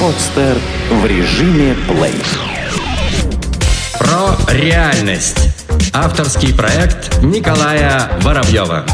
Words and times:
Подстер 0.00 0.56
в 0.90 1.06
режиме 1.06 1.76
плей. 1.88 2.14
Про 3.98 4.36
реальность. 4.52 5.50
Авторский 5.92 6.54
проект 6.54 7.22
Николая 7.22 8.10
Воробьева. 8.22 8.84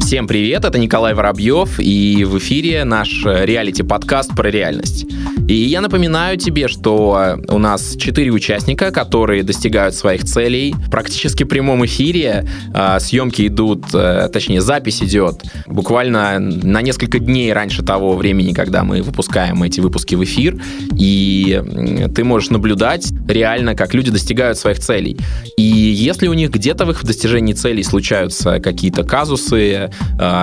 Всем 0.00 0.26
привет, 0.26 0.64
это 0.64 0.78
Николай 0.78 1.14
Воробьев, 1.14 1.78
и 1.78 2.24
в 2.24 2.36
эфире 2.38 2.84
наш 2.84 3.24
реалити-подкаст 3.24 4.34
про 4.34 4.50
реальность. 4.50 5.06
И 5.50 5.64
я 5.64 5.80
напоминаю 5.80 6.36
тебе, 6.38 6.68
что 6.68 7.36
у 7.48 7.58
нас 7.58 7.96
четыре 7.96 8.30
участника, 8.30 8.92
которые 8.92 9.42
достигают 9.42 9.96
своих 9.96 10.22
целей 10.22 10.76
практически 10.92 11.42
в 11.42 11.48
прямом 11.48 11.84
эфире. 11.86 12.46
А, 12.72 13.00
съемки 13.00 13.48
идут, 13.48 13.86
э, 13.92 14.28
точнее, 14.32 14.60
запись 14.60 15.02
идет 15.02 15.42
буквально 15.66 16.38
на 16.38 16.82
несколько 16.82 17.18
дней 17.18 17.52
раньше 17.52 17.82
того 17.82 18.12
времени, 18.12 18.52
когда 18.52 18.84
мы 18.84 19.02
выпускаем 19.02 19.60
эти 19.64 19.80
выпуски 19.80 20.14
в 20.14 20.22
эфир. 20.22 20.56
И 20.96 21.60
ты 22.14 22.22
можешь 22.22 22.50
наблюдать 22.50 23.12
реально, 23.26 23.74
как 23.74 23.92
люди 23.92 24.12
достигают 24.12 24.56
своих 24.56 24.78
целей. 24.78 25.18
И 25.56 25.64
если 25.64 26.28
у 26.28 26.32
них 26.32 26.50
где-то 26.50 26.86
в 26.86 26.92
их 26.92 27.04
достижении 27.04 27.54
целей 27.54 27.82
случаются 27.82 28.60
какие-то 28.60 29.02
казусы, 29.02 29.90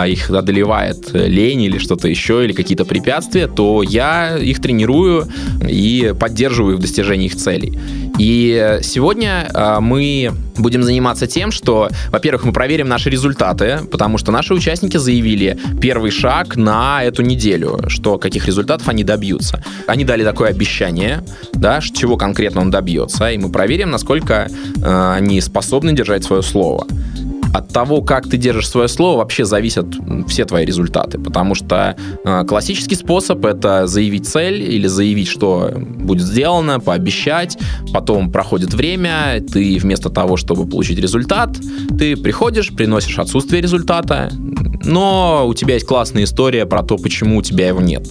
их 0.05 0.29
одолевает 0.29 1.13
лень 1.13 1.61
или 1.61 1.77
что-то 1.77 2.09
еще, 2.09 2.43
или 2.43 2.51
какие-то 2.51 2.83
препятствия, 2.83 3.47
то 3.47 3.83
я 3.83 4.37
их 4.37 4.61
тренирую 4.61 4.96
мотивирую 4.97 5.27
и 5.67 6.13
поддерживаю 6.19 6.77
в 6.77 6.79
достижении 6.79 7.27
их 7.27 7.35
целей. 7.35 7.77
И 8.17 8.79
сегодня 8.81 9.49
а, 9.53 9.79
мы 9.79 10.31
будем 10.57 10.81
заниматься 10.81 11.27
тем, 11.27 11.51
что, 11.51 11.89
во-первых, 12.09 12.45
мы 12.45 12.51
проверим 12.51 12.87
наши 12.87 13.09
результаты, 13.09 13.81
потому 13.91 14.17
что 14.17 14.31
наши 14.31 14.53
участники 14.53 14.97
заявили 14.97 15.57
первый 15.79 16.09
шаг 16.09 16.55
на 16.55 17.03
эту 17.03 17.21
неделю, 17.21 17.79
что 17.87 18.17
каких 18.17 18.47
результатов 18.47 18.87
они 18.89 19.03
добьются. 19.03 19.63
Они 19.85 20.03
дали 20.03 20.23
такое 20.23 20.49
обещание, 20.49 21.23
да, 21.53 21.79
чего 21.81 22.17
конкретно 22.17 22.61
он 22.61 22.71
добьется, 22.71 23.29
и 23.31 23.37
мы 23.37 23.49
проверим, 23.49 23.91
насколько 23.91 24.49
э, 24.81 25.13
они 25.15 25.39
способны 25.41 25.93
держать 25.93 26.23
свое 26.23 26.41
слово 26.41 26.87
от 27.57 27.69
того, 27.69 28.01
как 28.01 28.29
ты 28.29 28.37
держишь 28.37 28.69
свое 28.69 28.87
слово, 28.87 29.17
вообще 29.17 29.45
зависят 29.45 29.87
все 30.27 30.45
твои 30.45 30.65
результаты. 30.65 31.19
Потому 31.19 31.55
что 31.55 31.95
э, 32.23 32.45
классический 32.45 32.95
способ 32.95 33.45
это 33.45 33.87
заявить 33.87 34.27
цель 34.27 34.61
или 34.61 34.87
заявить, 34.87 35.27
что 35.27 35.71
будет 35.75 36.23
сделано, 36.23 36.79
пообещать. 36.79 37.57
Потом 37.93 38.31
проходит 38.31 38.73
время, 38.73 39.41
ты 39.41 39.77
вместо 39.79 40.09
того, 40.09 40.37
чтобы 40.37 40.67
получить 40.67 40.99
результат, 40.99 41.57
ты 41.97 42.15
приходишь, 42.15 42.73
приносишь 42.73 43.19
отсутствие 43.19 43.61
результата, 43.61 44.29
но 44.83 45.45
у 45.47 45.53
тебя 45.53 45.75
есть 45.75 45.85
классная 45.85 46.23
история 46.23 46.65
про 46.65 46.83
то, 46.83 46.97
почему 46.97 47.37
у 47.37 47.41
тебя 47.41 47.67
его 47.67 47.81
нет 47.81 48.07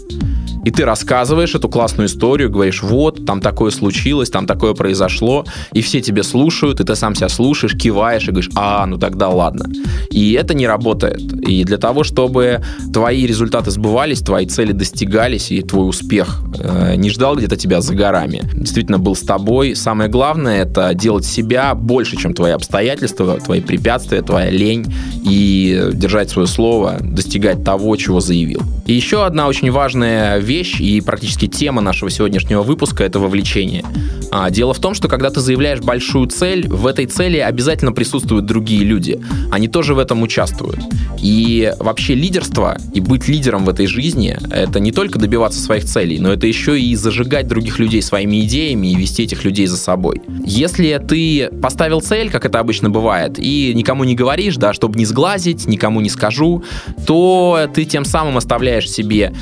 и 0.67 0.73
ты 0.73 0.85
рассказываешь 0.85 1.55
эту 1.55 1.69
классную 1.69 2.09
историю, 2.09 2.51
говоришь, 2.51 2.83
вот, 2.83 3.25
там 3.25 3.41
такое 3.41 3.71
случилось, 3.71 4.31
там 4.31 4.49
такое 4.49 4.75
произошло, 4.75 5.45
и 5.73 5.81
все 5.81 6.01
тебе 6.01 6.25
слушают, 6.25 6.81
и 6.81 6.85
ты 6.85 6.97
сам 6.97 7.15
себя 7.15 7.29
слушаешь, 7.29 7.77
киваешь 7.77 8.25
и 8.25 8.33
говоришь, 8.33 8.51
а, 8.57 8.85
ну 8.85 8.99
тогда 8.99 9.29
ладно. 9.29 9.67
И 10.11 10.33
это 10.33 10.55
не 10.55 10.67
работает. 10.67 11.21
И 11.49 11.63
для 11.63 11.79
того, 11.79 12.03
чтобы 12.03 12.63
твои 12.93 13.27
результаты 13.29 13.71
сбывались, 13.71 14.23
твои 14.23 14.47
цели 14.47 14.73
достигались, 14.73 15.53
и 15.53 15.63
твой 15.63 15.89
успех 15.89 16.43
э, 16.59 16.97
не 16.97 17.11
ждал 17.11 17.37
где-то 17.37 17.57
тебя 17.57 17.81
за 17.81 17.95
горами, 17.95 18.43
действительно 18.53 18.99
был 18.99 19.15
с 19.15 19.21
тобой, 19.21 19.77
самое 19.77 20.11
главное 20.11 20.63
это 20.63 20.95
делать 20.95 21.27
себя 21.27 21.77
больше, 21.77 22.17
чем 22.17 22.35
твои 22.35 22.51
обстоятельства, 22.51 23.39
твои 23.39 23.61
препятствия, 23.61 24.21
твоя 24.21 24.51
лень, 24.51 24.93
и 25.25 25.91
держать 25.93 26.31
свое 26.31 26.49
слово, 26.49 26.97
достигать 27.01 27.63
того, 27.63 27.95
чего 27.95 28.19
заявил. 28.19 28.63
И 28.87 28.93
еще 28.93 29.25
одна 29.25 29.49
очень 29.49 29.71
важная 29.71 30.39
вещь, 30.39 30.56
вещь 30.57 30.81
и 30.81 31.01
практически 31.03 31.47
тема 31.47 31.83
нашего 31.83 32.11
сегодняшнего 32.11 32.63
выпуска— 32.63 33.05
это 33.09 33.19
вовлечение. 33.19 33.85
А, 34.31 34.51
дело 34.51 34.73
в 34.73 34.79
том, 34.79 34.95
что 34.95 35.09
когда 35.09 35.31
ты 35.31 35.41
заявляешь 35.41 35.81
большую 35.81 36.29
цель, 36.29 36.67
в 36.67 36.87
этой 36.87 37.07
цели 37.07 37.39
обязательно 37.39 37.93
присутствуют 37.93 38.47
другие 38.47 38.83
люди. 38.83 39.21
Они 39.51 39.69
тоже 39.69 39.95
в 39.95 39.99
этом 39.99 40.23
участвуют. 40.23 40.81
И 41.23 41.73
вообще 41.79 42.15
лидерство 42.15 42.79
и 42.95 43.01
быть 43.01 43.29
лидером 43.29 43.65
в 43.65 43.69
этой 43.69 43.87
жизни— 43.87 44.39
это 44.51 44.81
не 44.81 44.93
только 44.93 45.19
добиваться 45.19 45.61
своих 45.61 45.85
целей, 45.85 46.19
но 46.19 46.33
это 46.33 46.47
еще 46.47 46.81
и 46.81 46.95
зажигать 46.95 47.49
других 47.49 47.79
людей 47.79 48.03
своими 48.03 48.45
идеями 48.45 48.89
и 48.89 48.97
вести 48.97 49.25
этих 49.25 49.45
людей 49.45 49.67
за 49.67 49.77
собой. 49.77 50.23
Если 50.45 51.01
ты 51.07 51.51
поставил 51.63 52.01
цель, 52.01 52.31
как 52.31 52.45
это 52.45 52.61
обычно 52.61 52.91
бывает, 52.91 53.39
и 53.39 53.73
никому 53.75 54.05
не 54.05 54.15
говоришь, 54.15 54.57
да, 54.57 54.73
чтобы 54.73 54.99
не 54.99 55.05
сглазить, 55.05 55.67
никому 55.67 56.01
не 56.01 56.09
скажу, 56.09 56.65
то 57.07 57.69
ты 57.75 57.85
тем 57.85 58.05
самым 58.05 58.37
оставляешь 58.37 58.91
себе 58.91 59.33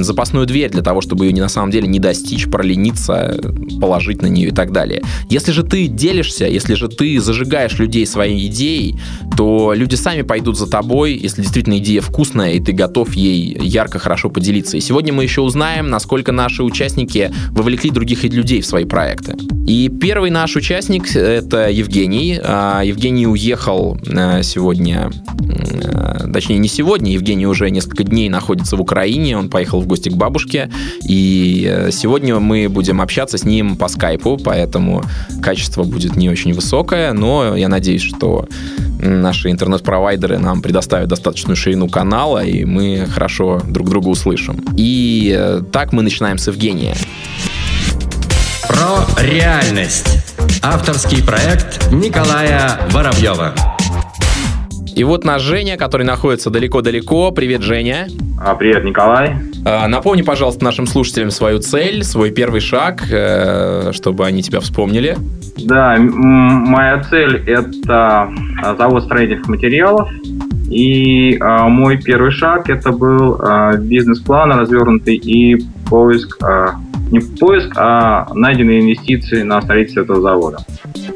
запасную 0.00 0.37
дверь 0.46 0.70
для 0.70 0.82
того, 0.82 1.00
чтобы 1.00 1.26
ее 1.26 1.32
не 1.32 1.40
на 1.40 1.48
самом 1.48 1.70
деле 1.70 1.86
не 1.88 1.98
достичь, 1.98 2.48
пролениться, 2.48 3.38
положить 3.80 4.22
на 4.22 4.26
нее 4.26 4.48
и 4.48 4.52
так 4.52 4.72
далее. 4.72 5.02
Если 5.28 5.52
же 5.52 5.62
ты 5.62 5.86
делишься, 5.86 6.46
если 6.46 6.74
же 6.74 6.88
ты 6.88 7.20
зажигаешь 7.20 7.78
людей 7.78 8.06
своей 8.06 8.46
идеей, 8.48 8.98
то 9.36 9.72
люди 9.74 9.94
сами 9.94 10.22
пойдут 10.22 10.58
за 10.58 10.68
тобой, 10.68 11.14
если 11.14 11.42
действительно 11.42 11.78
идея 11.78 12.00
вкусная, 12.00 12.52
и 12.52 12.60
ты 12.60 12.72
готов 12.72 13.14
ей 13.14 13.56
ярко, 13.60 13.98
хорошо 13.98 14.30
поделиться. 14.30 14.76
И 14.76 14.80
сегодня 14.80 15.12
мы 15.12 15.22
еще 15.22 15.40
узнаем, 15.40 15.90
насколько 15.90 16.32
наши 16.32 16.62
участники 16.62 17.32
вовлекли 17.50 17.90
других 17.90 18.24
людей 18.24 18.60
в 18.60 18.66
свои 18.66 18.84
проекты. 18.84 19.36
И 19.66 19.88
первый 19.88 20.30
наш 20.30 20.56
участник— 20.56 21.08
это 21.14 21.68
Евгений. 21.68 22.40
А, 22.42 22.82
Евгений 22.82 23.26
уехал 23.26 23.98
э, 24.06 24.42
сегодня, 24.42 25.10
э, 25.40 26.32
точнее, 26.32 26.58
не 26.58 26.68
сегодня, 26.68 27.12
Евгений 27.12 27.46
уже 27.46 27.70
несколько 27.70 28.04
дней 28.04 28.28
находится 28.28 28.76
в 28.76 28.80
Украине, 28.80 29.36
он 29.36 29.50
поехал 29.50 29.80
в 29.80 29.86
гости 29.86 30.08
к 30.08 30.14
бабушке, 30.14 30.27
бабушке. 30.28 30.70
И 31.08 31.66
э, 31.66 31.90
сегодня 31.90 32.38
мы 32.38 32.68
будем 32.68 33.00
общаться 33.00 33.38
с 33.38 33.44
ним 33.44 33.76
по 33.76 33.88
скайпу, 33.88 34.36
поэтому 34.36 35.02
качество 35.42 35.84
будет 35.84 36.16
не 36.16 36.28
очень 36.28 36.52
высокое, 36.52 37.12
но 37.14 37.56
я 37.56 37.68
надеюсь, 37.68 38.02
что 38.02 38.46
наши 39.00 39.50
интернет-провайдеры 39.50 40.38
нам 40.38 40.60
предоставят 40.60 41.08
достаточную 41.08 41.56
ширину 41.56 41.88
канала, 41.88 42.44
и 42.44 42.64
мы 42.66 43.06
хорошо 43.10 43.62
друг 43.66 43.88
друга 43.88 44.08
услышим. 44.08 44.62
И 44.76 45.34
э, 45.36 45.62
так 45.72 45.92
мы 45.92 46.02
начинаем 46.02 46.36
с 46.36 46.48
Евгения. 46.48 46.94
Про 48.68 49.06
реальность. 49.22 50.26
Авторский 50.62 51.22
проект 51.22 51.90
Николая 51.90 52.80
Воробьева. 52.90 53.54
И 54.98 55.04
вот 55.04 55.24
наш 55.24 55.42
Женя, 55.42 55.76
который 55.76 56.04
находится 56.04 56.50
далеко-далеко. 56.50 57.30
Привет, 57.30 57.62
Женя. 57.62 58.08
А, 58.36 58.56
привет, 58.56 58.82
Николай. 58.82 59.36
А, 59.64 59.86
напомни, 59.86 60.22
пожалуйста, 60.22 60.64
нашим 60.64 60.88
слушателям 60.88 61.30
свою 61.30 61.60
цель, 61.60 62.02
свой 62.02 62.32
первый 62.32 62.60
шаг, 62.60 63.04
э, 63.08 63.92
чтобы 63.92 64.26
они 64.26 64.42
тебя 64.42 64.58
вспомнили. 64.58 65.16
Да, 65.56 65.94
моя 66.00 67.00
цель– 67.04 67.36
это 67.46 68.28
а, 68.60 68.74
завод 68.76 69.04
строительных 69.04 69.46
материалов. 69.46 70.10
И 70.68 71.38
а, 71.40 71.68
мой 71.68 71.98
первый 71.98 72.32
шаг– 72.32 72.68
это 72.68 72.90
был 72.90 73.40
бизнес-план 73.78 74.50
развернутый 74.50 75.14
и 75.14 75.64
поиск, 75.88 76.42
не 77.12 77.20
поиск, 77.20 77.72
а 77.76 78.26
найденные 78.34 78.80
инвестиции 78.80 79.42
на 79.42 79.62
строительство 79.62 80.00
этого 80.00 80.20
завода. 80.20 80.58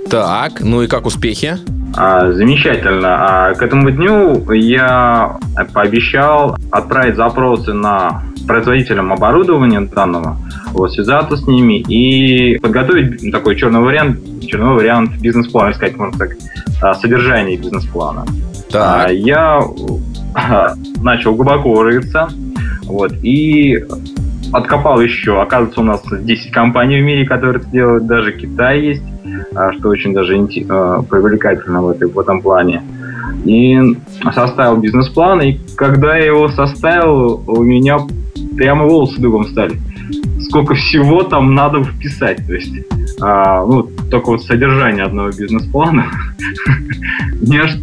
Так, 0.09 0.61
ну 0.61 0.83
и 0.83 0.87
как 0.87 1.05
успехи? 1.05 1.59
А, 1.97 2.33
замечательно. 2.33 3.49
А 3.51 3.55
к 3.55 3.63
этому 3.63 3.91
дню 3.91 4.43
я 4.53 5.39
пообещал 5.73 6.57
отправить 6.71 7.17
запросы 7.17 7.73
на 7.73 8.23
производителям 8.47 9.13
оборудования 9.13 9.81
данного, 9.81 10.37
вот, 10.73 10.93
связаться 10.93 11.37
с 11.37 11.47
ними 11.47 11.81
и 11.81 12.59
подготовить 12.59 13.31
такой 13.31 13.57
черный 13.57 13.81
вариант, 13.81 14.19
черный 14.47 14.75
вариант 14.75 15.13
бизнес-плана, 15.21 15.75
сказать, 15.75 15.97
можно 15.97 16.19
так, 16.19 16.31
а, 16.83 16.95
содержание 16.95 17.57
бизнес-плана. 17.57 18.25
Так. 18.71 19.07
А, 19.07 19.13
я 19.13 19.61
начал 21.03 21.35
глубоко 21.35 21.83
рыться, 21.83 22.29
вот, 22.85 23.13
и 23.23 23.85
откопал 24.53 25.01
еще. 25.01 25.41
Оказывается, 25.41 25.81
у 25.81 25.85
нас 25.85 26.03
10 26.11 26.53
компаний 26.53 27.01
в 27.01 27.05
мире, 27.05 27.27
которые 27.27 27.61
это 27.61 27.71
делают, 27.71 28.07
даже 28.07 28.33
Китай 28.33 28.81
есть. 28.81 29.03
А, 29.55 29.73
что 29.73 29.89
очень 29.89 30.15
даже 30.15 30.37
а, 30.69 31.03
привлекательно 31.03 31.83
в, 31.83 32.19
этом 32.19 32.41
плане. 32.41 32.83
И 33.45 33.79
составил 34.35 34.77
бизнес-план, 34.77 35.41
и 35.43 35.59
когда 35.77 36.17
я 36.17 36.27
его 36.27 36.49
составил, 36.49 37.43
у 37.47 37.63
меня 37.63 37.99
прямо 38.57 38.85
волосы 38.85 39.21
дыбом 39.21 39.45
стали. 39.47 39.81
Сколько 40.41 40.75
всего 40.75 41.23
там 41.23 41.55
надо 41.55 41.83
вписать, 41.83 42.47
то 42.47 42.55
есть, 42.55 42.75
а, 43.21 43.65
ну, 43.65 43.89
только 44.11 44.31
вот 44.31 44.43
содержание 44.43 45.05
одного 45.05 45.29
бизнес-плана. 45.29 46.07
Мне 47.41 47.63
аж 47.63 47.75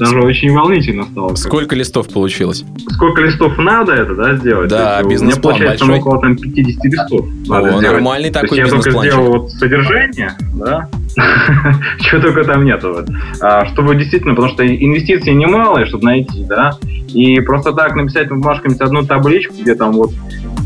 даже 0.00 0.20
очень 0.20 0.52
волнительно 0.52 1.04
стало. 1.04 1.34
Сколько 1.34 1.76
листов 1.76 2.08
получилось? 2.08 2.64
Сколько 2.88 3.22
листов 3.22 3.56
надо 3.58 3.92
это, 3.92 4.14
да, 4.14 4.36
сделать? 4.36 4.68
Да, 4.68 5.02
бизнес-план 5.02 5.54
У 5.54 5.58
меня 5.58 5.66
получается 5.66 5.84
большой. 5.86 6.00
около 6.00 6.20
там 6.22 6.36
50 6.36 6.84
листов. 6.84 7.20
О, 7.20 7.60
сделать. 7.60 7.82
нормальный 7.82 8.30
То 8.30 8.40
такой 8.40 8.58
есть 8.58 8.72
я 8.72 8.76
только 8.76 8.90
сделал 8.90 9.26
вот 9.32 9.50
содержание, 9.52 10.36
да, 10.54 10.88
чего 12.00 12.20
только 12.20 12.44
там 12.44 12.64
нету. 12.64 12.92
Вот. 12.92 13.08
А, 13.40 13.66
чтобы 13.66 13.96
действительно, 13.96 14.34
потому 14.34 14.52
что 14.52 14.66
инвестиции 14.66 15.32
немалые, 15.32 15.86
чтобы 15.86 16.04
найти, 16.04 16.44
да, 16.44 16.72
и 17.08 17.40
просто 17.40 17.72
так 17.72 17.96
написать 17.96 18.30
на 18.30 18.36
бумажке 18.36 18.68
одну 18.78 19.04
табличку, 19.04 19.54
где 19.60 19.74
там 19.74 19.92
вот 19.92 20.12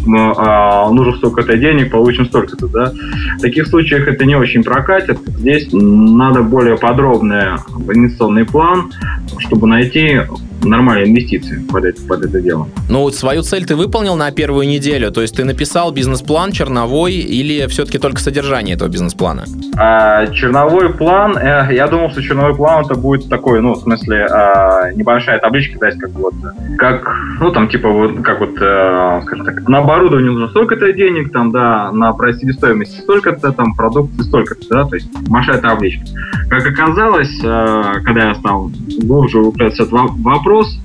ну, 0.06 0.34
а, 0.36 0.90
нужно 0.90 1.16
столько-то 1.16 1.56
денег, 1.56 1.90
получим 1.90 2.26
столько-то, 2.26 2.68
да. 2.68 2.92
В 3.38 3.40
таких 3.40 3.66
случаях 3.66 4.06
это 4.06 4.24
не 4.24 4.36
очень 4.36 4.62
прокатит. 4.62 5.18
Здесь 5.26 5.68
надо 5.72 6.42
более 6.42 6.76
подробный 6.76 7.56
инвестиционный 7.88 8.44
план, 8.44 8.92
чтобы 9.38 9.66
найти 9.66 10.20
нормальные 10.68 11.10
инвестиции 11.10 11.64
под 11.70 11.84
это, 11.84 12.00
под 12.02 12.24
это 12.24 12.40
дело. 12.40 12.68
Ну, 12.88 13.00
вот 13.00 13.14
свою 13.14 13.42
цель 13.42 13.64
ты 13.66 13.76
выполнил 13.76 14.16
на 14.16 14.30
первую 14.30 14.66
неделю, 14.68 15.10
то 15.10 15.22
есть 15.22 15.36
ты 15.36 15.44
написал 15.44 15.92
бизнес-план 15.92 16.52
черновой 16.52 17.14
или 17.14 17.66
все-таки 17.68 17.98
только 17.98 18.20
содержание 18.20 18.74
этого 18.74 18.88
бизнес-плана? 18.88 19.44
А, 19.76 20.26
черновой 20.28 20.92
план, 20.92 21.36
э, 21.36 21.68
я 21.72 21.86
думал, 21.86 22.10
что 22.10 22.22
черновой 22.22 22.54
план 22.54 22.84
это 22.84 22.94
будет 22.94 23.28
такой, 23.28 23.60
ну, 23.60 23.74
в 23.74 23.80
смысле, 23.80 24.26
а, 24.26 24.92
небольшая 24.92 25.38
табличка, 25.38 25.78
то 25.78 25.86
есть 25.86 25.98
как 25.98 26.12
вот, 26.12 26.34
как, 26.78 27.16
ну, 27.40 27.50
там, 27.50 27.68
типа, 27.68 27.88
вот, 27.88 28.22
как 28.22 28.40
вот, 28.40 28.56
э, 28.60 29.20
скажем 29.24 29.44
так, 29.44 29.68
на 29.68 29.78
оборудование 29.78 30.30
нужно 30.30 30.48
столько-то 30.48 30.92
денег, 30.92 31.32
там, 31.32 31.52
да, 31.52 31.90
на 31.92 32.14
себестоимость 32.32 33.00
столько-то, 33.02 33.52
там, 33.52 33.74
продукты 33.74 34.22
столько-то, 34.22 34.66
да, 34.70 34.84
то 34.84 34.96
есть 34.96 35.08
большая 35.28 35.58
табличка. 35.58 36.04
Как 36.48 36.66
оказалось, 36.66 37.40
э, 37.42 37.82
когда 38.04 38.28
я 38.28 38.34
стал 38.34 38.70
глубже 39.02 39.38
углубляться 39.38 39.84
в 39.84 39.86
этот 39.86 39.92
во- 39.92 40.14
вопрос, 40.54 40.78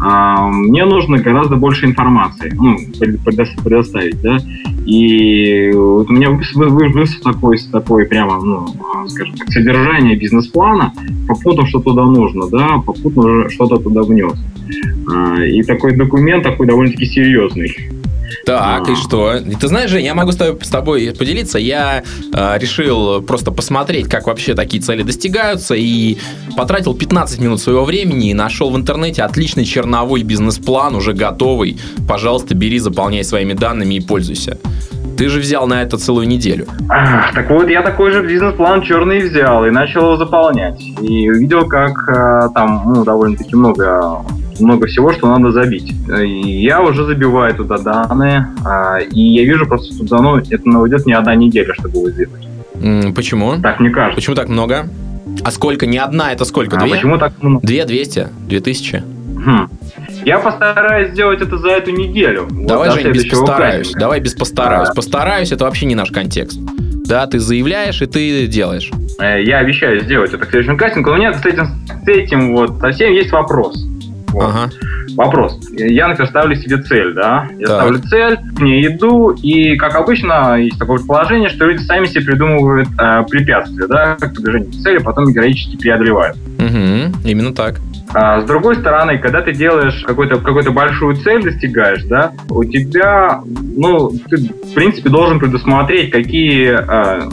а, 0.00 0.48
мне 0.48 0.84
нужно 0.84 1.18
гораздо 1.18 1.56
больше 1.56 1.86
информации, 1.86 2.52
ну, 2.54 2.76
предо- 2.98 3.62
предоставить, 3.62 4.20
да, 4.20 4.38
и 4.84 5.70
вот 5.72 6.10
у 6.10 6.12
меня 6.12 6.30
вышел 6.30 7.22
такой, 7.22 7.58
такой 7.70 8.06
прямо, 8.06 8.40
ну, 8.42 8.66
скажем 9.08 9.36
так, 9.36 9.48
содержание 9.52 10.16
бизнес-плана, 10.16 10.92
попутно, 11.28 11.66
что 11.66 11.80
туда 11.80 12.04
нужно, 12.04 12.48
да, 12.48 12.78
попутно 12.84 13.48
что-то 13.50 13.76
туда 13.76 14.02
внес. 14.02 14.34
А, 15.08 15.44
И 15.44 15.62
такой 15.62 15.96
документ 15.96 16.42
такой 16.42 16.66
довольно-таки 16.66 17.06
серьезный. 17.06 18.01
Так, 18.44 18.88
и 18.88 18.94
что? 18.96 19.38
Ты 19.38 19.68
знаешь, 19.68 19.90
Жень, 19.90 20.04
я 20.04 20.14
могу 20.14 20.32
с 20.32 20.36
тобой, 20.36 20.58
с 20.62 20.68
тобой 20.68 21.14
поделиться. 21.16 21.58
Я 21.58 22.02
э, 22.32 22.58
решил 22.58 23.22
просто 23.22 23.50
посмотреть, 23.52 24.08
как 24.08 24.26
вообще 24.26 24.54
такие 24.54 24.82
цели 24.82 25.02
достигаются, 25.02 25.74
и 25.74 26.18
потратил 26.56 26.94
15 26.94 27.40
минут 27.40 27.60
своего 27.60 27.84
времени 27.84 28.30
и 28.30 28.34
нашел 28.34 28.70
в 28.70 28.76
интернете 28.76 29.22
отличный 29.22 29.64
черновой 29.64 30.22
бизнес-план, 30.22 30.94
уже 30.94 31.12
готовый. 31.12 31.78
Пожалуйста, 32.08 32.54
бери, 32.54 32.78
заполняй 32.78 33.24
своими 33.24 33.52
данными 33.52 33.94
и 33.94 34.00
пользуйся. 34.00 34.58
Ты 35.16 35.28
же 35.28 35.40
взял 35.40 35.66
на 35.66 35.82
это 35.82 35.98
целую 35.98 36.26
неделю. 36.26 36.66
А, 36.88 37.32
Так 37.32 37.50
вот, 37.50 37.68
я 37.68 37.82
такой 37.82 38.10
же 38.10 38.26
бизнес-план 38.26 38.82
черный 38.82 39.20
взял 39.20 39.64
и 39.66 39.70
начал 39.70 40.02
его 40.02 40.16
заполнять. 40.16 40.82
И 41.00 41.30
увидел, 41.30 41.68
как 41.68 42.08
а, 42.08 42.48
там 42.48 42.82
ну, 42.86 43.04
довольно-таки 43.04 43.54
много, 43.54 44.24
много 44.60 44.86
всего, 44.86 45.12
что 45.12 45.26
надо 45.28 45.50
забить. 45.52 45.92
И 46.20 46.62
я 46.62 46.82
уже 46.82 47.04
забиваю 47.04 47.54
туда 47.54 47.78
данные, 47.78 48.48
а, 48.64 48.98
и 48.98 49.20
я 49.20 49.44
вижу 49.44 49.66
просто, 49.66 49.94
что 50.06 50.22
ну, 50.22 50.36
это 50.38 50.68
уйдет 50.78 51.06
не 51.06 51.12
одна 51.14 51.34
неделя, 51.34 51.74
чтобы 51.74 51.98
его 51.98 52.10
сделать. 52.10 53.14
Почему? 53.14 53.56
Так 53.62 53.80
мне 53.80 53.90
кажется. 53.90 54.16
Почему 54.16 54.34
так 54.34 54.48
много? 54.48 54.88
А 55.44 55.50
сколько? 55.50 55.86
Не 55.86 55.98
одна, 55.98 56.32
это 56.32 56.44
сколько? 56.44 56.76
А 56.76 56.80
Две? 56.80 56.90
почему 56.94 57.18
так 57.18 57.32
много? 57.42 57.66
Две, 57.66 57.84
двести, 57.84 58.28
две 58.48 58.60
тысячи. 58.60 59.02
Хм. 59.44 59.68
Я 60.24 60.38
постараюсь 60.38 61.10
сделать 61.12 61.40
это 61.40 61.58
за 61.58 61.68
эту 61.70 61.90
неделю. 61.90 62.46
Вот 62.50 62.66
Давай, 62.66 62.90
до 62.90 62.94
Жень, 62.96 63.12
без 63.12 63.26
постараюсь. 63.26 63.78
кастинга. 63.86 64.00
Давай 64.00 64.20
без 64.20 64.34
постараюсь. 64.34 64.88
А. 64.90 64.94
Постараюсь, 64.94 65.50
это 65.52 65.64
вообще 65.64 65.86
не 65.86 65.94
наш 65.94 66.10
контекст. 66.10 66.60
Да, 67.06 67.26
ты 67.26 67.40
заявляешь, 67.40 68.00
и 68.02 68.06
ты 68.06 68.46
делаешь. 68.46 68.90
Э, 69.20 69.42
Я 69.42 69.58
обещаю 69.58 70.00
сделать 70.00 70.32
это 70.32 70.46
к 70.46 70.50
следующему 70.50 70.76
кастингу. 70.76 71.10
У 71.10 71.16
меня 71.16 71.32
с 71.34 71.44
этим, 71.44 71.66
с 72.04 72.08
этим 72.08 72.54
вот 72.54 72.78
совсем 72.80 73.12
есть 73.12 73.32
вопрос. 73.32 73.84
Вот. 74.32 74.44
Ага. 74.48 74.70
Вопрос. 75.16 75.58
Я, 75.72 76.08
например, 76.08 76.30
ставлю 76.30 76.56
себе 76.56 76.78
цель, 76.78 77.12
да? 77.14 77.48
Я 77.58 77.66
Так. 77.66 77.76
ставлю 77.82 77.98
цель, 78.00 78.38
к 78.56 78.60
ней 78.60 78.86
иду, 78.86 79.30
и, 79.30 79.76
как 79.76 79.94
обычно, 79.94 80.58
есть 80.58 80.78
такое 80.78 80.96
предположение, 80.98 81.48
что 81.50 81.66
люди 81.66 81.82
сами 81.82 82.06
себе 82.06 82.24
придумывают 82.24 82.88
э, 82.98 83.22
препятствия, 83.28 83.86
да, 83.86 84.16
к 84.16 84.32
продвижению 84.34 84.70
к 84.70 84.74
цели, 84.76 84.98
потом 84.98 85.32
героически 85.32 85.76
преодолевают. 85.76 86.36
Угу, 86.58 87.28
именно 87.28 87.54
так. 87.54 87.80
А 88.14 88.40
с 88.40 88.44
другой 88.44 88.76
стороны, 88.76 89.18
когда 89.18 89.40
ты 89.40 89.52
делаешь 89.52 90.04
какую-то 90.06 90.36
какую 90.36 90.72
большую 90.72 91.16
цель, 91.16 91.42
достигаешь, 91.42 92.04
да, 92.04 92.32
у 92.50 92.64
тебя, 92.64 93.42
ну, 93.76 94.10
ты, 94.30 94.36
в 94.36 94.74
принципе, 94.74 95.08
должен 95.08 95.38
предусмотреть, 95.38 96.10
какие... 96.10 96.78
э, 96.78 97.28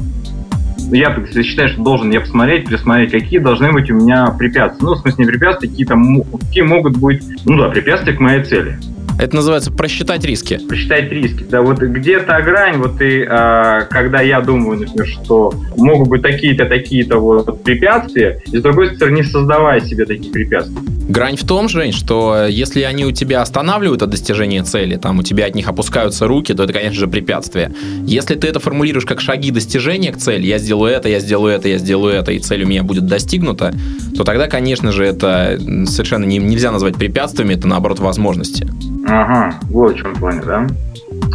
я 0.92 1.14
так 1.14 1.28
считаю, 1.44 1.70
что 1.70 1.84
должен 1.84 2.12
я 2.12 2.22
посмотреть, 2.22 2.68
пересмотреть, 2.68 3.12
какие 3.12 3.40
должны 3.40 3.72
быть 3.72 3.90
у 3.92 3.96
меня 3.96 4.28
препятствия. 4.38 4.86
Ну, 4.86 4.94
в 4.94 5.00
смысле, 5.00 5.26
не 5.26 5.32
препятствия, 5.32 5.70
какие 5.70 5.86
там, 5.86 6.22
какие 6.24 6.64
могут 6.64 6.98
быть, 6.98 7.24
ну 7.46 7.58
да, 7.58 7.70
препятствия 7.70 8.14
к 8.14 8.20
моей 8.20 8.44
цели. 8.44 8.78
Это 9.20 9.36
называется 9.36 9.72
просчитать 9.72 10.24
риски. 10.24 10.60
Посчитать 10.70 11.12
риски. 11.12 11.44
Да, 11.50 11.62
вот 11.62 11.80
где 11.80 12.20
та 12.20 12.42
грань, 12.42 12.78
вот 12.78 13.00
ты, 13.00 13.24
э, 13.24 13.82
когда 13.90 14.22
я 14.22 14.40
думаю, 14.40 14.80
например, 14.80 15.08
что 15.08 15.54
могут 15.76 16.08
быть 16.08 16.22
такие-то, 16.22 16.66
такие-то 16.66 17.20
вот 17.20 17.62
препятствия, 17.64 18.42
и 18.50 18.58
с 18.58 18.62
другой 18.62 18.96
стороны, 18.96 19.18
не 19.18 19.24
создавая 19.24 19.82
себе 19.82 20.06
такие 20.06 20.32
препятствия. 20.32 20.80
Грань 21.10 21.36
в 21.36 21.44
том, 21.44 21.68
Жень, 21.68 21.92
что 21.92 22.46
если 22.48 22.82
они 22.84 23.04
у 23.04 23.12
тебя 23.12 23.42
останавливают 23.42 24.04
от 24.04 24.10
достижения 24.12 24.64
цели, 24.64 24.96
там 24.96 25.20
у 25.20 25.24
тебя 25.24 25.48
от 25.48 25.56
них 25.56 25.68
опускаются 25.68 26.28
руки, 26.28 26.54
то 26.54 26.64
это, 26.64 26.72
конечно 26.72 27.00
же, 27.00 27.08
препятствие. 27.08 27.74
Если 28.06 28.36
ты 28.36 28.48
это 28.48 28.60
формулируешь 28.60 29.06
как 29.06 29.20
шаги 29.20 29.52
достижения 29.52 30.14
к 30.14 30.18
цели, 30.18 30.46
я 30.46 30.60
сделаю 30.60 30.94
это, 30.94 31.10
я 31.10 31.20
сделаю 31.20 31.56
это, 31.56 31.68
я 31.68 31.78
сделаю 31.78 32.14
это, 32.16 32.32
и 32.32 32.40
цель 32.40 32.64
у 32.64 32.68
меня 32.68 32.84
будет 32.84 33.08
достигнута, 33.08 33.74
то 34.16 34.24
тогда, 34.24 34.48
конечно 34.48 34.92
же, 34.92 35.04
это 35.04 35.60
совершенно 35.88 36.26
не- 36.26 36.38
нельзя 36.38 36.72
назвать 36.72 36.96
препятствиями, 36.96 37.56
это, 37.56 37.68
наоборот, 37.68 38.00
возможности. 38.00 38.68
Ага, 39.10 39.56
вот 39.70 39.96
в 39.96 39.98
чем 39.98 40.14
плане, 40.16 40.42
да? 40.46 40.68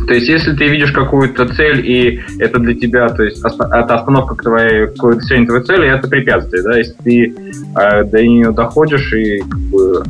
То 0.06 0.14
есть, 0.14 0.28
если 0.28 0.54
ты 0.54 0.68
видишь 0.68 0.92
какую-то 0.92 1.48
цель, 1.54 1.84
и 1.84 2.22
это 2.38 2.60
для 2.60 2.74
тебя, 2.74 3.08
то 3.08 3.24
есть, 3.24 3.38
это 3.38 3.94
остановка 3.94 4.36
к 4.36 4.42
твоей, 4.42 4.86
к 4.86 5.14
достижению 5.14 5.46
твоей 5.46 5.64
цели, 5.64 5.88
это 5.88 6.08
препятствие, 6.08 6.62
да? 6.62 6.76
Если 6.78 6.94
ты 7.02 7.34
э, 7.76 8.04
до 8.04 8.22
нее 8.22 8.52
доходишь 8.52 9.12
и 9.12 9.40
как 9.40 9.58
бы, 9.58 10.04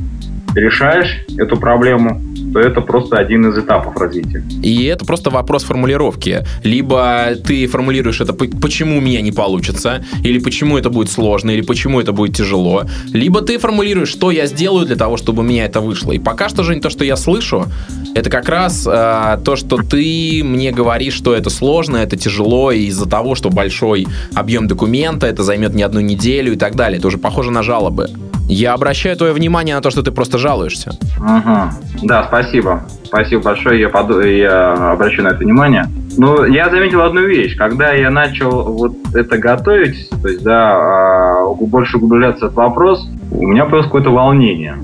решаешь 0.54 1.24
эту 1.36 1.56
проблему, 1.56 2.22
то 2.52 2.60
это 2.60 2.80
просто 2.80 3.16
один 3.16 3.48
из 3.48 3.58
этапов 3.58 3.96
развития. 3.96 4.42
И 4.62 4.84
это 4.84 5.04
просто 5.04 5.30
вопрос 5.30 5.64
формулировки. 5.64 6.44
Либо 6.62 7.34
ты 7.44 7.66
формулируешь 7.66 8.20
это, 8.20 8.32
почему 8.32 8.98
у 8.98 9.00
меня 9.00 9.20
не 9.20 9.32
получится, 9.32 10.04
или 10.22 10.38
почему 10.38 10.78
это 10.78 10.90
будет 10.90 11.10
сложно, 11.10 11.50
или 11.50 11.62
почему 11.62 12.00
это 12.00 12.12
будет 12.12 12.36
тяжело. 12.36 12.84
Либо 13.12 13.40
ты 13.40 13.58
формулируешь, 13.58 14.08
что 14.08 14.30
я 14.30 14.46
сделаю 14.46 14.86
для 14.86 14.96
того, 14.96 15.16
чтобы 15.16 15.40
у 15.40 15.44
меня 15.44 15.64
это 15.64 15.80
вышло. 15.80 16.12
И 16.12 16.18
пока 16.18 16.48
что, 16.48 16.62
Жень, 16.62 16.80
то, 16.80 16.90
что 16.90 17.04
я 17.04 17.16
слышу, 17.16 17.66
это 18.14 18.30
как 18.30 18.48
раз 18.48 18.86
э, 18.86 19.38
то, 19.44 19.56
что 19.56 19.78
ты 19.78 20.42
мне 20.44 20.70
говоришь, 20.70 21.14
что 21.14 21.34
это 21.34 21.50
сложно, 21.50 21.96
это 21.96 22.16
тяжело, 22.16 22.70
и 22.70 22.84
из-за 22.84 23.08
того, 23.08 23.34
что 23.34 23.50
большой 23.50 24.06
объем 24.34 24.68
документа, 24.68 25.26
это 25.26 25.42
займет 25.42 25.74
не 25.74 25.82
одну 25.82 26.00
неделю 26.00 26.52
и 26.52 26.56
так 26.56 26.76
далее. 26.76 26.98
Это 26.98 27.08
уже 27.08 27.18
похоже 27.18 27.50
на 27.50 27.62
жалобы. 27.62 28.10
Я 28.48 28.74
обращаю 28.74 29.16
твое 29.16 29.32
внимание 29.32 29.74
на 29.74 29.80
то, 29.80 29.90
что 29.90 30.02
ты 30.02 30.12
просто 30.12 30.38
жалуешься. 30.38 30.92
Ага. 31.20 31.72
Да, 32.02 32.24
спасибо. 32.24 32.84
Спасибо 33.04 33.42
большое, 33.42 33.80
я, 33.80 33.88
поду- 33.88 34.20
я 34.20 34.92
обращу 34.92 35.22
на 35.22 35.28
это 35.28 35.38
внимание. 35.38 35.86
Ну, 36.16 36.44
я 36.44 36.68
заметил 36.68 37.00
одну 37.02 37.22
вещь. 37.22 37.56
Когда 37.56 37.92
я 37.92 38.10
начал 38.10 38.72
вот 38.72 38.92
это 39.14 39.38
готовить, 39.38 40.10
то 40.10 40.28
есть, 40.28 40.42
да, 40.42 40.76
а, 40.76 41.54
больше 41.54 41.96
углубляться 41.96 42.46
этот 42.46 42.56
вопрос, 42.56 43.08
у 43.30 43.46
меня 43.46 43.64
появилось 43.64 43.86
какое-то 43.86 44.10
волнение. 44.10 44.76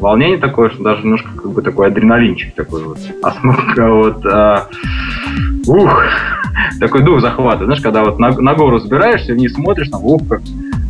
Волнение 0.00 0.38
такое, 0.38 0.70
что 0.70 0.82
даже 0.82 1.02
немножко 1.02 1.28
как 1.36 1.50
бы 1.52 1.62
такой 1.62 1.88
адреналинчик 1.88 2.54
такой 2.54 2.84
вот. 2.84 2.98
Осмотка 3.22 3.90
вот... 3.92 4.26
а, 4.26 4.66
ух! 5.66 6.02
Такой 6.80 7.02
дух 7.02 7.20
захвата. 7.20 7.64
Знаешь, 7.64 7.80
когда 7.80 8.02
вот 8.02 8.18
на, 8.18 8.30
на 8.30 8.54
гору 8.54 8.78
забираешься, 8.80 9.32
вниз 9.32 9.54
смотришь, 9.54 9.88
там, 9.88 10.04
ух, 10.04 10.22
как... 10.28 10.40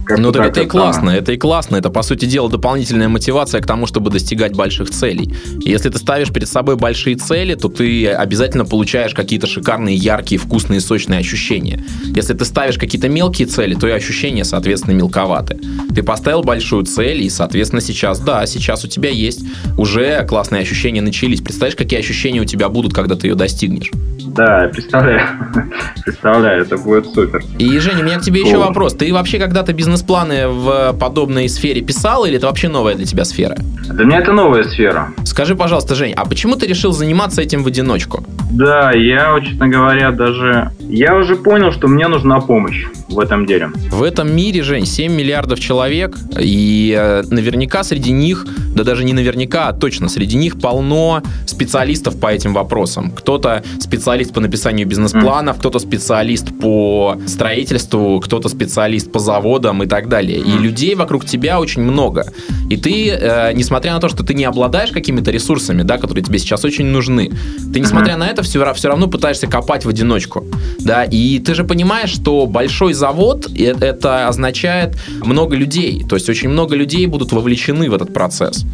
как 0.08 0.18
Ну 0.18 0.32
так 0.32 0.42
так 0.42 0.50
это 0.52 0.62
и 0.62 0.66
классно, 0.66 1.00
самое. 1.02 1.18
это 1.18 1.32
и 1.32 1.36
классно. 1.36 1.76
Это, 1.76 1.90
по 1.90 2.02
сути 2.02 2.24
дела, 2.24 2.48
дополнительная 2.48 3.08
мотивация 3.08 3.60
к 3.60 3.66
тому, 3.66 3.86
чтобы 3.86 4.10
достигать 4.10 4.56
больших 4.56 4.90
целей. 4.90 5.34
Если 5.60 5.90
ты 5.90 5.98
ставишь 5.98 6.32
перед 6.32 6.48
собой 6.48 6.76
большие 6.76 7.16
цели, 7.16 7.54
то 7.54 7.68
ты 7.68 8.08
обязательно 8.08 8.64
получаешь 8.64 9.12
какие-то 9.12 9.46
шикарные, 9.46 9.96
яркие, 9.96 10.40
вкусные, 10.40 10.80
сочные 10.80 11.20
ощущения. 11.20 11.84
Если 12.06 12.32
ты 12.32 12.44
ставишь 12.46 12.78
какие-то 12.78 13.08
мелкие 13.08 13.46
цели, 13.46 13.74
то 13.74 13.86
и 13.86 13.90
ощущения, 13.90 14.44
соответственно, 14.44 14.94
мелковаты. 14.94 15.58
Ты 15.94 16.02
поставил 16.02 16.42
большую 16.42 16.84
цель, 16.86 17.22
и, 17.22 17.28
соответственно, 17.28 17.82
сейчас, 17.82 18.18
да, 18.20 18.46
сейчас 18.46 18.84
у 18.84 18.88
тебя 18.88 19.10
есть 19.10 19.44
уже 19.76 20.24
классные 20.26 20.62
ощущения 20.62 21.02
начались. 21.02 21.40
Представляешь, 21.40 21.76
какие 21.76 22.00
ощущения 22.00 22.40
у 22.40 22.44
тебя 22.46 22.70
будут, 22.70 22.94
когда 22.94 23.14
ты 23.14 23.28
ее 23.28 23.34
достигнешь? 23.34 23.90
Да, 24.28 24.70
представляю. 24.72 25.20
представляю, 26.04 26.62
это 26.62 26.76
будет 26.76 27.06
супер. 27.06 27.42
И, 27.58 27.78
Женя, 27.78 28.00
у 28.00 28.04
меня 28.04 28.18
к 28.18 28.22
тебе 28.22 28.40
еще 28.40 28.56
О. 28.56 28.66
вопрос. 28.66 28.94
Ты 28.94 29.12
вообще 29.12 29.38
когда-то 29.38 29.72
бизнес 29.72 29.97
бизнес-планы 29.98 30.48
в 30.48 30.92
подобной 30.98 31.48
сфере 31.48 31.82
писал, 31.82 32.24
или 32.24 32.36
это 32.36 32.46
вообще 32.46 32.68
новая 32.68 32.94
для 32.94 33.04
тебя 33.04 33.24
сфера? 33.24 33.56
Для 33.88 34.04
меня 34.04 34.18
это 34.18 34.32
новая 34.32 34.62
сфера. 34.64 35.12
Скажи, 35.24 35.54
пожалуйста, 35.54 35.94
Жень, 35.94 36.12
а 36.16 36.24
почему 36.24 36.56
ты 36.56 36.66
решил 36.66 36.92
заниматься 36.92 37.42
этим 37.42 37.62
в 37.62 37.66
одиночку? 37.66 38.24
Да, 38.50 38.92
я, 38.92 39.38
честно 39.40 39.68
говоря, 39.68 40.10
даже... 40.10 40.70
Я 40.80 41.16
уже 41.16 41.36
понял, 41.36 41.72
что 41.72 41.88
мне 41.88 42.08
нужна 42.08 42.40
помощь 42.40 42.86
в 43.08 43.18
этом 43.18 43.46
деле. 43.46 43.70
В 43.90 44.02
этом 44.02 44.34
мире, 44.34 44.62
Жень, 44.62 44.86
7 44.86 45.12
миллиардов 45.12 45.60
человек, 45.60 46.16
и 46.38 46.94
э, 46.98 47.22
наверняка 47.30 47.82
среди 47.82 48.12
них, 48.12 48.46
да 48.74 48.84
даже 48.84 49.04
не 49.04 49.12
наверняка, 49.12 49.68
а 49.68 49.72
точно, 49.72 50.08
среди 50.08 50.36
них 50.36 50.60
полно 50.60 51.22
специалистов 51.46 52.18
по 52.18 52.28
этим 52.28 52.54
вопросам. 52.54 53.10
Кто-то 53.10 53.62
специалист 53.80 54.32
по 54.32 54.40
написанию 54.40 54.86
бизнес-планов, 54.86 55.56
mm. 55.56 55.58
кто-то 55.60 55.78
специалист 55.78 56.46
по 56.58 57.16
строительству, 57.26 58.20
кто-то 58.20 58.48
специалист 58.48 59.12
по 59.12 59.18
заводам 59.18 59.82
и 59.82 59.86
так 59.88 60.08
далее. 60.08 60.38
И 60.38 60.58
людей 60.58 60.94
вокруг 60.94 61.24
тебя 61.24 61.60
очень 61.60 61.82
много. 61.82 62.26
И 62.70 62.76
ты, 62.76 63.10
э, 63.10 63.52
несмотря 63.54 63.94
на 63.94 64.00
то, 64.00 64.08
что 64.08 64.22
ты 64.22 64.34
не 64.34 64.44
обладаешь 64.44 64.90
какими-то 64.90 65.30
ресурсами, 65.30 65.82
да, 65.82 65.98
которые 65.98 66.24
тебе 66.24 66.38
сейчас 66.38 66.64
очень 66.64 66.86
нужны, 66.86 67.30
ты, 67.72 67.80
несмотря 67.80 68.16
на 68.16 68.28
это, 68.28 68.42
все, 68.42 68.74
все 68.74 68.88
равно 68.88 69.08
пытаешься 69.08 69.46
копать 69.46 69.84
в 69.84 69.88
одиночку. 69.88 70.44
Да, 70.80 71.04
и 71.04 71.38
ты 71.38 71.54
же 71.54 71.64
понимаешь, 71.64 72.10
что 72.10 72.46
большой 72.46 72.92
завод 72.92 73.48
это 73.56 74.28
означает 74.28 74.96
много 75.24 75.56
людей. 75.56 76.04
То 76.08 76.16
есть 76.16 76.28
очень 76.28 76.48
много 76.48 76.76
людей 76.76 77.06
будут 77.06 77.32
вовлечены 77.32 77.90
в 77.90 77.94
этот 77.94 78.12
процесс. 78.12 78.64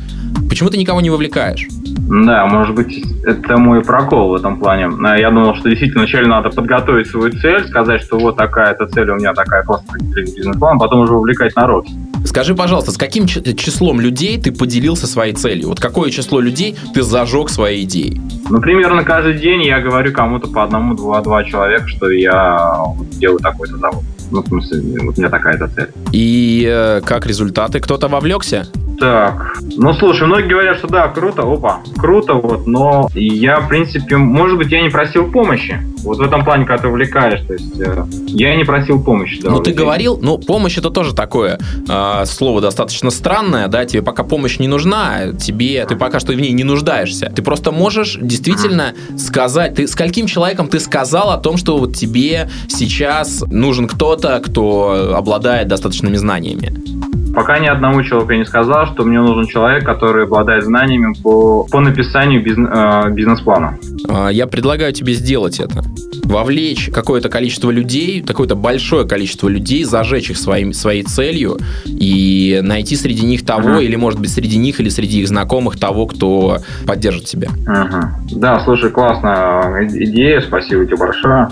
Почему 0.49 0.71
ты 0.71 0.77
никого 0.77 1.01
не 1.01 1.11
вовлекаешь? 1.11 1.69
Да, 2.07 2.47
может 2.47 2.75
быть, 2.75 3.03
это 3.25 3.57
мой 3.57 3.83
прокол 3.83 4.31
в 4.31 4.35
этом 4.35 4.59
плане. 4.59 4.91
Я 5.19 5.31
думал, 5.31 5.55
что 5.55 5.69
действительно 5.69 6.03
вначале 6.03 6.27
надо 6.27 6.51
подготовить 6.51 7.07
свою 7.07 7.33
цель, 7.33 7.67
сказать, 7.67 8.03
что 8.03 8.19
вот 8.19 8.37
такая-то 8.37 8.87
цель 8.87 9.11
у 9.11 9.17
меня 9.17 9.33
такая 9.33 9.63
классная 9.63 9.99
бизнес-план, 10.01 10.79
потом 10.79 11.01
уже 11.01 11.15
вовлекать 11.15 11.57
народ. 11.57 11.87
Скажи, 12.25 12.55
пожалуйста, 12.55 12.91
с 12.91 12.97
каким 12.97 13.27
числом 13.27 14.01
людей 14.01 14.41
ты 14.41 14.51
поделился 14.53 15.07
своей 15.07 15.35
целью? 15.35 15.69
Вот 15.69 15.81
какое 15.81 16.11
число 16.11 16.41
людей 16.41 16.77
ты 16.95 17.03
зажег 17.03 17.49
своей 17.49 17.85
идеей? 17.85 18.21
Ну, 18.51 18.61
примерно 18.61 19.05
каждый 19.05 19.35
день 19.35 19.63
я 19.63 19.81
говорю 19.81 20.13
кому-то 20.13 20.49
по 20.49 20.65
одному-два-два 20.65 21.45
человека, 21.45 21.87
что 21.89 22.11
я 22.11 22.77
делаю 23.13 23.41
такой-то 23.41 23.77
завод. 23.77 24.03
Ну, 24.31 24.43
в 24.43 24.49
смысле, 24.49 25.01
вот 25.03 25.17
у 25.17 25.21
меня 25.21 25.31
такая-то 25.31 25.69
цель. 25.69 25.89
И 26.13 26.67
э, 26.67 27.03
как 27.05 27.27
результаты? 27.27 27.81
Кто-то 27.81 28.09
вовлекся? 28.09 28.67
Так, 28.99 29.59
ну 29.77 29.93
слушай, 29.95 30.27
многие 30.27 30.49
говорят, 30.49 30.79
что 30.79 30.89
да, 30.89 31.09
круто, 31.09 31.43
опа, 31.43 31.81
круто, 31.97 32.35
вот, 32.35 32.67
но 32.67 33.09
я, 33.15 33.61
в 33.61 33.69
принципе, 33.69 34.17
может 34.17 34.57
быть, 34.57 34.71
я 34.71 34.83
не 34.83 34.89
просил 34.89 35.31
помощи. 35.31 35.81
Вот 36.05 36.19
в 36.19 36.21
этом 36.21 36.45
плане, 36.45 36.67
когда 36.67 36.83
ты 36.83 36.89
увлекаешь, 36.89 37.41
то 37.47 37.55
есть 37.55 37.81
э, 37.81 38.05
я 38.27 38.55
не 38.57 38.65
просил 38.65 39.03
помощи. 39.03 39.41
Да, 39.41 39.51
ну, 39.51 39.61
ты 39.61 39.73
говорил, 39.73 40.19
ну, 40.21 40.37
помощь 40.37 40.77
это 40.77 40.91
тоже 40.91 41.15
такое 41.15 41.59
э, 41.89 42.27
слово 42.27 42.61
достаточно 42.61 43.11
странное, 43.11 43.69
да, 43.69 43.87
тебе 43.87 44.03
пока 44.03 44.23
помощь 44.23 44.59
не 44.59 44.69
нужна, 44.69 45.33
тебе, 45.33 45.85
ты 45.87 45.97
пока 45.97 46.21
что 46.21 46.33
в 46.33 46.37
ней 46.37 46.53
не 46.53 46.65
нуждаешься. 46.65 47.33
Ты 47.35 47.43
просто 47.43 47.73
можешь 47.73 48.19
действительно 48.21 48.95
сказать, 49.17 49.77
ты 49.77 49.87
с 49.87 49.95
каким 49.95 50.27
человеком 50.27 50.69
ты 50.69 50.79
сказал 50.79 51.31
о 51.31 51.39
том, 51.39 51.57
что 51.57 51.79
вот 51.79 51.97
тебе 51.97 52.51
сейчас 52.69 53.43
нужен 53.49 53.89
кто-то, 53.89 54.41
кто 54.45 55.15
обладает 55.17 55.69
достаточными 55.69 56.17
знаниями? 56.17 57.14
Пока 57.35 57.59
ни 57.59 57.67
одному 57.67 58.03
человеку 58.03 58.33
я 58.33 58.39
не 58.39 58.45
сказал, 58.45 58.87
что 58.87 59.05
мне 59.05 59.21
нужен 59.21 59.47
человек, 59.47 59.85
который 59.85 60.25
обладает 60.25 60.65
знаниями 60.65 61.15
по, 61.23 61.65
по 61.65 61.81
написанию 61.81 62.43
бизнес, 62.43 62.71
э, 62.73 63.11
бизнес-плана. 63.11 63.79
А, 64.09 64.29
я 64.29 64.47
предлагаю 64.47 64.93
тебе 64.93 65.15
сделать 65.15 65.59
это. 65.59 65.83
Вовлечь 66.25 66.91
какое-то 66.93 67.29
количество 67.29 67.71
людей, 67.71 68.23
какое-то 68.23 68.55
большое 68.55 69.07
количество 69.07 69.49
людей, 69.49 69.85
зажечь 69.85 70.31
их 70.31 70.37
своим, 70.37 70.73
своей 70.73 71.03
целью 71.03 71.59
и 71.85 72.61
найти 72.63 72.97
среди 72.97 73.27
них 73.27 73.45
того, 73.45 73.71
uh-huh. 73.71 73.85
или, 73.85 73.97
может 73.97 74.21
быть, 74.21 74.31
среди 74.31 74.57
них 74.57 74.81
или 74.81 74.89
среди 74.89 75.21
их 75.21 75.29
знакомых 75.29 75.79
того, 75.79 76.07
кто 76.07 76.59
поддержит 76.87 77.25
тебя. 77.25 77.49
Uh-huh. 77.67 78.05
Да, 78.37 78.61
слушай, 78.61 78.91
классная 78.91 79.87
идея, 79.89 80.41
спасибо 80.41 80.87
тебе 80.87 80.97
большое. 80.97 81.49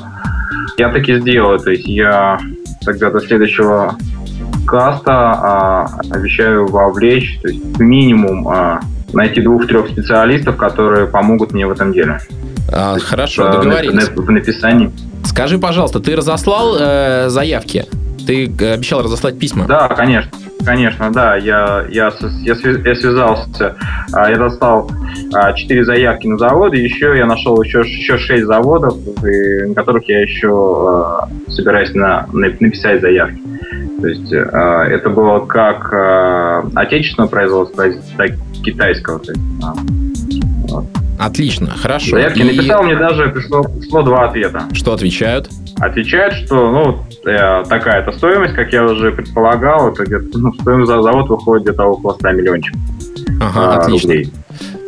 Я 0.79 0.91
таки 0.91 1.19
сделаю, 1.19 1.59
то 1.59 1.71
есть 1.71 1.87
я 1.87 2.39
тогда 2.85 3.11
до 3.11 3.21
следующего 3.21 3.97
каста 4.67 5.13
а, 5.13 5.87
обещаю 6.11 6.67
вовлечь, 6.67 7.39
то 7.43 7.49
есть 7.49 7.79
минимум 7.79 8.49
а, 8.49 8.81
найти 9.13 9.41
двух-трех 9.41 9.89
специалистов, 9.89 10.57
которые 10.57 11.07
помогут 11.07 11.53
мне 11.53 11.67
в 11.67 11.71
этом 11.71 11.93
деле. 11.93 12.21
А, 12.73 12.99
хорошо, 12.99 13.49
а, 13.49 13.53
договорились. 13.53 14.09
В, 14.09 14.17
в 14.17 14.31
написании. 14.31 14.91
Скажи, 15.25 15.59
пожалуйста, 15.59 16.01
ты 16.01 16.17
разослал 16.17 16.77
э, 16.79 17.29
заявки? 17.29 17.87
Ты 18.27 18.47
э, 18.47 18.73
обещал 18.75 19.03
разослать 19.03 19.39
письма? 19.39 19.67
Да, 19.67 19.89
конечно. 19.89 20.31
Конечно, 20.65 21.11
да, 21.11 21.37
я, 21.37 21.87
я, 21.89 22.13
я, 22.45 22.55
я 22.85 22.95
связался, 22.95 23.75
я 24.13 24.37
достал 24.37 24.89
четыре 25.57 25.85
заявки 25.85 26.29
на 26.29 26.39
заводы, 26.39 26.77
еще 26.77 27.19
я 27.19 27.27
нашел 27.27 27.61
еще, 27.61 27.81
еще 27.81 28.17
шесть 28.17 28.45
заводов, 28.45 28.97
на 29.23 29.75
которых 29.75 30.09
я 30.09 30.21
еще 30.21 31.27
собираюсь 31.49 31.93
на, 31.95 32.29
написать 32.33 33.01
заявки. 33.01 33.42
То 34.03 34.09
есть 34.09 34.33
э, 34.33 34.39
это 34.39 35.09
было 35.11 35.47
как 35.47 35.93
э, 35.93 36.63
отечественного 36.75 37.31
производства, 37.31 37.85
так 38.17 38.31
и 38.31 38.63
китайского. 38.65 39.21
То 39.21 39.31
есть, 39.31 40.43
вот. 40.69 40.85
Отлично, 41.21 41.69
хорошо. 41.69 42.17
Заявки 42.17 42.41
и... 42.41 42.45
написал, 42.45 42.83
мне 42.83 42.97
даже 42.97 43.29
пришло, 43.29 43.63
пришло 43.63 44.03
два 44.03 44.29
ответа. 44.29 44.65
Что 44.73 44.93
отвечают? 44.93 45.49
Отвечают, 45.79 46.35
что 46.35 46.73
ну, 46.73 47.31
э, 47.31 47.63
такая-то 47.69 48.11
стоимость, 48.11 48.55
как 48.55 48.73
я 48.73 48.85
уже 48.85 49.13
предполагал, 49.13 49.93
это 49.93 50.05
где-то 50.05 50.37
ну, 50.37 50.53
стоимость 50.55 50.91
за 50.91 51.01
завод 51.01 51.29
выходит 51.29 51.69
где-то 51.69 51.85
около 51.85 52.15
100 52.15 52.31
миллиончиков. 52.33 52.81
Ага, 53.41 53.61
э, 53.61 53.79
отлично. 53.79 54.09
Рублей. 54.09 54.33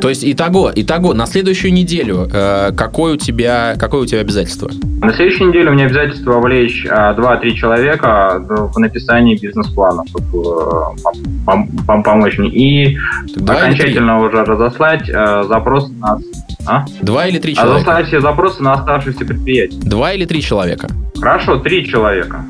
То 0.04 0.10
есть 0.10 0.22
итого, 0.22 0.70
итого 0.74 1.14
на 1.14 1.24
следующую 1.24 1.72
неделю 1.72 2.28
э, 2.30 2.72
какое, 2.76 3.14
у 3.14 3.16
тебя, 3.16 3.74
какое 3.78 4.02
у 4.02 4.04
тебя 4.04 4.20
обязательство? 4.20 4.70
На 5.00 5.14
следующей 5.14 5.44
неделе 5.44 5.70
у 5.70 5.72
меня 5.72 5.86
обязательство 5.86 6.32
вовлечь 6.32 6.84
э, 6.84 6.90
2-3 6.90 7.50
человека 7.52 8.44
в 8.46 8.78
написании 8.78 9.34
бизнес-плана, 9.40 10.02
чтобы 10.06 10.46
э, 10.46 11.46
пом- 11.46 12.02
помочь 12.02 12.36
мне. 12.36 12.50
И 12.50 12.98
так 13.46 13.56
окончательно 13.62 14.22
уже 14.22 14.44
разослать 14.44 15.08
э, 15.08 15.44
запрос 15.48 15.90
на... 15.92 16.18
А? 16.66 16.84
Два 17.00 17.26
или 17.26 17.38
три 17.38 17.54
человека? 17.54 17.76
Разослать 17.76 18.06
все 18.08 18.20
запросы 18.20 18.62
на 18.62 18.74
оставшиеся 18.74 19.24
предприятия. 19.24 19.78
Два 19.78 20.12
или 20.12 20.26
три 20.26 20.42
человека? 20.42 20.88
Хорошо, 21.18 21.60
три 21.60 21.86
человека. 21.86 22.44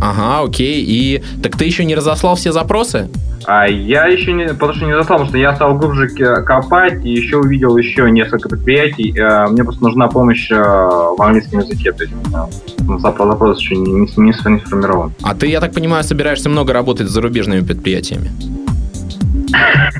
Ага, 0.00 0.48
окей. 0.48 0.84
И 0.86 1.24
так 1.42 1.56
ты 1.56 1.64
еще 1.64 1.84
не 1.84 1.96
разослал 1.96 2.36
все 2.36 2.52
запросы? 2.52 3.08
А 3.46 3.66
я 3.66 4.06
еще 4.06 4.32
не, 4.32 4.46
потому 4.48 4.74
что 4.74 4.86
не 4.86 4.94
разослал, 4.94 5.18
потому 5.18 5.28
что 5.28 5.38
я 5.38 5.54
стал 5.54 5.76
глубже 5.76 6.08
копать 6.08 7.04
и 7.04 7.10
еще 7.10 7.38
увидел 7.38 7.76
еще 7.76 8.10
несколько 8.10 8.48
предприятий. 8.48 9.14
Э, 9.18 9.46
мне 9.48 9.64
просто 9.64 9.82
нужна 9.82 10.08
помощь 10.08 10.50
э, 10.50 10.54
в 10.54 11.20
английском 11.20 11.60
языке, 11.60 11.92
то 11.92 12.04
есть 12.04 12.14
э, 12.32 12.98
запрос 12.98 13.60
еще 13.60 13.76
не, 13.76 13.92
не, 13.92 14.06
не 14.16 14.32
сформирован. 14.32 15.12
А 15.22 15.34
ты, 15.34 15.46
я 15.46 15.60
так 15.60 15.72
понимаю, 15.72 16.04
собираешься 16.04 16.48
много 16.48 16.72
работать 16.72 17.08
с 17.08 17.10
зарубежными 17.10 17.60
предприятиями? 17.60 18.30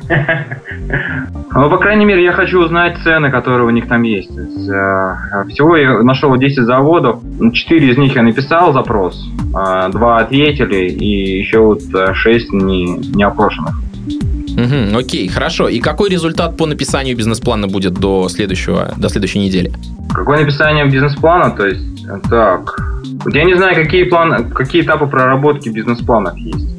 Ну, 1.56 1.70
по 1.70 1.78
крайней 1.78 2.04
мере, 2.04 2.25
я 2.25 2.32
хочу 2.32 2.61
узнать 2.61 2.99
цены, 3.04 3.30
которые 3.30 3.64
у 3.64 3.70
них 3.70 3.87
там 3.87 4.02
есть. 4.02 4.28
есть 4.28 4.68
э, 4.68 5.44
всего 5.50 5.76
я 5.76 6.02
нашел 6.02 6.37
10 6.37 6.64
заводов, 6.64 7.20
4 7.52 7.90
из 7.90 7.96
них 7.96 8.16
я 8.16 8.23
написал 8.23 8.73
запрос, 8.73 9.25
э, 9.54 9.88
2 9.92 10.18
ответили, 10.18 10.88
и 10.88 11.38
еще 11.38 11.61
вот 11.61 11.82
6 12.12 12.52
не, 12.52 12.87
не 13.14 13.23
опрошенных. 13.23 13.80
Угу, 14.56 14.99
окей, 14.99 15.28
хорошо. 15.28 15.68
И 15.68 15.80
какой 15.80 16.11
результат 16.11 16.56
по 16.56 16.66
написанию 16.66 17.16
бизнес-плана 17.16 17.68
будет 17.68 17.94
до 17.94 18.28
следующего, 18.28 18.92
до 18.96 19.08
следующей 19.08 19.40
недели? 19.40 19.73
Какое 20.12 20.38
написание 20.38 20.87
бизнес-плана? 20.87 21.50
То 21.50 21.66
есть, 21.66 22.06
так, 22.30 22.76
я 23.32 23.44
не 23.44 23.54
знаю, 23.54 23.75
какие 23.75 24.04
планы, 24.04 24.44
какие 24.50 24.82
этапы 24.82 25.06
проработки 25.06 25.68
бизнес-планов 25.68 26.37
есть. 26.37 26.74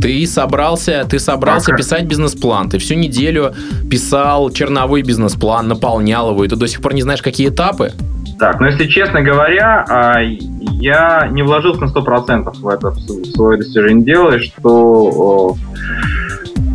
Ты 0.00 0.26
собрался, 0.26 1.04
ты 1.08 1.18
собрался 1.18 1.74
писать 1.74 2.04
бизнес-план, 2.04 2.70
ты 2.70 2.78
всю 2.78 2.94
неделю 2.94 3.54
писал 3.90 4.50
черновой 4.50 5.02
бизнес-план, 5.02 5.68
наполнял 5.68 6.30
его, 6.30 6.44
и 6.44 6.48
ты 6.48 6.56
до 6.56 6.66
сих 6.66 6.80
пор 6.80 6.94
не 6.94 7.02
знаешь, 7.02 7.22
какие 7.22 7.48
этапы? 7.48 7.92
Так, 8.38 8.58
ну 8.60 8.66
если 8.66 8.86
честно 8.86 9.20
говоря, 9.20 9.84
а, 9.86 10.20
я 10.20 11.28
не 11.30 11.42
вложился 11.42 11.82
на 11.82 11.88
100% 11.88 12.58
в 12.58 12.68
это 12.68 12.90
в 12.90 12.98
свое 12.98 13.58
достижение 13.58 14.04
дела, 14.04 14.38
что 14.38 15.56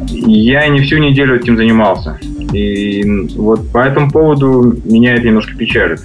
я 0.09 0.67
не 0.67 0.81
всю 0.81 0.97
неделю 0.97 1.35
этим 1.35 1.57
занимался. 1.57 2.19
И 2.53 3.03
вот 3.35 3.71
по 3.71 3.79
этому 3.79 4.11
поводу 4.11 4.75
меня 4.85 5.15
это 5.15 5.25
немножко 5.25 5.55
печалит. 5.55 6.01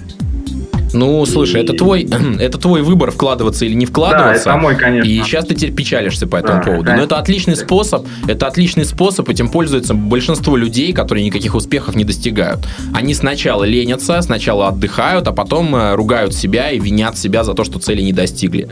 Ну, 0.93 1.25
слушай, 1.25 1.61
это 1.61 1.73
твой, 1.73 2.07
это 2.39 2.57
твой 2.57 2.81
выбор, 2.81 3.11
вкладываться 3.11 3.65
или 3.65 3.73
не 3.73 3.85
вкладываться. 3.85 4.45
Да, 4.45 4.51
это 4.51 4.59
мой, 4.61 4.75
конечно. 4.75 5.07
И 5.07 5.21
сейчас 5.23 5.45
ты 5.45 5.55
теперь 5.55 5.73
печалишься 5.73 6.27
по 6.27 6.35
этому 6.37 6.59
Да, 6.59 6.63
поводу. 6.63 6.81
Но 6.83 6.85
конечно. 6.87 7.05
это 7.05 7.17
отличный 7.17 7.55
способ, 7.55 8.05
это 8.27 8.47
отличный 8.47 8.85
способ, 8.85 9.29
этим 9.29 9.49
пользуется 9.49 9.93
большинство 9.93 10.55
людей, 10.57 10.93
которые 10.93 11.25
никаких 11.25 11.55
успехов 11.55 11.95
не 11.95 12.03
достигают. 12.03 12.59
Они 12.93 13.13
сначала 13.13 13.63
ленятся, 13.63 14.21
сначала 14.21 14.67
отдыхают, 14.69 15.27
а 15.27 15.31
потом 15.31 15.75
э, 15.75 15.95
ругают 15.95 16.33
себя 16.33 16.71
и 16.71 16.79
винят 16.79 17.17
себя 17.17 17.43
за 17.43 17.53
то, 17.53 17.63
что 17.63 17.79
цели 17.79 18.01
не 18.01 18.13
достигли. 18.13 18.69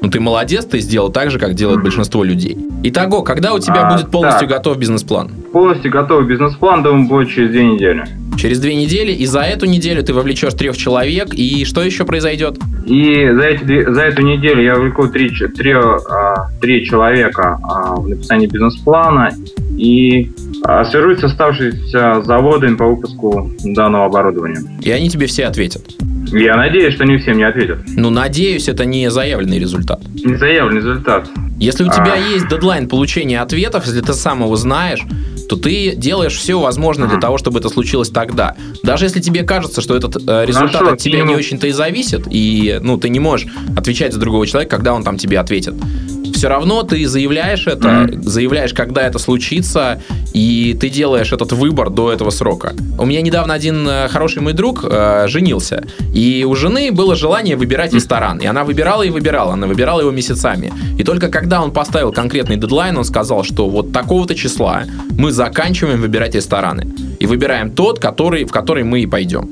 Ну, 0.00 0.10
ты 0.10 0.20
молодец, 0.20 0.64
ты 0.64 0.80
сделал 0.80 1.10
так 1.10 1.30
же, 1.30 1.38
как 1.38 1.54
делает 1.54 1.82
большинство 1.82 2.24
людей. 2.24 2.58
Итого, 2.82 3.22
когда 3.22 3.54
у 3.54 3.58
тебя 3.58 3.88
А, 3.88 3.92
будет 3.94 4.10
полностью 4.10 4.48
так. 4.48 4.58
готов 4.58 4.76
бизнес-план? 4.78 5.30
Полностью 5.52 5.90
готовый 5.92 6.26
бизнес-план, 6.26 6.82
думаю, 6.82 7.08
будет 7.08 7.28
через 7.30 7.50
две 7.50 7.64
недели. 7.64 8.04
Через 8.36 8.58
две 8.58 8.74
недели, 8.74 9.12
и 9.12 9.26
за 9.26 9.40
эту 9.40 9.66
неделю 9.66 10.02
ты 10.02 10.12
вовлечешь 10.12 10.54
трех 10.54 10.76
человек, 10.76 11.34
и 11.34 11.64
что 11.64 11.82
еще 11.82 12.04
произойдет? 12.04 12.58
И 12.86 13.30
за, 13.30 13.42
эти, 13.42 13.90
за 13.90 14.02
эту 14.02 14.22
неделю 14.22 14.62
я 14.62 14.74
влеку 14.74 15.08
три, 15.08 15.30
три, 15.30 15.72
а, 15.72 16.48
три 16.60 16.84
человека 16.84 17.58
а, 17.62 17.94
в 17.96 18.08
написании 18.08 18.46
бизнес-плана 18.46 19.30
и 19.76 20.32
а, 20.64 20.84
свяжусь 20.84 21.20
с 21.20 21.24
оставшимися 21.24 22.22
заводами 22.22 22.74
по 22.76 22.86
выпуску 22.86 23.50
данного 23.64 24.06
оборудования. 24.06 24.60
И 24.80 24.90
они 24.90 25.08
тебе 25.08 25.26
все 25.26 25.44
ответят. 25.44 25.82
Я 26.32 26.56
надеюсь, 26.56 26.94
что 26.94 27.04
не 27.04 27.18
все 27.18 27.34
мне 27.34 27.46
ответят. 27.46 27.78
Ну, 27.94 28.10
надеюсь, 28.10 28.68
это 28.68 28.84
не 28.84 29.10
заявленный 29.10 29.58
результат. 29.58 30.00
Не 30.24 30.36
заявлен 30.36 30.76
результат. 30.78 31.28
Если 31.58 31.84
у 31.84 31.88
тебя 31.88 32.14
А. 32.14 32.32
есть 32.32 32.48
дедлайн 32.48 32.88
получения 32.88 33.40
ответов, 33.40 33.86
если 33.86 34.00
ты 34.00 34.14
сам 34.14 34.40
его 34.42 34.56
знаешь, 34.56 35.00
то 35.48 35.56
ты 35.56 35.94
делаешь 35.94 36.36
все 36.36 36.58
возможное 36.58 37.08
для 37.08 37.18
того, 37.18 37.38
чтобы 37.38 37.58
это 37.58 37.68
случилось 37.68 38.10
тогда. 38.10 38.56
Даже 38.82 39.04
если 39.04 39.20
тебе 39.20 39.42
кажется, 39.44 39.80
что 39.80 39.96
этот 39.96 40.16
э, 40.28 40.44
результат 40.46 40.72
Хорошо, 40.72 40.94
от 40.94 41.00
тебя 41.00 41.22
не 41.22 41.34
очень-то 41.34 41.66
и 41.68 41.72
зависит, 41.72 42.26
и 42.30 42.78
ну, 42.82 42.96
ты 42.98 43.08
не 43.08 43.20
можешь 43.20 43.46
отвечать 43.76 44.12
за 44.12 44.18
другого 44.20 44.46
человека, 44.46 44.76
когда 44.76 44.92
он 44.94 45.04
там 45.04 45.18
тебе 45.18 45.38
ответит. 45.38 45.74
Все 46.34 46.48
равно 46.48 46.82
ты 46.82 47.06
заявляешь 47.06 47.68
это, 47.68 47.88
Мгм. 47.88 48.22
заявляешь, 48.24 48.72
когда 48.74 49.02
это 49.02 49.20
случится, 49.20 50.02
и 50.32 50.76
ты 50.80 50.88
делаешь 50.88 51.32
этот 51.32 51.52
выбор 51.52 51.90
до 51.90 52.10
этого 52.12 52.30
срока. 52.30 52.74
У 52.98 53.06
меня 53.06 53.22
недавно 53.22 53.54
один 53.54 53.86
э, 53.88 54.08
хороший 54.08 54.42
мой 54.42 54.52
друг 54.52 54.84
э, 54.84 55.26
женился, 55.28 55.84
и 56.12 56.44
у 56.48 56.56
жены 56.56 56.90
было 56.90 57.14
желание 57.14 57.54
выбирать 57.54 57.92
ресторан, 57.94 58.38
и 58.38 58.46
она 58.46 58.64
выбирала 58.64 59.04
и 59.04 59.10
выбирала, 59.10 59.52
она 59.52 59.68
выбирала 59.68 60.00
его 60.00 60.10
месяцами. 60.10 60.72
И 60.98 61.04
только 61.04 61.28
когда 61.28 61.62
он 61.62 61.70
поставил 61.70 62.10
конкретный 62.12 62.56
дедлайн, 62.56 62.96
он 62.96 63.04
сказал, 63.04 63.44
что 63.44 63.68
вот 63.68 63.92
такого-то 63.92 64.34
числа 64.34 64.82
мы 65.16 65.30
заканчиваем 65.30 66.00
выбирать 66.00 66.34
рестораны. 66.34 66.88
И 67.22 67.26
выбираем 67.26 67.70
тот, 67.70 68.00
который, 68.00 68.44
в 68.44 68.50
который 68.50 68.82
мы 68.82 69.02
и 69.02 69.06
пойдем. 69.06 69.48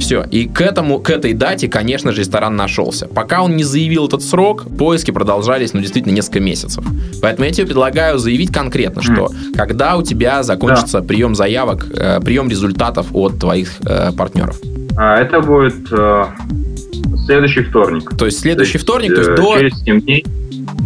Все. 0.00 0.24
И 0.30 0.48
к 0.48 0.62
этому, 0.62 1.00
к 1.00 1.10
этой 1.10 1.34
дате, 1.34 1.68
конечно 1.68 2.12
же, 2.12 2.20
ресторан 2.22 2.56
нашелся. 2.56 3.08
Пока 3.08 3.42
он 3.42 3.56
не 3.56 3.62
заявил 3.62 4.06
этот 4.06 4.22
срок, 4.22 4.64
поиски 4.78 5.10
продолжались, 5.10 5.74
ну, 5.74 5.80
действительно, 5.80 6.14
несколько 6.14 6.40
месяцев. 6.40 6.82
Поэтому 7.20 7.44
я 7.44 7.52
тебе 7.52 7.66
предлагаю 7.66 8.18
заявить 8.18 8.50
конкретно, 8.50 9.02
что 9.02 9.28
когда 9.54 9.98
у 9.98 10.02
тебя 10.02 10.42
закончится 10.42 11.02
прием 11.02 11.34
заявок, 11.34 11.86
э, 11.92 12.20
прием 12.20 12.48
результатов 12.48 13.08
от 13.12 13.38
твоих 13.38 13.72
э, 13.84 14.12
партнеров. 14.16 14.58
А, 14.96 15.20
это 15.20 15.40
будет 15.40 15.92
э, 15.92 16.24
следующий 17.26 17.64
вторник. 17.64 18.16
То 18.16 18.24
есть 18.24 18.40
следующий 18.40 18.78
вторник, 18.78 19.14
то 19.14 19.20
есть 19.20 19.30
э, 19.30 19.36
до 19.36 19.58
Через 19.58 19.78
7 19.82 20.00
дней. 20.00 20.24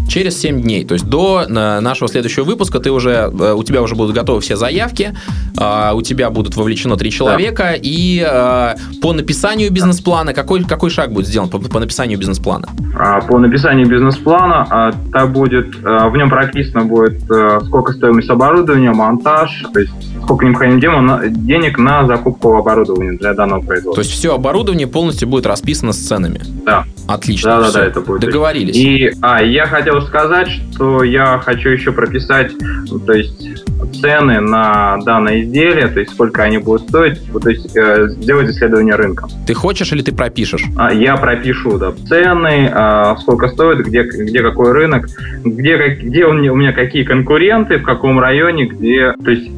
Через 0.08 0.38
7 0.40 0.61
дней. 0.62 0.84
То 0.84 0.94
есть 0.94 1.06
до 1.06 1.44
э, 1.49 1.80
нашего 1.80 2.08
следующего 2.08 2.44
выпуска 2.44 2.80
ты 2.80 2.90
уже, 2.90 3.30
э, 3.32 3.52
у 3.54 3.62
тебя 3.62 3.82
уже 3.82 3.94
будут 3.94 4.14
готовы 4.14 4.40
все 4.40 4.56
заявки, 4.56 5.14
э, 5.58 5.90
у 5.94 6.02
тебя 6.02 6.30
будут 6.30 6.56
вовлечено 6.56 6.96
три 6.96 7.11
человека, 7.11 7.75
и 7.80 8.25
э, 8.26 8.75
по 9.00 9.12
написанию 9.12 9.70
бизнес-плана, 9.73 10.32
какой, 10.34 10.64
какой 10.64 10.90
шаг 10.90 11.12
будет 11.12 11.26
сделан 11.26 11.49
по, 11.49 11.58
по 11.58 11.80
написанию 11.80 12.18
бизнес-плана? 12.18 12.68
А, 12.96 13.20
По 13.20 13.38
написанию 13.38 13.88
бизнес-плана, 13.88 14.66
а, 14.70 14.92
там 15.12 15.32
будет, 15.32 15.75
а, 15.84 16.08
в 16.08 16.16
нем 16.16 16.30
прописано 16.30 16.84
будет, 16.84 17.23
а, 17.30 17.61
сколько 17.64 17.92
стоимость 17.92 18.30
оборудования, 18.30 18.92
монтаж, 18.92 19.64
то 19.73 19.80
есть 19.80 19.92
сколько 20.23 20.46
необходимо 20.46 21.20
денег 21.28 21.78
на 21.78 22.06
закупку 22.06 22.56
оборудования 22.56 23.18
для 23.18 23.34
данного 23.34 23.61
То 23.62 23.66
производства. 23.66 24.02
есть 24.02 24.12
все 24.12 24.34
оборудование 24.34 24.87
полностью 24.87 25.28
будет 25.28 25.46
расписано 25.46 25.92
с 25.92 25.99
ценами. 25.99 26.40
Да. 26.64 26.84
Отлично. 27.06 27.50
Да, 27.50 27.61
да, 27.61 27.68
всё. 27.68 27.78
да, 27.78 27.87
это 27.87 28.00
будет. 28.00 28.20
Договорились. 28.20 28.76
И 28.76 29.12
а, 29.20 29.42
я 29.42 29.66
хотел 29.66 29.93
сказать, 30.02 30.48
что 30.48 31.02
я 31.04 31.38
хочу 31.44 31.68
еще 31.70 31.92
прописать, 31.92 32.52
ну, 32.90 32.98
то 32.98 33.12
есть 33.12 33.64
цены 34.00 34.40
на 34.40 34.98
данное 35.04 35.42
изделие, 35.42 35.88
то 35.88 36.00
есть 36.00 36.12
сколько 36.12 36.42
они 36.42 36.58
будут 36.58 36.88
стоить, 36.88 37.20
то 37.32 37.48
есть 37.48 37.76
э, 37.76 38.08
сделать 38.08 38.50
исследование 38.50 38.94
рынка. 38.94 39.26
Ты 39.46 39.54
хочешь 39.54 39.92
или 39.92 40.02
ты 40.02 40.12
пропишешь? 40.14 40.64
А, 40.76 40.92
я 40.92 41.16
пропишу 41.16 41.78
да, 41.78 41.92
цены, 42.08 42.70
а, 42.72 43.16
сколько 43.16 43.48
стоит, 43.48 43.86
где, 43.86 44.02
где 44.02 44.42
какой 44.42 44.72
рынок, 44.72 45.06
где, 45.44 45.76
как- 45.76 45.98
где 45.98 46.24
у 46.26 46.32
меня, 46.32 46.52
у 46.52 46.56
меня 46.56 46.72
какие 46.72 47.04
конкуренты, 47.04 47.78
в 47.78 47.82
каком 47.82 48.18
районе, 48.18 48.66
где... 48.66 49.12
То 49.24 49.30
есть, 49.30 49.50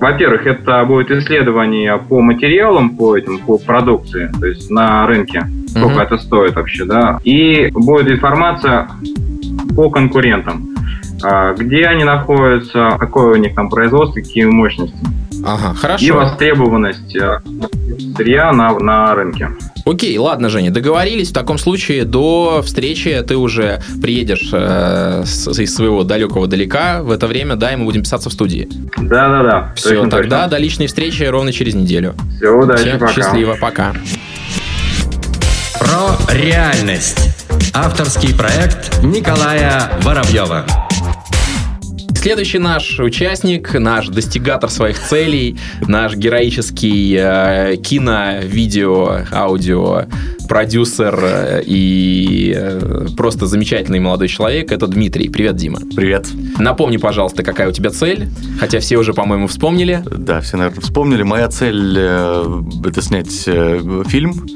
во-первых, 0.00 0.46
это 0.46 0.84
будет 0.84 1.10
исследование 1.12 1.96
по 1.96 2.20
материалам, 2.20 2.96
по, 2.96 3.16
этим, 3.16 3.38
по 3.38 3.56
продукции, 3.58 4.30
то 4.40 4.46
есть 4.46 4.68
на 4.70 5.06
рынке, 5.06 5.44
сколько 5.68 5.88
Мгм. 5.94 6.00
это 6.00 6.18
стоит 6.18 6.56
вообще, 6.56 6.84
да. 6.84 7.20
И 7.22 7.68
будет 7.72 8.10
информация 8.10 8.88
по 9.74 9.90
конкурентам. 9.90 10.68
А, 11.24 11.54
Где 11.54 11.84
они 11.86 12.04
находятся, 12.04 12.96
какое 12.98 13.32
у 13.34 13.36
них 13.36 13.54
там 13.54 13.68
производство, 13.70 14.14
какие 14.20 14.44
мощности. 14.44 14.96
Ага, 15.44 15.72
И 15.72 15.76
хорошо. 15.76 16.14
востребованность 16.14 17.16
а, 17.16 17.40
сырья 18.16 18.52
на, 18.52 18.78
на 18.78 19.14
рынке. 19.14 19.50
Окей, 19.84 20.16
ладно, 20.18 20.48
Женя, 20.48 20.70
договорились. 20.70 21.30
В 21.30 21.34
таком 21.34 21.58
случае 21.58 22.04
до 22.04 22.62
встречи 22.64 23.22
ты 23.26 23.36
уже 23.36 23.80
приедешь 24.00 24.50
э, 24.52 25.22
с- 25.24 25.48
из 25.58 25.74
своего 25.74 26.04
далекого 26.04 26.46
далека. 26.46 27.02
В 27.02 27.10
это 27.10 27.26
время, 27.26 27.56
да, 27.56 27.72
и 27.72 27.76
мы 27.76 27.84
будем 27.86 28.02
писаться 28.02 28.30
в 28.30 28.32
студии. 28.32 28.68
Да-да-да. 28.96 29.72
Все, 29.74 29.90
точно, 29.96 30.10
тогда 30.10 30.42
точно. 30.42 30.50
до 30.50 30.58
личной 30.62 30.86
встречи 30.86 31.24
ровно 31.24 31.52
через 31.52 31.74
неделю. 31.74 32.14
Все, 32.36 32.50
удачи, 32.50 32.82
Всем 32.82 32.98
пока. 33.00 33.12
счастливо, 33.12 33.56
пока. 33.60 33.92
Про 35.80 36.32
реальность. 36.32 37.31
Авторский 37.74 38.34
проект 38.34 39.02
Николая 39.02 39.98
Воробьева. 40.02 40.66
Следующий 42.14 42.58
наш 42.58 43.00
участник, 43.00 43.72
наш 43.74 44.08
достигатор 44.08 44.70
своих 44.70 45.00
целей, 45.00 45.58
наш 45.88 46.14
героический 46.14 47.16
э, 47.18 47.76
кино, 47.76 48.40
видео, 48.42 49.22
аудио, 49.32 50.04
продюсер 50.48 51.18
э, 51.20 51.62
и 51.66 52.52
э, 52.54 53.06
просто 53.16 53.46
замечательный 53.46 54.00
молодой 54.00 54.28
человек, 54.28 54.70
это 54.70 54.86
Дмитрий. 54.86 55.30
Привет, 55.30 55.56
Дима. 55.56 55.80
Привет. 55.96 56.28
Напомни, 56.58 56.98
пожалуйста, 56.98 57.42
какая 57.42 57.70
у 57.70 57.72
тебя 57.72 57.90
цель, 57.90 58.28
хотя 58.60 58.80
все 58.80 58.98
уже, 58.98 59.14
по-моему, 59.14 59.48
вспомнили. 59.48 60.04
Да, 60.04 60.42
все, 60.42 60.58
наверное, 60.58 60.82
вспомнили. 60.82 61.22
Моя 61.22 61.48
цель 61.48 61.96
э, 61.98 62.62
это 62.84 63.02
снять 63.02 63.44
э, 63.46 64.04
фильм, 64.06 64.46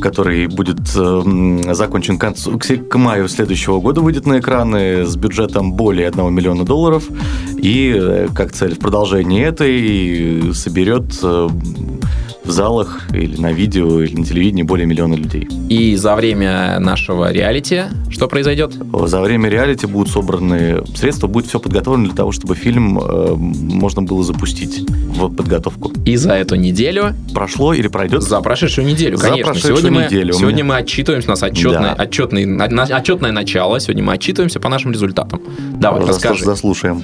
который 0.00 0.46
будет 0.46 0.80
э, 0.96 1.74
закончен 1.74 2.18
к, 2.18 2.20
концу, 2.20 2.58
к, 2.58 2.98
маю 2.98 3.28
следующего 3.28 3.80
года, 3.80 4.00
выйдет 4.00 4.26
на 4.26 4.40
экраны 4.40 5.06
с 5.06 5.16
бюджетом 5.16 5.72
более 5.72 6.08
1 6.08 6.34
миллиона 6.34 6.64
долларов. 6.64 7.04
И 7.56 7.94
э, 7.96 8.28
как 8.34 8.52
цель 8.52 8.74
в 8.74 8.78
продолжении 8.78 9.42
этой 9.44 10.54
соберет 10.54 11.18
э, 11.22 11.48
в 12.44 12.50
залах 12.50 13.02
или 13.12 13.36
на 13.36 13.52
видео, 13.52 14.00
или 14.02 14.16
на 14.16 14.24
телевидении 14.24 14.62
более 14.62 14.86
миллиона 14.86 15.14
людей. 15.14 15.46
И 15.68 15.94
за 15.96 16.14
время 16.16 16.78
нашего 16.80 17.30
реалити 17.32 17.84
что 18.10 18.28
произойдет? 18.28 18.74
За 19.06 19.20
время 19.20 19.48
реалити 19.48 19.86
будут 19.86 20.12
собраны 20.12 20.82
средства, 20.94 21.26
будет 21.26 21.46
все 21.46 21.60
подготовлено 21.60 22.06
для 22.06 22.14
того, 22.14 22.32
чтобы 22.32 22.54
фильм 22.54 22.98
э, 22.98 23.34
можно 23.34 24.02
было 24.02 24.22
запустить 24.24 24.80
в 24.90 25.34
подготовку. 25.34 25.92
И 26.04 26.16
за 26.16 26.32
эту 26.32 26.56
неделю, 26.56 27.14
Прошло 27.34 27.72
или 27.72 27.88
пройдет? 27.88 28.22
за 28.22 28.40
прошедшую 28.40 28.86
неделю, 28.86 29.16
За 29.16 29.28
конечно. 29.28 29.52
прошедшую 29.52 29.76
сегодня 29.78 30.04
неделю 30.06 30.34
мы, 30.34 30.38
сегодня 30.40 30.62
меня- 30.62 30.74
мы 30.74 30.76
отчитываемся, 30.76 31.28
у 31.28 31.30
нас 31.32 31.42
отчетное, 31.42 31.94
Да. 31.96 32.68
на- 32.68 32.82
отчетное 32.96 33.32
начало, 33.32 33.78
сегодня 33.80 34.02
мы 34.02 34.12
отчитываемся 34.14 34.60
по 34.60 34.68
нашим 34.68 34.92
результатам. 34.92 35.40
Давай, 35.78 36.02
Зас- 36.02 36.08
расскажи. 36.08 36.44
Заслушаем. 36.44 37.02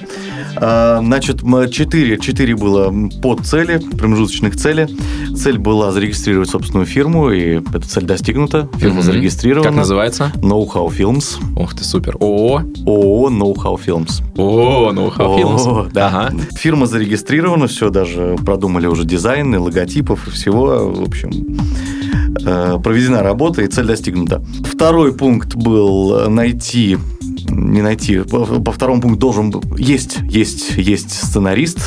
А, 0.61 0.99
Значит, 1.01 1.43
мы 1.43 1.69
четыре, 1.69 2.17
четыре 2.17 2.55
было 2.55 2.93
под 3.21 3.41
цели, 3.45 3.77
промежуточных 3.97 4.55
цели. 4.55 4.87
Цель 5.35 5.57
была 5.57 5.91
зарегистрировать 5.91 6.49
собственную 6.49 6.85
фирму, 6.85 7.31
и 7.31 7.59
эта 7.59 7.81
цель 7.87 8.03
достигнута. 8.05 8.67
Фирма 8.77 8.95
Мгм. 8.95 9.03
зарегистрирована. 9.03 9.69
Как 9.69 9.77
называется? 9.77 10.31
Know-how 10.37 10.87
Films. 10.95 11.37
Ух 11.55 11.75
ты, 11.75 11.83
супер. 11.83 12.15
ООО. 12.19 12.63
ООО 12.85 13.29
Know-how 13.29 13.79
Films. 13.83 14.21
О, 14.37 14.91
ну 14.93 15.11
О, 15.17 15.87
да. 15.91 16.07
Ага. 16.07 16.33
Фирма 16.55 16.85
зарегистрирована, 16.87 17.67
все, 17.67 17.89
даже 17.89 18.35
продумали 18.45 18.87
уже 18.87 19.05
дизайны, 19.05 19.59
логотипов 19.59 20.27
и 20.27 20.31
всего. 20.31 20.91
В 20.91 21.03
общем, 21.03 21.57
э, 22.45 22.77
проведена 22.83 23.23
работа 23.23 23.61
и 23.61 23.67
цель 23.67 23.85
достигнута. 23.85 24.43
Второй 24.71 25.13
пункт 25.13 25.55
был 25.55 26.29
найти 26.29 26.97
не 27.57 27.81
найти. 27.81 28.19
По, 28.19 28.45
по 28.45 28.71
второму 28.71 29.01
пункту 29.01 29.19
должен. 29.19 29.53
Есть, 29.77 30.19
есть, 30.29 30.77
есть 30.77 31.11
сценарист. 31.11 31.79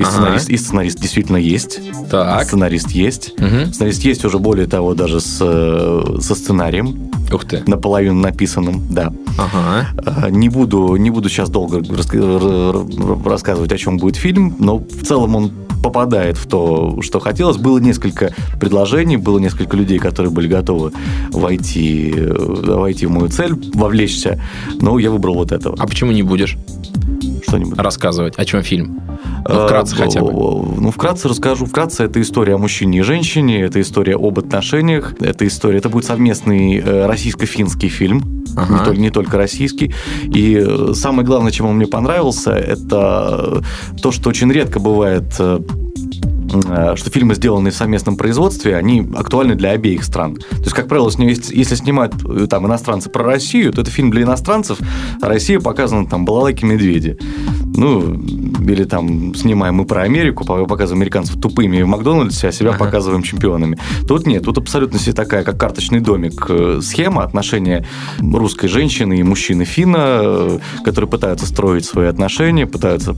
И, 0.00 0.02
Ага. 0.02 0.10
сценарист, 0.12 0.48
и 0.48 0.56
сценарист 0.56 0.98
действительно 1.00 1.36
есть. 1.36 1.78
Так. 2.10 2.44
Сценарист 2.44 2.90
есть. 2.92 3.34
Мгм. 3.38 3.66
Сценарист 3.72 4.02
есть 4.04 4.24
уже 4.24 4.38
более 4.38 4.66
того 4.66 4.94
даже 4.94 5.20
с, 5.20 5.38
э, 5.42 6.18
со 6.20 6.34
сценарием, 6.34 7.10
Ух 7.30 7.44
ты. 7.44 7.62
наполовину 7.66 8.14
написанным, 8.20 8.80
да. 8.90 9.12
Ага. 9.38 9.88
Э, 10.26 10.30
Не 10.30 10.48
буду, 10.48 10.96
не 10.96 11.10
буду 11.10 11.28
сейчас 11.28 11.50
долго 11.50 11.80
раска- 11.80 13.28
рассказывать, 13.28 13.72
о 13.72 13.76
чем 13.78 13.98
будет 13.98 14.16
фильм, 14.16 14.56
но 14.58 14.78
в 14.78 15.04
целом 15.04 15.36
он 15.36 15.52
попадает 15.82 16.36
в 16.38 16.46
то, 16.46 16.98
что 17.02 17.20
хотелось. 17.20 17.56
Было 17.58 17.78
несколько 17.78 18.32
предложений, 18.58 19.18
было 19.18 19.38
несколько 19.38 19.76
людей, 19.76 19.98
которые 19.98 20.30
были 20.32 20.48
готовы 20.48 20.92
войти, 21.30 22.12
э, 22.16 22.74
войти 22.78 23.04
в 23.06 23.10
мою 23.10 23.28
цель, 23.28 23.52
вовлечься, 23.74 24.40
но 24.80 24.98
я 24.98 25.10
выбрал 25.10 25.34
вот 25.34 25.52
этого. 25.52 25.76
А 25.78 25.86
почему 25.86 26.12
не 26.12 26.22
будешь 26.22 26.56
Что-нибудь. 27.46 27.78
рассказывать, 27.78 28.34
о 28.36 28.44
чем 28.44 28.62
фильм? 28.62 29.00
Ну, 29.48 29.64
вкратце 29.66 29.94
Э, 29.94 29.98
хотя 29.98 30.20
бы. 30.20 30.32
Ну, 30.32 30.90
вкратце 30.90 31.28
расскажу. 31.28 31.66
Вкратце 31.66 32.04
это 32.04 32.20
история 32.20 32.54
о 32.54 32.58
мужчине 32.58 32.98
и 32.98 33.02
женщине, 33.02 33.62
это 33.62 33.80
история 33.80 34.16
об 34.16 34.38
отношениях, 34.38 35.14
это 35.20 35.46
история, 35.46 35.78
это 35.78 35.88
будет 35.88 36.04
совместный 36.04 36.78
э, 36.78 37.06
российско-финский 37.06 37.88
фильм, 37.88 38.44
Ага. 38.56 38.72
не, 38.72 38.84
только, 38.84 39.00
не 39.00 39.10
только 39.10 39.36
российский. 39.36 39.94
И 40.24 40.62
э, 40.64 40.92
самое 40.94 41.26
главное, 41.26 41.52
чем 41.52 41.66
он 41.66 41.76
мне 41.76 41.86
понравился, 41.86 42.52
это 42.52 43.62
то, 44.02 44.12
что 44.12 44.30
очень 44.30 44.50
редко 44.52 44.80
бывает 44.80 45.32
что 46.96 47.10
фильмы, 47.10 47.34
сделанные 47.34 47.72
в 47.72 47.76
совместном 47.76 48.16
производстве, 48.16 48.76
они 48.76 49.06
актуальны 49.16 49.54
для 49.54 49.70
обеих 49.70 50.04
стран. 50.04 50.36
То 50.36 50.56
есть, 50.58 50.72
как 50.72 50.88
правило, 50.88 51.10
если 51.18 51.74
снимают 51.74 52.14
э, 52.24 52.46
там 52.48 52.66
иностранцы 52.66 53.08
про 53.10 53.24
Россию, 53.24 53.72
то 53.72 53.82
это 53.82 53.90
фильм 53.90 54.10
для 54.10 54.22
иностранцев, 54.22 54.78
а 55.20 55.28
Россия 55.28 55.60
показана 55.60 56.06
там 56.06 56.24
балалайки 56.24 56.64
медведи. 56.64 57.18
Ну, 57.76 58.14
или 58.66 58.84
там 58.84 59.34
снимаем 59.34 59.76
мы 59.76 59.84
про 59.84 60.02
Америку, 60.02 60.44
по- 60.44 60.66
показываем 60.66 61.00
американцев 61.02 61.40
тупыми 61.40 61.80
в 61.82 61.86
Макдональдсе, 61.86 62.48
а 62.48 62.52
себя 62.52 62.70
Ага. 62.70 62.78
показываем 62.84 63.22
чемпионами. 63.22 63.78
Тут 64.06 64.26
нет, 64.26 64.44
тут 64.44 64.58
абсолютно 64.58 64.98
себе 64.98 65.12
такая, 65.14 65.44
как 65.44 65.58
карточный 65.58 66.00
домик, 66.00 66.46
э, 66.48 66.80
схема 66.82 67.22
отношения 67.22 67.86
русской 68.20 68.68
женщины 68.68 69.18
и 69.20 69.22
мужчины 69.22 69.64
финна, 69.64 69.98
э, 70.22 70.58
которые 70.84 71.08
пытаются 71.08 71.46
строить 71.46 71.84
свои 71.84 72.06
отношения, 72.06 72.66
пытаются, 72.66 73.14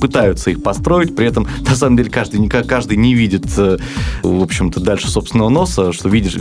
пытаются 0.00 0.50
их 0.50 0.62
построить, 0.62 1.14
при 1.14 1.26
этом, 1.26 1.46
на 1.68 1.74
самом 1.76 1.96
деле, 1.96 2.10
каждый, 2.10 2.40
не- 2.40 2.48
каждый 2.62 2.96
не 2.96 3.14
видит, 3.14 3.46
э, 3.56 3.78
в 4.22 4.42
общем-то, 4.42 4.80
дальше 4.80 5.10
собственного 5.10 5.48
носа, 5.48 5.92
что 5.92 6.08
видишь, 6.08 6.36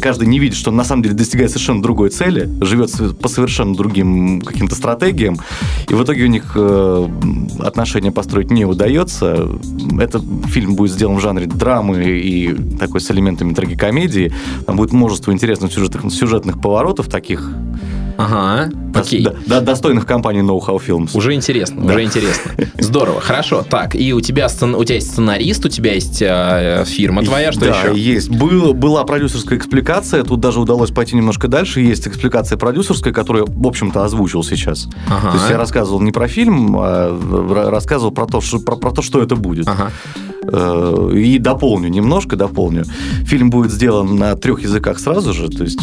каждый 0.00 0.28
не 0.28 0.38
видит, 0.38 0.56
что 0.56 0.70
он 0.70 0.76
на 0.76 0.84
самом 0.84 1.02
деле 1.02 1.14
достигает 1.14 1.50
совершенно 1.50 1.82
другой 1.82 2.10
цели, 2.10 2.48
живет 2.60 2.90
по 3.20 3.28
совершенно 3.28 3.74
другим 3.74 4.40
каким-то 4.40 4.74
стратегиям, 4.74 5.38
и 5.88 5.94
в 5.94 6.02
итоге 6.02 6.24
у 6.24 6.28
них 6.28 6.52
э, 6.54 7.08
отношения 7.60 8.12
построить 8.12 8.50
не 8.50 8.64
удается. 8.64 9.48
Этот 9.98 10.22
фильм 10.46 10.74
будет 10.74 10.92
сделан 10.92 11.16
в 11.16 11.20
жанре 11.20 11.46
драмы 11.46 12.04
и 12.04 12.54
такой 12.78 13.00
с 13.00 13.10
элементами 13.10 13.54
трагикомедии. 13.54 14.32
Там 14.66 14.76
будет 14.76 14.92
множество 14.92 15.32
интересных 15.32 15.72
сюжетных, 15.72 16.12
сюжетных 16.12 16.60
поворотов 16.60 17.08
таких, 17.08 17.50
Ага. 18.18 18.68
Окей. 18.94 19.22
да- 19.22 19.32
да- 19.46 19.60
достойных 19.60 20.04
компании 20.04 20.42
Know 20.42 20.58
How 20.60 20.80
Films. 20.84 21.16
Уже 21.16 21.34
интересно, 21.34 21.82
Да. 21.86 21.92
уже 21.94 22.02
интересно. 22.02 22.50
Здорово, 22.78 23.20
хорошо. 23.20 23.64
Так, 23.68 23.94
и 23.94 24.12
у 24.12 24.20
тебя, 24.20 24.46
сцен- 24.48 24.74
у 24.76 24.82
тебя 24.84 24.96
есть 24.96 25.12
сценарист, 25.12 25.64
у 25.64 25.68
тебя 25.68 25.94
есть 25.94 26.20
э, 26.20 26.84
фирма 26.84 27.22
твоя, 27.22 27.52
что 27.52 27.60
да, 27.66 27.66
еще? 27.90 27.98
есть. 27.98 28.28
Был, 28.28 28.74
была 28.74 29.04
продюсерская 29.04 29.56
экспликация, 29.58 30.24
тут 30.24 30.40
даже 30.40 30.58
удалось 30.60 30.90
пойти 30.90 31.14
немножко 31.16 31.46
дальше. 31.46 31.80
Есть 31.80 32.08
экспликация 32.08 32.58
продюсерская, 32.58 33.12
которую 33.14 33.46
в 33.46 33.66
общем-то, 33.66 34.04
озвучил 34.04 34.42
сейчас. 34.42 34.88
Ага. 35.08 35.30
То 35.30 35.36
есть 35.36 35.50
я 35.50 35.56
рассказывал 35.56 36.00
не 36.00 36.10
про 36.10 36.26
фильм, 36.26 36.74
а 36.76 37.70
рассказывал 37.70 38.10
про 38.10 38.26
то, 38.26 38.40
что, 38.40 38.58
про, 38.58 38.74
про 38.76 38.90
то, 38.90 39.00
что 39.00 39.22
это 39.22 39.36
будет. 39.36 39.68
Ага. 39.68 39.92
Э, 40.50 41.10
И 41.14 41.38
дополню, 41.38 41.88
немножко 41.88 42.34
дополню. 42.36 42.84
Фильм 43.26 43.50
будет 43.50 43.70
сделан 43.70 44.16
на 44.16 44.34
трех 44.34 44.62
языках 44.62 44.98
сразу 44.98 45.32
же, 45.32 45.48
то 45.48 45.62
есть 45.62 45.82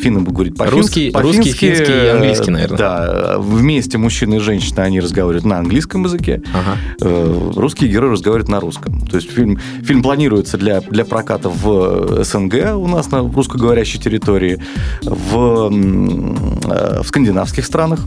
финны 0.00 0.20
будут 0.20 0.34
говорить 0.34 0.54
Русский- 0.58 1.10
по-фински. 1.10 1.38
русский, 1.38 1.51
по-фински, 1.60 1.84
финский 1.84 2.04
и 2.04 2.08
английский, 2.08 2.50
э, 2.50 2.52
наверное. 2.52 2.78
Да, 2.78 3.34
вместе 3.38 3.98
мужчина 3.98 4.34
и 4.34 4.38
женщина, 4.38 4.82
они 4.82 5.00
разговаривают 5.00 5.44
на 5.44 5.58
английском 5.58 6.04
языке, 6.04 6.42
Ага. 6.52 6.78
Э, 7.00 7.50
русские 7.56 7.90
герои 7.90 8.12
разговаривают 8.12 8.48
на 8.48 8.60
русском. 8.60 9.00
То 9.06 9.16
есть 9.16 9.30
фильм, 9.30 9.58
фильм 9.82 10.02
планируется 10.02 10.58
для, 10.58 10.80
для 10.80 11.04
проката 11.04 11.48
в 11.48 12.24
СНГ 12.24 12.76
у 12.76 12.86
нас 12.88 13.10
на 13.10 13.20
русскоговорящей 13.20 14.00
территории, 14.00 14.60
в, 15.02 15.70
э, 15.70 17.02
в 17.02 17.06
скандинавских 17.06 17.64
странах, 17.64 18.00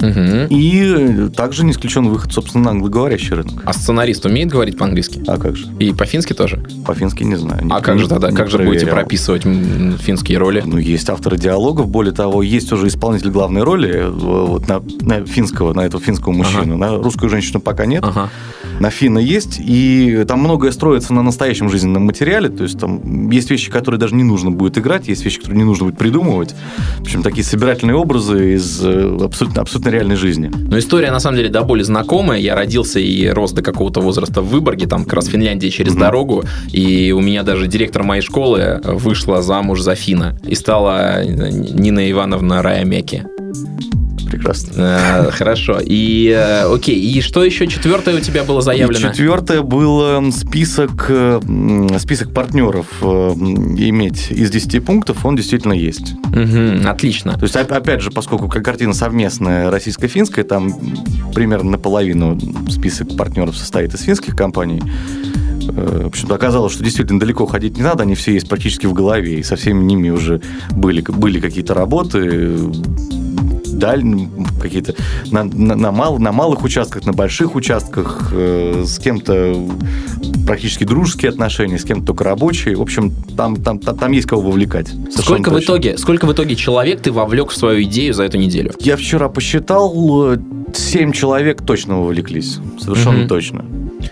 Мгм. 0.00 0.46
и 0.50 1.28
также 1.34 1.64
не 1.64 1.72
исключен 1.72 2.08
выход, 2.08 2.32
собственно, 2.32 2.64
на 2.64 2.70
англоговорящий 2.70 3.34
рынок. 3.34 3.62
А 3.64 3.72
сценарист 3.72 4.24
умеет 4.26 4.48
говорить 4.48 4.78
по-английски? 4.78 5.22
А 5.26 5.36
как 5.38 5.56
же? 5.56 5.66
И 5.78 5.92
по-фински 5.92 6.32
тоже? 6.32 6.62
По-фински 6.86 7.24
не 7.24 7.36
знаю. 7.36 7.64
Не- 7.64 7.72
А 7.72 7.80
как 7.80 7.98
же 7.98 8.08
тогда? 8.08 8.30
Как 8.30 8.50
же 8.50 8.58
будете 8.58 8.86
прописывать 8.86 9.42
финские 10.00 10.38
роли? 10.38 10.62
Ну, 10.64 10.78
есть 10.78 11.08
авторы 11.10 11.36
диалогов, 11.36 11.88
более 11.88 12.12
того, 12.12 12.42
есть 12.42 12.72
уже 12.72 12.88
исполнитель 12.88 13.30
главной 13.30 13.62
роли 13.62 13.90
э, 13.94 14.08
вот 14.10 14.68
на, 14.68 14.80
на 15.00 15.24
финского, 15.26 15.72
на 15.74 15.80
этого 15.82 16.02
финского 16.02 16.32
мужчину. 16.32 16.76
На 16.76 16.96
русскую 16.96 17.28
женщину 17.30 17.60
пока 17.60 17.86
нет, 17.86 18.04
Ага. 18.04 18.30
на 18.80 18.90
финна 18.90 19.18
есть, 19.18 19.58
и 19.60 20.24
там 20.28 20.40
многое 20.40 20.70
строится 20.72 21.12
на 21.12 21.22
настоящем 21.22 21.68
жизненном 21.70 22.04
материале, 22.04 22.48
то 22.48 22.62
есть 22.64 22.78
там 22.78 23.30
есть 23.30 23.50
вещи, 23.50 23.70
которые 23.70 23.98
даже 24.00 24.14
не 24.14 24.24
нужно 24.24 24.50
будет 24.50 24.78
играть, 24.78 25.08
есть 25.08 25.24
вещи, 25.24 25.38
которые 25.38 25.58
не 25.58 25.64
нужно 25.64 25.86
будет 25.86 25.98
придумывать. 25.98 26.54
В 26.98 27.02
общем, 27.02 27.22
такие 27.22 27.44
собирательные 27.44 27.96
образы 27.96 28.54
из 28.54 28.80
э, 28.84 29.18
абсолютно, 29.22 29.62
абсолютно 29.62 29.87
реальной 29.90 30.16
жизни. 30.16 30.50
Но 30.68 30.78
история, 30.78 31.10
на 31.10 31.20
самом 31.20 31.36
деле, 31.38 31.48
до 31.48 31.62
боли 31.62 31.82
знакомая. 31.82 32.38
Я 32.38 32.54
родился 32.54 33.00
и 33.00 33.26
рос 33.28 33.52
до 33.52 33.62
какого-то 33.62 34.00
возраста 34.00 34.42
в 34.42 34.48
Выборге, 34.48 34.86
там 34.86 35.04
как 35.04 35.14
раз 35.14 35.26
Финляндия 35.28 35.70
через 35.70 35.92
Мгм. 35.92 36.00
дорогу. 36.00 36.44
И 36.72 37.12
у 37.12 37.20
меня 37.20 37.42
даже 37.42 37.66
директор 37.66 38.02
моей 38.02 38.22
школы 38.22 38.80
вышла 38.84 39.42
замуж 39.42 39.80
за 39.80 39.94
Фина. 39.94 40.36
И 40.46 40.54
стала 40.54 41.22
Нина 41.24 42.10
Ивановна 42.10 42.62
Раямеки. 42.62 43.24
Прекрасно. 44.30 44.72
Э, 44.76 45.30
Хорошо. 45.30 45.78
И, 45.84 46.28
э, 46.36 46.72
окей, 46.72 47.00
и 47.00 47.20
что 47.20 47.44
еще 47.44 47.66
четвертое 47.66 48.16
у 48.16 48.20
тебя 48.20 48.44
было 48.44 48.60
заявлено? 48.60 49.10
четвертое 49.12 49.62
было 49.62 50.22
список, 50.30 51.06
э, 51.08 51.40
м, 51.42 51.98
список 51.98 52.32
партнеров 52.34 52.86
э, 53.02 53.06
м, 53.06 53.76
иметь 53.76 54.30
из 54.30 54.50
10 54.50 54.80
пунктов, 54.80 55.24
он 55.24 55.36
действительно 55.36 55.72
есть. 55.72 56.14
Отлично. 56.86 57.32
То 57.34 57.44
есть, 57.44 57.56
оп- 57.56 57.72
опять 57.72 58.00
же, 58.02 58.10
поскольку 58.10 58.48
как 58.48 58.64
картина 58.64 58.92
совместная 58.94 59.70
российско-финская, 59.70 60.44
там 60.44 60.72
примерно 61.34 61.70
наполовину 61.72 62.38
список 62.70 63.16
партнеров 63.16 63.56
состоит 63.56 63.94
из 63.94 64.00
финских 64.02 64.36
компаний. 64.36 64.82
Э, 65.70 66.02
В 66.04 66.06
общем-то, 66.08 66.34
оказалось, 66.34 66.72
что 66.72 66.82
действительно 66.84 67.20
далеко 67.20 67.46
ходить 67.46 67.76
не 67.76 67.82
надо, 67.82 68.02
они 68.04 68.14
все 68.14 68.32
есть 68.32 68.48
практически 68.48 68.86
в 68.86 68.92
голове, 68.94 69.38
и 69.38 69.42
со 69.42 69.56
всеми 69.56 69.82
ними 69.84 70.10
уже 70.10 70.40
были, 70.70 71.02
были 71.02 71.40
какие-то 71.40 71.74
работы, 71.74 72.56
э, 73.72 73.76
даль, 73.76 74.02
какие-то 74.60 74.94
на, 75.30 75.44
на, 75.44 75.74
на 75.76 75.92
мал- 75.92 76.18
на 76.18 76.32
малых 76.32 76.64
участках, 76.64 77.04
на 77.06 77.12
больших 77.12 77.54
участках, 77.54 78.30
э, 78.32 78.84
с 78.86 78.98
кем-то 78.98 79.56
практически 80.46 80.84
дружеские 80.84 81.30
отношения, 81.30 81.78
с 81.78 81.84
кем-то 81.84 82.06
только 82.06 82.24
рабочие. 82.24 82.76
В 82.76 82.82
общем, 82.82 83.12
там, 83.36 83.56
там, 83.56 83.78
там, 83.78 83.96
там 83.96 84.12
есть 84.12 84.26
кого 84.26 84.42
вовлекать. 84.42 84.88
Сколько 85.10 85.50
в, 85.50 85.60
итоге, 85.60 85.98
сколько 85.98 86.26
в 86.26 86.32
итоге 86.32 86.56
человек 86.56 87.00
ты 87.00 87.12
вовлек 87.12 87.50
в 87.50 87.56
свою 87.56 87.82
идею 87.82 88.14
за 88.14 88.24
эту 88.24 88.38
неделю? 88.38 88.72
Я 88.80 88.96
вчера 88.96 89.28
посчитал, 89.28 90.32
э, 90.32 90.38
семь 90.74 91.12
человек 91.12 91.62
точно 91.64 92.00
вовлеклись. 92.00 92.58
Совершенно 92.80 93.18
Мгм. 93.20 93.28
точно. 93.28 93.64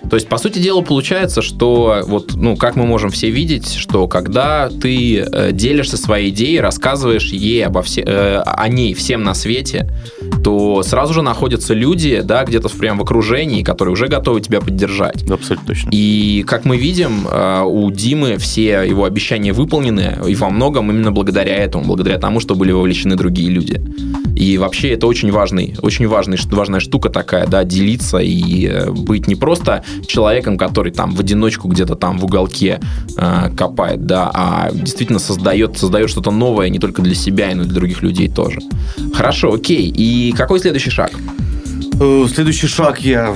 То 0.09 0.17
есть, 0.17 0.29
по 0.29 0.39
сути 0.39 0.59
дела, 0.59 0.83
получается, 0.83 1.43
что 1.43 2.03
вот, 2.07 2.35
ну, 2.37 2.57
как 2.57 2.77
мы 2.77 2.87
можем 2.87 3.11
все 3.11 3.31
видеть, 3.31 3.75
что 3.75 4.07
когда 4.07 4.69
ты 4.69 5.19
э, 5.19 5.53
делишься 5.53 5.97
своей 5.97 6.31
идеей, 6.31 6.61
рассказываешь 6.61 7.33
ей 7.33 7.65
обо 7.65 7.83
все, 7.83 8.03
э, 8.03 8.39
о 8.45 8.69
ней 8.69 8.95
всем 8.95 9.25
на 9.25 9.35
свете, 9.35 9.91
то 10.45 10.83
сразу 10.83 11.15
же 11.15 11.23
находятся 11.23 11.75
люди, 11.75 12.21
да, 12.23 12.45
где-то 12.45 12.69
прям 12.69 12.99
в 12.99 13.03
окружении, 13.03 13.63
которые 13.63 13.93
уже 13.93 14.09
готовы 14.09 14.41
тебя 14.41 14.61
поддержать. 14.61 15.25
Да, 15.27 15.35
Абсолютно 15.35 15.67
точно. 15.67 15.91
И, 15.93 16.45
как 16.47 16.65
мы 16.65 16.77
видим, 16.77 17.27
э, 17.29 17.63
у 17.65 17.91
Димы 17.91 18.37
все 18.39 18.83
его 18.83 19.05
обещания 19.05 19.53
выполнены, 19.53 20.19
и 20.27 20.35
во 20.35 20.51
многом 20.51 20.91
именно 20.91 21.13
благодаря 21.13 21.57
этому, 21.57 21.85
благодаря 21.85 22.19
тому, 22.19 22.41
что 22.41 22.55
были 22.55 22.73
вовлечены 22.73 23.17
другие 23.17 23.51
люди. 23.51 23.83
И 24.37 24.59
вообще 24.59 24.91
это 24.91 25.07
очень 25.07 25.33
важный, 25.33 25.75
очень 25.81 26.07
важный, 26.07 26.39
важная 26.51 26.81
штука 26.81 27.09
такая, 27.09 27.47
да, 27.47 27.65
делиться 27.65 28.19
и 28.19 28.91
быть 28.91 29.27
не 29.27 29.35
просто 29.35 29.76
человеком, 30.07 30.59
который 30.59 30.93
там 30.93 31.15
в 31.15 31.21
одиночку 31.21 31.69
где-то 31.69 31.95
там 31.95 32.19
в 32.19 32.25
уголке 32.25 32.81
э, 33.17 33.51
копает, 33.57 34.07
да, 34.07 34.31
а 34.33 34.71
действительно 34.73 35.19
создает, 35.19 35.79
создает 35.79 36.11
что-то 36.11 36.31
новое 36.31 36.69
не 36.69 36.79
только 36.79 37.03
для 37.03 37.15
себя, 37.15 37.51
но 37.55 37.63
и 37.63 37.67
для 37.67 37.75
других 37.75 38.03
людей 38.03 38.29
тоже. 38.29 38.61
Хорошо, 39.15 39.53
окей. 39.53 39.89
И 39.89 40.33
какой 40.37 40.61
следующий 40.61 40.91
шаг? 40.91 41.11
Э, 42.01 42.27
Следующий 42.33 42.67
шаг 42.67 43.01
я 43.01 43.35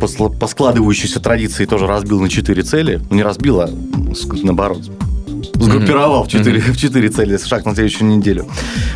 по, 0.00 0.46
складывающейся 0.46 1.20
традиции 1.20 1.66
тоже 1.66 1.86
разбил 1.86 2.20
на 2.20 2.28
четыре 2.28 2.62
цели. 2.62 3.00
Ну, 3.10 3.16
не 3.16 3.22
разбил, 3.22 3.60
а 3.60 3.70
наоборот. 4.42 4.82
Сгруппировал 5.58 6.24
в 6.24 6.28
четыре 6.28 6.60
в 6.60 6.76
четыре 6.76 7.08
цели 7.08 7.38
шаг 7.38 7.64
на 7.64 7.74
следующую 7.74 8.08
неделю. 8.08 8.46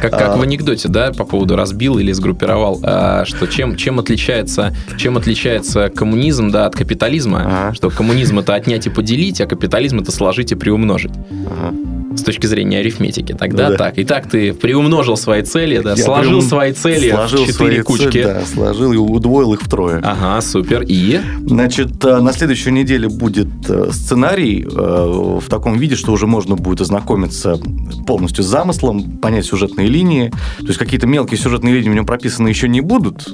Как, 0.01 0.12
как 0.12 0.35
А. 0.35 0.37
в 0.37 0.42
анекдоте, 0.42 0.88
да, 0.88 1.12
по 1.12 1.25
поводу 1.25 1.57
разбил 1.57 1.98
или 1.98 2.12
сгруппировал, 2.12 2.81
а, 2.83 3.25
что 3.25 3.46
чем, 3.46 3.77
чем, 3.77 3.98
отличается, 3.98 4.75
чем 4.96 5.16
отличается 5.16 5.90
коммунизм 5.90 6.51
да, 6.51 6.66
от 6.66 6.75
капитализма, 6.75 7.42
Ага. 7.44 7.75
что 7.75 7.90
коммунизм 7.90 8.38
это 8.38 8.55
отнять 8.55 8.87
и 8.87 8.90
поделить, 8.90 9.40
а 9.40 9.46
капитализм 9.46 10.01
это 10.01 10.12
сложить 10.12 10.53
и 10.53 10.55
приумножить. 10.55 11.12
Ага. 11.46 11.75
С 12.16 12.22
точки 12.22 12.46
зрения 12.46 12.79
арифметики. 12.79 13.33
Тогда 13.33 13.64
Ну 13.64 13.70
да. 13.72 13.77
так. 13.77 13.94
Итак, 13.96 14.29
ты 14.29 14.53
приумножил 14.53 15.16
свои 15.16 15.42
цели, 15.42 15.79
да, 15.79 15.94
Я 15.94 16.05
сложил 16.05 16.38
прям 16.38 16.48
свои 16.48 16.72
цели 16.72 17.11
сложил 17.11 17.44
в 17.44 17.46
четыре 17.46 17.83
кучки. 17.83 18.05
цели, 18.05 18.22
да, 18.22 18.42
сложил 18.46 18.92
и 18.92 18.96
удвоил 18.96 19.55
их 19.55 19.62
втрое. 19.62 20.01
Ага, 20.05 20.40
супер. 20.40 20.85
И? 20.87 21.20
Значит, 21.46 22.05
э, 22.05 22.20
на 22.20 22.33
следующей 22.33 22.70
неделе 22.70 23.09
будет 23.09 23.48
э, 23.68 23.90
сценарий 23.92 24.64
э, 24.64 25.38
в 25.40 25.48
таком 25.48 25.77
виде, 25.79 25.96
что 25.96 26.12
уже 26.12 26.27
можно 26.27 26.57
будет 26.57 26.81
ознакомиться 26.81 27.59
полностью 28.07 28.44
с 28.44 28.46
замыслом, 28.46 29.18
понять 29.18 29.46
сюжетные 29.46 29.88
линии. 29.88 30.31
То 30.59 30.66
есть 30.66 30.79
какие-то 30.79 31.07
мелкие 31.07 31.38
сюжетные 31.38 31.75
линии 31.75 31.90
в 31.90 31.94
нем 31.94 32.07
прописаны 32.07 32.48
еще 32.48 32.68
не 32.68 32.81
будут, 32.81 33.29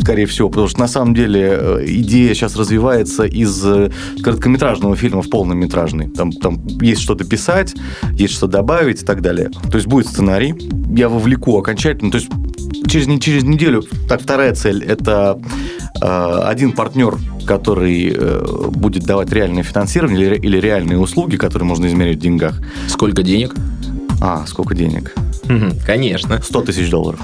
скорее 0.00 0.26
всего, 0.26 0.48
потому 0.48 0.68
что 0.68 0.80
на 0.80 0.88
самом 0.88 1.14
деле 1.14 1.58
э, 1.58 1.84
идея 1.86 2.34
сейчас 2.34 2.56
развивается 2.56 3.24
из 3.24 3.64
э, 3.64 3.90
короткометражного 4.22 4.96
фильма 4.96 5.22
в 5.22 5.30
полнометражный. 5.30 6.10
Там, 6.10 6.30
там 6.32 6.66
есть 6.80 7.00
что-то 7.00 7.24
писать, 7.24 7.74
есть 8.12 8.34
что 8.34 8.46
добавить 8.46 9.02
и 9.02 9.04
так 9.04 9.22
далее. 9.22 9.50
То 9.70 9.76
есть 9.76 9.86
будет 9.86 10.06
сценарий, 10.06 10.54
я 10.94 11.08
вовлеку 11.08 11.58
окончательно. 11.58 12.10
То 12.10 12.18
есть 12.18 12.28
через, 12.86 13.06
через 13.20 13.44
неделю, 13.44 13.82
так, 14.08 14.20
вторая 14.20 14.54
цель, 14.54 14.84
это 14.84 15.40
э, 16.00 16.40
один 16.44 16.72
партнер, 16.72 17.16
который 17.46 18.14
э, 18.14 18.68
будет 18.70 19.04
давать 19.04 19.32
реальное 19.32 19.62
финансирование 19.62 20.26
или, 20.26 20.36
или 20.36 20.60
реальные 20.60 20.98
услуги, 20.98 21.36
которые 21.36 21.66
можно 21.66 21.86
измерить 21.86 22.18
в 22.18 22.20
деньгах. 22.20 22.60
Сколько 22.88 23.22
денег? 23.22 23.54
А, 24.20 24.44
сколько 24.46 24.74
денег? 24.74 25.14
Конечно. 25.86 26.40
100 26.42 26.60
тысяч 26.62 26.90
долларов. 26.90 27.20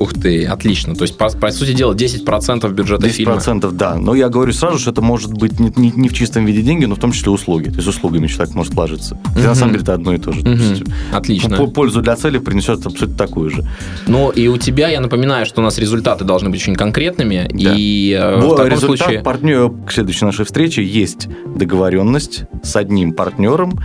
Ух 0.00 0.12
ты, 0.14 0.44
отлично. 0.44 0.94
То 0.94 1.02
есть, 1.02 1.16
по, 1.16 1.28
по 1.28 1.50
сути 1.50 1.72
дела, 1.72 1.94
10% 1.94 2.68
бюджета 2.72 3.06
10% 3.06 3.10
фильма. 3.10 3.40
да. 3.72 3.94
Но 3.96 4.14
я 4.14 4.28
говорю 4.28 4.52
сразу, 4.52 4.78
что 4.78 4.90
это 4.90 5.00
может 5.02 5.32
быть 5.32 5.58
не, 5.60 5.72
не- 5.76 5.92
не 5.94 6.08
в 6.08 6.12
чистом 6.14 6.44
виде 6.46 6.62
деньги, 6.62 6.84
но 6.84 6.94
в 6.94 6.98
том 6.98 7.12
числе 7.12 7.30
услуги. 7.30 7.68
То 7.70 7.76
есть 7.76 7.88
услугами 7.88 8.26
человек 8.26 8.54
может 8.54 8.74
вложиться. 8.74 9.18
Хотя 9.28 9.40
на 9.40 9.46
Мгм. 9.50 9.54
самом 9.54 9.72
деле 9.72 9.82
это 9.82 9.94
одно 9.94 10.14
и 10.14 10.18
то 10.18 10.32
же. 10.32 10.42
То 10.42 10.48
Мгм, 10.50 10.60
есть, 10.60 10.82
Отлично. 11.12 11.56
по- 11.56 11.66
Пользу 11.66 12.02
для 12.02 12.16
цели 12.16 12.38
принесет 12.38 12.84
абсолютно 12.86 13.16
такую 13.16 13.50
же. 13.50 13.64
Ну, 14.06 14.30
и 14.30 14.48
у 14.48 14.56
тебя, 14.58 14.88
я 14.88 15.00
напоминаю, 15.00 15.46
что 15.46 15.60
у 15.60 15.64
нас 15.64 15.78
результаты 15.78 16.24
должны 16.24 16.50
быть 16.50 16.60
очень 16.60 16.74
конкретными. 16.74 17.48
Да. 17.52 17.74
И 17.76 18.10
э, 18.12 18.40
Во- 18.40 18.48
в 18.54 18.56
таком 18.56 18.72
результат 18.72 18.98
случае... 19.06 19.20
партнер 19.22 19.70
к 19.86 19.92
следующей 19.92 20.24
нашей 20.24 20.44
встрече 20.44 20.82
есть 20.84 21.28
договоренность 21.56 22.42
с 22.62 22.76
одним 22.76 23.12
партнером 23.12 23.78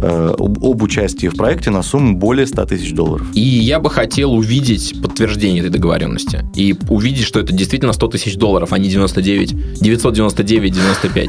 э, 0.00 0.34
об, 0.38 0.64
об 0.64 0.82
участии 0.82 1.28
в 1.28 1.36
проекте 1.36 1.70
на 1.70 1.82
сумму 1.82 2.16
более 2.16 2.46
100 2.46 2.64
тысяч 2.66 2.92
долларов. 2.92 3.26
И 3.34 3.40
я 3.40 3.80
бы 3.80 3.90
хотел 3.90 4.32
увидеть 4.34 5.00
подтверждение 5.02 5.43
этой 5.52 5.70
договоренности. 5.70 6.44
И 6.54 6.74
увидеть, 6.88 7.24
что 7.24 7.40
это 7.40 7.52
действительно 7.52 7.92
100 7.92 8.08
тысяч 8.08 8.36
долларов, 8.36 8.72
а 8.72 8.78
не 8.78 8.88
99, 8.88 9.80
999, 9.80 10.72
95. 10.72 11.28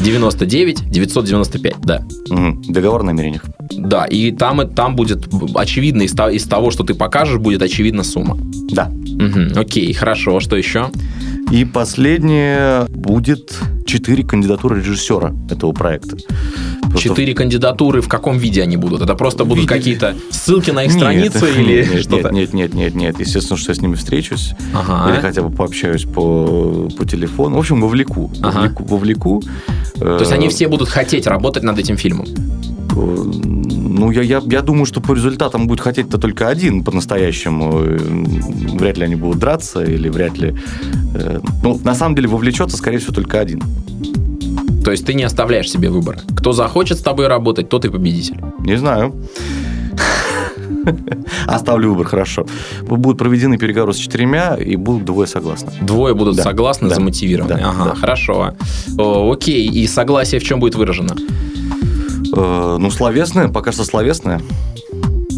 99, 0.00 0.90
995, 0.90 1.74
да. 1.82 2.02
Мгм. 2.30 2.62
Договор 2.68 3.00
о 3.02 3.04
намерениях. 3.04 3.44
Да, 3.76 4.04
и 4.06 4.32
там, 4.32 4.62
и- 4.62 4.66
там 4.74 4.96
будет 4.96 5.28
очевидно, 5.54 6.02
из, 6.02 6.14
из 6.14 6.44
того, 6.44 6.70
что 6.70 6.84
ты 6.84 6.94
покажешь, 6.94 7.38
будет 7.38 7.60
очевидна 7.62 8.02
сумма. 8.02 8.38
Да. 8.70 8.86
Мгм, 8.90 9.52
окей, 9.56 9.92
хорошо, 9.92 10.40
что 10.40 10.56
еще? 10.56 10.90
И 11.50 11.64
последнее 11.64 12.86
будет 12.88 13.58
четыре 13.90 14.22
кандидатуры 14.22 14.78
режиссера 14.78 15.34
этого 15.50 15.72
проекта. 15.72 16.16
Четыре 16.96 17.34
кандидатуры, 17.34 18.00
в 18.00 18.08
каком 18.08 18.38
виде 18.38 18.62
они 18.62 18.76
будут? 18.76 19.02
Это 19.02 19.14
просто 19.16 19.44
будут 19.44 19.64
Виде- 19.64 19.68
какие-то 19.68 20.14
ссылки 20.30 20.70
на 20.70 20.84
их 20.84 20.92
Нет, 20.94 20.98
страницы 21.00 21.50
или 21.60 21.88
нет, 21.88 22.02
что-то? 22.02 22.30
Нет, 22.30 22.52
нет, 22.52 22.72
нет, 22.72 22.74
нет, 22.74 22.94
нет. 22.94 23.20
Естественно, 23.20 23.56
что 23.56 23.72
я 23.72 23.74
с 23.74 23.80
ними 23.80 23.94
встречусь. 23.94 24.52
Ага. 24.72 25.12
Или 25.12 25.20
хотя 25.20 25.42
бы 25.42 25.50
пообщаюсь 25.50 26.04
по, 26.04 26.88
по 26.96 27.04
телефону. 27.04 27.56
В 27.56 27.58
общем, 27.58 27.80
вовлеку. 27.80 28.30
Ага. 28.42 28.58
Вовлеку. 28.58 28.84
вовлеку. 28.84 29.42
То 29.98 30.18
есть 30.20 30.32
они 30.32 30.48
все 30.48 30.68
будут 30.68 30.88
хотеть 30.88 31.26
работать 31.26 31.64
над 31.64 31.78
этим 31.78 31.96
фильмом. 31.96 32.26
Ну, 33.92 34.10
я, 34.12 34.22
я, 34.22 34.40
я 34.46 34.62
думаю, 34.62 34.86
что 34.86 35.00
по 35.00 35.14
результатам 35.14 35.66
будет 35.66 35.80
хотеть-то 35.80 36.18
только 36.18 36.48
один 36.48 36.84
по-настоящему. 36.84 37.70
Э, 37.82 37.98
Вряд 38.78 38.98
ли 38.98 39.04
они 39.04 39.16
будут 39.16 39.38
драться, 39.40 39.82
или 39.82 40.08
вряд 40.08 40.38
ли... 40.38 40.54
э, 41.14 41.40
Ну, 41.62 41.80
на 41.84 41.94
самом 41.94 42.14
деле, 42.14 42.28
вовлечется, 42.28 42.76
скорее 42.76 42.98
всего, 42.98 43.12
только 43.14 43.40
один. 43.40 43.60
То 44.84 44.92
есть 44.92 45.04
ты 45.04 45.14
не 45.14 45.24
оставляешь 45.24 45.70
себе 45.70 45.90
выбора. 45.90 46.20
Кто 46.36 46.52
захочет 46.52 46.98
с 46.98 47.02
тобой 47.02 47.26
работать, 47.26 47.68
тот 47.68 47.84
и 47.84 47.88
победитель. 47.90 48.40
Не 48.60 48.76
знаю. 48.78 49.12
Оставлю 51.46 51.90
выбор, 51.90 52.06
хорошо. 52.06 52.46
Будут 52.82 53.18
проведены 53.18 53.58
переговоры 53.58 53.92
с 53.92 53.96
четырьмя, 53.96 54.56
и 54.56 54.76
будут 54.76 55.04
двое 55.04 55.26
согласны. 55.28 55.70
Двое 55.82 56.14
будут 56.14 56.36
Да, 56.36 56.42
согласны, 56.44 56.88
да, 56.88 56.94
замотивированы. 56.94 57.54
да, 57.56 57.70
ага, 57.70 57.84
да. 57.90 57.94
хорошо. 57.94 58.54
О, 58.98 59.30
окей, 59.32 59.68
и 59.68 59.86
согласие 59.86 60.40
в 60.40 60.44
чем 60.44 60.60
будет 60.60 60.76
выражено? 60.76 61.14
Э, 62.36 62.76
ну, 62.78 62.90
словесное, 62.90 63.48
пока 63.48 63.72
что 63.72 63.84
словесное. 63.84 64.40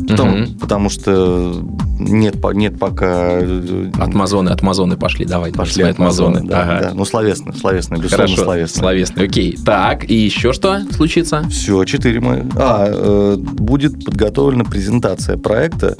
Потому, 0.08 0.36
Мгм. 0.36 0.58
потому 0.58 0.88
что 0.90 1.54
нет, 1.98 2.36
нет 2.54 2.78
пока... 2.78 3.38
э, 3.40 3.90
Отмазоны, 3.98 4.50
отмазоны 4.50 4.96
пошли, 4.96 5.24
давай. 5.24 5.52
Пошли 5.52 5.82
свои 5.82 5.90
отмазоны. 5.92 6.42
Да, 6.42 6.62
Ага. 6.62 6.80
да. 6.88 6.90
Ну, 6.94 7.04
словесное, 7.04 7.54
словесное, 7.54 7.98
безусловно, 7.98 8.26
Хорошо, 8.26 8.44
словесное. 8.44 8.80
словесный, 8.80 9.24
окей. 9.24 9.56
Так, 9.64 10.10
и 10.10 10.14
еще 10.14 10.52
что 10.52 10.80
случится? 10.90 11.44
Все, 11.48 11.84
четыре 11.84 12.20
мы. 12.20 12.46
А, 12.56 12.88
э, 12.90 13.36
будет 13.38 14.04
подготовлена 14.04 14.64
презентация 14.64 15.38
проекта 15.38 15.96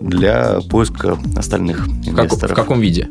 для 0.00 0.60
поиска 0.68 1.18
остальных 1.36 1.88
В, 1.88 2.14
как- 2.14 2.26
инвесторов. 2.26 2.52
в 2.52 2.54
каком 2.54 2.78
виде? 2.80 3.08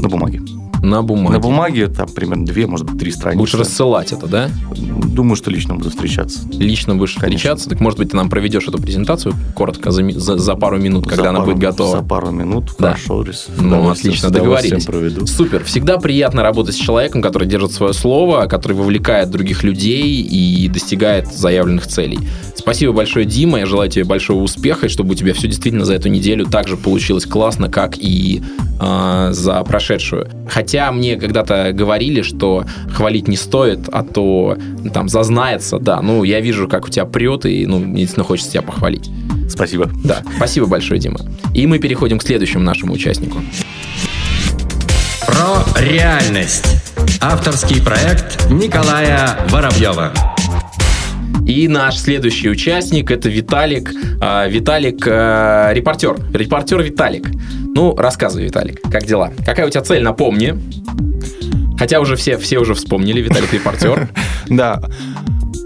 На 0.00 0.08
бумаге. 0.08 0.40
На 0.82 1.02
бумаге. 1.02 1.32
На 1.34 1.38
бумаге 1.40 1.88
там 1.88 2.08
примерно 2.08 2.46
две, 2.46 2.66
может 2.66 2.86
быть, 2.90 2.98
три 3.00 3.10
страницы. 3.10 3.38
Будешь 3.38 3.54
рассылать 3.54 4.12
это, 4.12 4.26
да? 4.26 4.48
Думаю, 4.76 5.36
что 5.36 5.50
лично 5.50 5.74
буду 5.74 5.90
встречаться. 5.90 6.40
Лично 6.52 6.94
будешь 6.94 7.14
Конечно. 7.14 7.36
встречаться. 7.38 7.68
Так, 7.70 7.80
может 7.80 7.98
быть, 7.98 8.10
ты 8.10 8.16
нам 8.16 8.30
проведешь 8.30 8.66
эту 8.68 8.78
презентацию 8.78 9.34
коротко, 9.54 9.90
за, 9.90 10.08
за- 10.10 10.38
за 10.38 10.54
пару 10.54 10.78
минут, 10.78 11.06
когда 11.06 11.24
За 11.24 11.28
она 11.30 11.40
пару- 11.40 11.52
будет 11.52 11.62
готова. 11.62 11.96
За 11.98 12.02
пару 12.02 12.30
минут. 12.30 12.74
Да. 12.78 12.88
Хорошо, 12.90 13.22
Рис. 13.22 13.46
Ну, 13.58 13.90
отлично, 13.90 14.30
договорились. 14.30 14.84
проведу. 14.86 15.26
Супер. 15.26 15.64
Всегда 15.64 15.98
приятно 15.98 16.42
работать 16.42 16.74
с 16.74 16.78
человеком, 16.78 17.22
который 17.22 17.48
держит 17.48 17.72
свое 17.72 17.92
слово, 17.92 18.46
который 18.46 18.74
вовлекает 18.74 19.30
других 19.30 19.62
людей 19.64 20.22
и 20.22 20.68
достигает 20.68 21.32
заявленных 21.32 21.86
целей. 21.86 22.18
Спасибо 22.54 22.92
большое, 22.92 23.24
Дима. 23.24 23.58
Я 23.60 23.66
желаю 23.66 23.90
тебе 23.90 24.04
большого 24.04 24.42
успеха, 24.42 24.86
и 24.86 24.88
чтобы 24.88 25.12
у 25.12 25.14
тебя 25.14 25.32
все 25.34 25.48
действительно 25.48 25.84
за 25.84 25.94
эту 25.94 26.08
неделю 26.08 26.46
так 26.46 26.68
же 26.68 26.76
получилось 26.76 27.24
классно, 27.24 27.68
как 27.68 27.96
и 27.98 28.42
э, 28.80 29.28
за 29.32 29.62
прошедшую. 29.64 30.28
Хотя 30.48 30.67
мне 30.92 31.16
когда-то 31.16 31.72
говорили, 31.72 32.22
что 32.22 32.64
хвалить 32.92 33.28
не 33.28 33.36
стоит, 33.36 33.88
а 33.90 34.02
то 34.02 34.56
ну, 34.82 34.90
там 34.90 35.08
зазнается. 35.08 35.78
Да, 35.78 36.00
ну 36.02 36.24
я 36.24 36.40
вижу, 36.40 36.68
как 36.68 36.86
у 36.86 36.88
тебя 36.88 37.04
прет, 37.04 37.46
и 37.46 37.66
ну, 37.66 37.78
мне 37.78 38.00
действительно 38.00 38.24
хочется 38.24 38.52
тебя 38.52 38.62
похвалить. 38.62 39.10
Спасибо. 39.48 39.90
Да, 40.04 40.22
спасибо 40.36 40.66
большое, 40.66 41.00
Дима. 41.00 41.20
И 41.54 41.66
мы 41.66 41.78
переходим 41.78 42.18
к 42.18 42.22
следующему 42.22 42.62
нашему 42.62 42.92
участнику. 42.92 43.38
Про 45.26 45.64
реальность. 45.80 46.66
Авторский 47.20 47.82
проект 47.82 48.48
Николая 48.50 49.38
Воробьева. 49.50 50.12
И 51.48 51.66
наш 51.66 51.96
следующий 51.96 52.50
участник 52.50 53.10
это 53.10 53.30
Виталик. 53.30 53.90
А, 54.20 54.46
Виталик 54.48 55.06
э, 55.06 55.70
репортер. 55.72 56.16
Репортер 56.34 56.82
Виталик. 56.82 57.30
Ну, 57.74 57.96
рассказывай, 57.96 58.44
Виталик, 58.44 58.82
как 58.82 59.06
дела? 59.06 59.32
Какая 59.46 59.66
у 59.66 59.70
тебя 59.70 59.80
цель, 59.82 60.02
напомни. 60.02 60.54
Хотя 61.78 62.00
уже 62.00 62.16
все, 62.16 62.36
все 62.36 62.58
уже 62.58 62.74
вспомнили, 62.74 63.22
Виталик 63.22 63.52
репортер. 63.52 64.08
Да. 64.48 64.82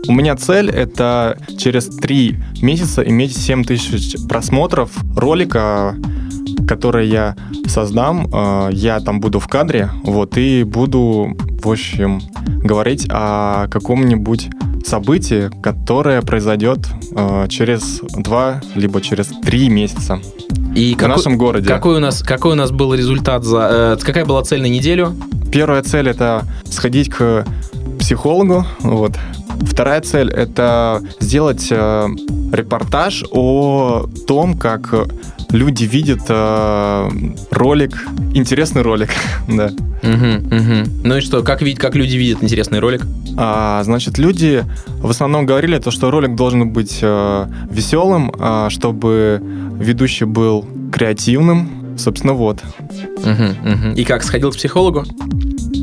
У 0.06 0.12
меня 0.12 0.36
цель 0.36 0.70
это 0.70 1.36
через 1.58 1.86
три 1.86 2.36
месяца 2.60 3.02
иметь 3.02 3.36
7 3.36 3.64
тысяч 3.64 4.16
просмотров 4.28 4.90
ролика, 5.16 5.96
который 6.68 7.08
я 7.08 7.34
создам. 7.66 8.28
Э, 8.32 8.68
Я 8.72 9.00
там 9.00 9.18
буду 9.18 9.40
в 9.40 9.48
кадре, 9.48 9.90
вот, 10.04 10.38
и 10.38 10.62
буду, 10.62 11.36
в 11.60 11.68
общем, 11.68 12.20
говорить 12.62 13.08
о 13.10 13.66
каком-нибудь 13.68 14.48
событии, 14.86 15.50
которое 15.62 16.22
произойдет 16.22 16.80
э, 17.14 17.46
через 17.48 18.00
два 18.16 18.60
либо 18.74 19.00
через 19.00 19.28
три 19.44 19.68
месяца 19.68 20.20
И 20.74 20.94
в 20.94 20.96
какой, 20.96 21.16
нашем 21.16 21.38
городе. 21.38 21.68
какой 21.68 21.96
у 21.96 22.00
нас 22.00 22.22
какой 22.22 22.52
у 22.52 22.56
нас 22.56 22.70
был 22.70 22.94
результат 22.94 23.44
за 23.44 23.96
э, 24.00 24.04
какая 24.04 24.24
была 24.24 24.42
цель 24.42 24.62
на 24.62 24.66
неделю? 24.66 25.14
Первая 25.52 25.82
цель 25.82 26.08
это 26.08 26.44
сходить 26.64 27.10
к 27.10 27.44
психологу. 28.02 28.66
Вот. 28.80 29.12
Вторая 29.62 30.00
цель 30.00 30.28
это 30.30 31.00
сделать 31.20 31.68
э, 31.70 32.08
репортаж 32.52 33.22
о 33.30 34.06
том, 34.26 34.58
как 34.58 34.92
люди 35.50 35.84
видят 35.84 36.20
э, 36.28 37.08
ролик, 37.52 38.04
интересный 38.34 38.82
ролик, 38.82 39.10
да. 39.48 39.70
Мгм, 40.02 40.48
мгм. 40.50 40.84
Ну 41.04 41.16
и 41.16 41.20
что, 41.20 41.42
как, 41.44 41.62
вид- 41.62 41.78
как 41.78 41.94
люди 41.94 42.16
видят 42.16 42.42
интересный 42.42 42.80
ролик? 42.80 43.02
А, 43.36 43.82
значит, 43.84 44.18
люди 44.18 44.64
в 45.00 45.08
основном 45.10 45.46
говорили 45.46 45.78
то, 45.78 45.92
что 45.92 46.10
ролик 46.10 46.34
должен 46.34 46.70
быть 46.70 46.98
э, 47.02 47.46
веселым, 47.70 48.32
а, 48.38 48.68
чтобы 48.68 49.40
ведущий 49.78 50.24
был 50.24 50.66
креативным. 50.92 51.68
Собственно, 51.96 52.32
вот. 52.32 52.58
Мгм, 53.24 53.56
мгм. 53.62 53.92
И 53.94 54.02
как, 54.04 54.24
сходил 54.24 54.50
к 54.50 54.56
психологу? 54.56 55.04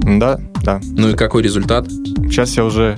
Да, 0.03 0.39
да. 0.63 0.79
Ну 0.83 1.09
и 1.09 1.13
какой 1.15 1.43
результат? 1.43 1.87
Сейчас 2.29 2.55
я 2.57 2.65
уже 2.65 2.97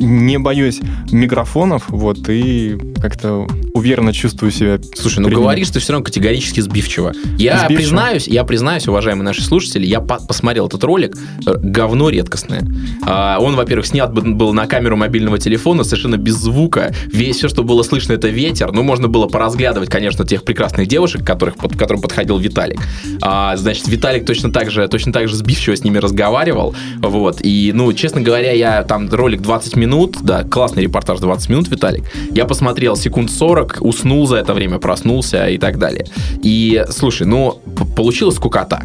не 0.00 0.38
боюсь 0.38 0.80
микрофонов, 1.12 1.88
вот, 1.88 2.28
и 2.28 2.78
как-то 3.00 3.46
уверенно 3.74 4.12
чувствую 4.12 4.50
себя. 4.52 4.78
Слушай, 4.94 5.20
ну 5.20 5.28
говоришь 5.28 5.70
ты 5.70 5.80
все 5.80 5.92
равно 5.92 6.04
категорически 6.04 6.60
сбивчиво. 6.60 7.12
Я 7.38 7.58
Сбивчиво? 7.58 7.76
признаюсь, 7.76 8.28
я 8.28 8.44
признаюсь, 8.44 8.88
уважаемые 8.88 9.24
наши 9.24 9.42
слушатели, 9.42 9.86
я 9.86 10.00
по- 10.00 10.24
посмотрел 10.26 10.66
этот 10.66 10.82
ролик, 10.84 11.16
э, 11.46 11.54
говно 11.56 12.08
редкостное. 12.10 12.62
А, 13.06 13.38
он, 13.40 13.56
во-первых, 13.56 13.86
снят 13.86 14.12
был 14.12 14.52
на 14.52 14.66
камеру 14.66 14.96
мобильного 14.96 15.38
телефона, 15.38 15.84
совершенно 15.84 16.16
без 16.16 16.34
звука. 16.34 16.94
Весь 17.06 17.36
все, 17.36 17.48
что 17.48 17.62
было 17.62 17.82
слышно, 17.82 18.12
это 18.14 18.28
ветер. 18.28 18.72
Ну, 18.72 18.82
можно 18.82 19.08
было 19.08 19.26
поразглядывать, 19.26 19.88
конечно, 19.88 20.26
тех 20.26 20.44
прекрасных 20.44 20.86
девушек, 20.88 21.24
которых, 21.24 21.56
под, 21.56 21.74
к 21.74 21.78
которым 21.78 22.02
подходил 22.02 22.38
Виталик. 22.38 22.80
А, 23.22 23.56
значит, 23.56 23.86
Виталик 23.88 24.26
точно 24.26 24.52
так 24.52 24.70
же, 24.70 24.86
точно 24.88 25.12
так 25.12 25.28
же 25.28 25.36
сбивчиво 25.36 25.76
с 25.76 25.84
ними 25.84 25.98
разговаривал. 25.98 26.74
Вот. 26.98 27.40
И, 27.42 27.72
ну, 27.74 27.92
честно 27.92 28.20
говоря, 28.20 28.52
я 28.52 28.82
там 28.82 29.08
ролик 29.10 29.40
20 29.40 29.76
минут, 29.76 30.16
да, 30.22 30.42
классный 30.44 30.82
репортаж 30.84 31.20
20 31.20 31.48
минут, 31.48 31.68
Виталик. 31.68 32.04
Я 32.32 32.44
посмотрел 32.44 32.96
секунд 32.96 33.30
40, 33.30 33.69
уснул 33.80 34.26
за 34.26 34.36
это 34.36 34.54
время, 34.54 34.78
проснулся 34.78 35.48
и 35.48 35.58
так 35.58 35.78
далее. 35.78 36.06
И, 36.42 36.84
слушай, 36.90 37.26
ну, 37.26 37.60
получилась 37.96 38.36
скукота. 38.36 38.82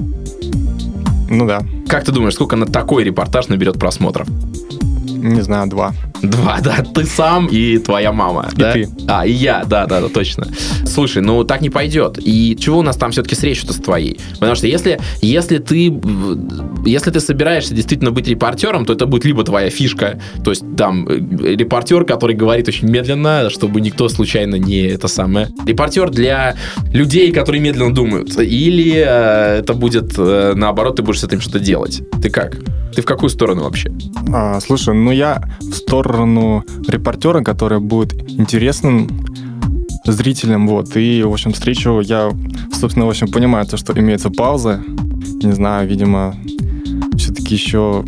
Ну 1.30 1.48
да, 1.48 1.62
Как 1.88 2.04
ты 2.04 2.12
думаешь, 2.12 2.36
сколько 2.36 2.56
на 2.56 2.66
такой 2.66 3.04
репортаж 3.04 3.48
наберет 3.48 3.80
просмотров? 3.80 4.28
Не 5.26 5.42
знаю, 5.42 5.68
два. 5.68 5.94
Два, 6.22 6.60
да, 6.62 6.78
ты 6.94 7.06
сам 7.06 7.48
и 7.48 7.78
твоя 7.78 8.12
мама. 8.12 8.50
И 8.54 8.56
да? 8.56 8.74
ты. 8.74 8.90
А, 9.08 9.26
и 9.26 9.32
я, 9.32 9.64
да, 9.66 9.86
да, 9.86 10.02
да, 10.02 10.10
точно. 10.10 10.48
Слушай, 10.86 11.22
ну 11.22 11.44
так 11.44 11.62
не 11.62 11.70
пойдет. 11.70 12.20
И 12.22 12.58
чего 12.60 12.80
у 12.80 12.82
нас 12.82 12.96
там 12.98 13.12
все-таки 13.12 13.36
с 13.36 13.44
речью-то 13.44 13.74
с 13.74 13.78
твоей? 13.78 14.20
Потому 14.34 14.56
что 14.56 14.68
если, 14.68 15.00
если 15.22 15.58
ты 15.58 15.94
если 16.86 17.12
ты 17.12 17.20
собираешься 17.20 17.74
действительно 17.74 18.12
быть 18.12 18.28
репортером, 18.28 18.86
то 18.86 18.94
это 18.94 19.06
будет 19.06 19.26
либо 19.26 19.44
твоя 19.44 19.70
фишка, 19.70 20.20
то 20.44 20.52
есть 20.52 20.64
там 20.78 21.08
э, 21.08 21.56
репортер, 21.56 22.06
который 22.06 22.36
говорит 22.36 22.68
очень 22.68 22.90
медленно, 22.90 23.50
чтобы 23.50 23.82
никто 23.82 24.08
случайно 24.10 24.56
не 24.56 24.82
это 24.88 25.08
самое. 25.08 25.50
Репортер 25.66 26.10
для 26.10 26.56
людей, 26.94 27.32
которые 27.32 27.62
медленно 27.62 27.94
думают. 27.94 28.38
Или 28.40 29.04
э, 29.06 29.60
это 29.60 29.74
будет 29.74 30.14
э, 30.18 30.54
наоборот, 30.56 30.98
ты 30.98 31.04
будешь 31.04 31.20
с 31.20 31.24
этим 31.24 31.42
что-то 31.42 31.60
делать. 31.60 32.02
Ты 32.22 32.30
как? 32.30 32.58
Ты 32.96 33.02
в 33.02 33.06
какую 33.06 33.30
сторону 33.30 33.64
вообще? 33.64 33.92
А, 34.34 34.60
слушай, 34.62 34.94
ну 34.94 35.12
я 35.16 35.44
в 35.60 35.74
сторону 35.74 36.64
репортера, 36.88 37.42
который 37.42 37.80
будет 37.80 38.14
интересным 38.30 39.10
зрителям, 40.06 40.68
вот, 40.68 40.96
и, 40.98 41.24
в 41.24 41.32
общем, 41.32 41.52
встречу 41.54 42.00
я, 42.00 42.32
собственно, 42.72 43.06
в 43.06 43.10
общем, 43.10 43.28
понимаю 43.28 43.66
то, 43.66 43.78
что 43.78 43.98
имеется 44.00 44.30
пауза, 44.30 44.84
не 45.42 45.52
знаю, 45.52 45.88
видимо, 45.88 46.36
все-таки 47.18 47.56
еще 47.56 48.06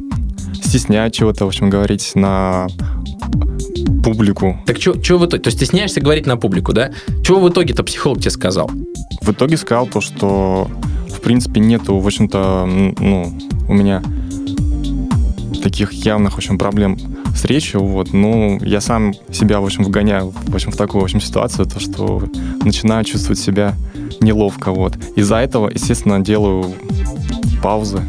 стесняют 0.54 1.14
чего-то, 1.14 1.46
в 1.46 1.48
общем, 1.48 1.70
говорить 1.70 2.12
на 2.16 2.68
публику. 4.04 4.60
Так 4.66 4.78
что 4.80 4.94
в 4.94 5.26
итоге? 5.26 5.44
То 5.44 5.48
есть 5.48 5.58
стесняешься 5.58 6.02
говорить 6.02 6.26
на 6.26 6.38
публику, 6.38 6.74
да? 6.74 6.92
Чего 7.24 7.40
в 7.40 7.50
итоге-то 7.50 7.84
психолог 7.84 8.20
тебе 8.20 8.32
сказал? 8.32 8.70
В 9.22 9.32
итоге 9.32 9.58
сказал 9.58 9.88
то, 9.88 10.02
что, 10.02 10.70
в 11.10 11.22
принципе, 11.22 11.60
нету, 11.60 11.98
в 11.98 12.06
общем-то, 12.06 12.66
ну, 13.00 13.34
у 13.68 13.74
меня 13.74 14.04
таких 15.62 15.92
явных, 15.94 16.34
в 16.34 16.38
общем, 16.38 16.58
проблем 16.58 16.98
с 17.36 17.46
речью, 17.46 17.84
вот, 17.84 18.14
ну, 18.14 18.60
я 18.62 18.82
сам 18.82 19.14
себя, 19.32 19.60
в 19.60 19.66
общем, 19.66 19.84
вгоняю, 19.84 20.34
в 20.48 20.56
общем, 20.56 20.72
в 20.72 20.76
такую, 20.78 21.02
в 21.02 21.04
общем, 21.04 21.22
ситуацию, 21.22 21.66
то, 21.66 21.80
что 21.80 22.24
начинаю 22.64 23.04
чувствовать 23.06 23.40
себя 23.40 23.76
неловко, 24.22 24.72
вот. 24.72 24.98
Из-за 25.16 25.38
этого, 25.38 25.70
естественно, 25.70 26.20
делаю 26.20 26.74
паузы. 27.62 28.02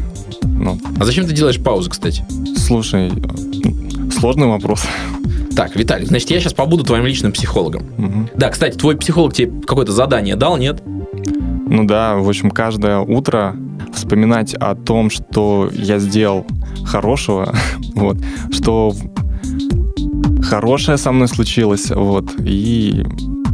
Ну, 0.43 0.79
А 0.99 1.05
зачем 1.05 1.25
ты 1.25 1.33
делаешь 1.33 1.59
паузу, 1.61 1.89
кстати? 1.89 2.23
слушай, 2.55 3.11
сложный 4.11 4.47
вопрос. 4.47 4.83
Так, 5.55 5.75
Виталий, 5.75 6.05
значит, 6.05 6.29
я 6.29 6.39
сейчас 6.39 6.53
побуду 6.53 6.83
твоим 6.83 7.05
личным 7.05 7.31
психологом. 7.31 7.83
Мгм. 7.97 8.29
Да, 8.35 8.49
кстати, 8.49 8.77
твой 8.77 8.95
психолог 8.97 9.33
тебе 9.33 9.51
какое-то 9.65 9.91
задание 9.91 10.35
дал, 10.35 10.57
нет? 10.57 10.81
Ну 10.85 11.83
да, 11.85 12.15
в 12.15 12.27
общем, 12.27 12.49
каждое 12.51 12.99
утро 12.99 13.55
вспоминать 13.99 14.53
о 14.53 14.75
том, 14.75 15.09
что 15.09 15.69
я 15.73 15.99
сделал 15.99 16.45
хорошего, 16.85 17.53
вот, 17.95 18.17
что 18.51 18.93
хорошее 20.41 20.97
со 20.97 21.11
мной 21.11 21.27
случилось, 21.27 21.91
вот, 21.91 22.31
и 22.39 23.05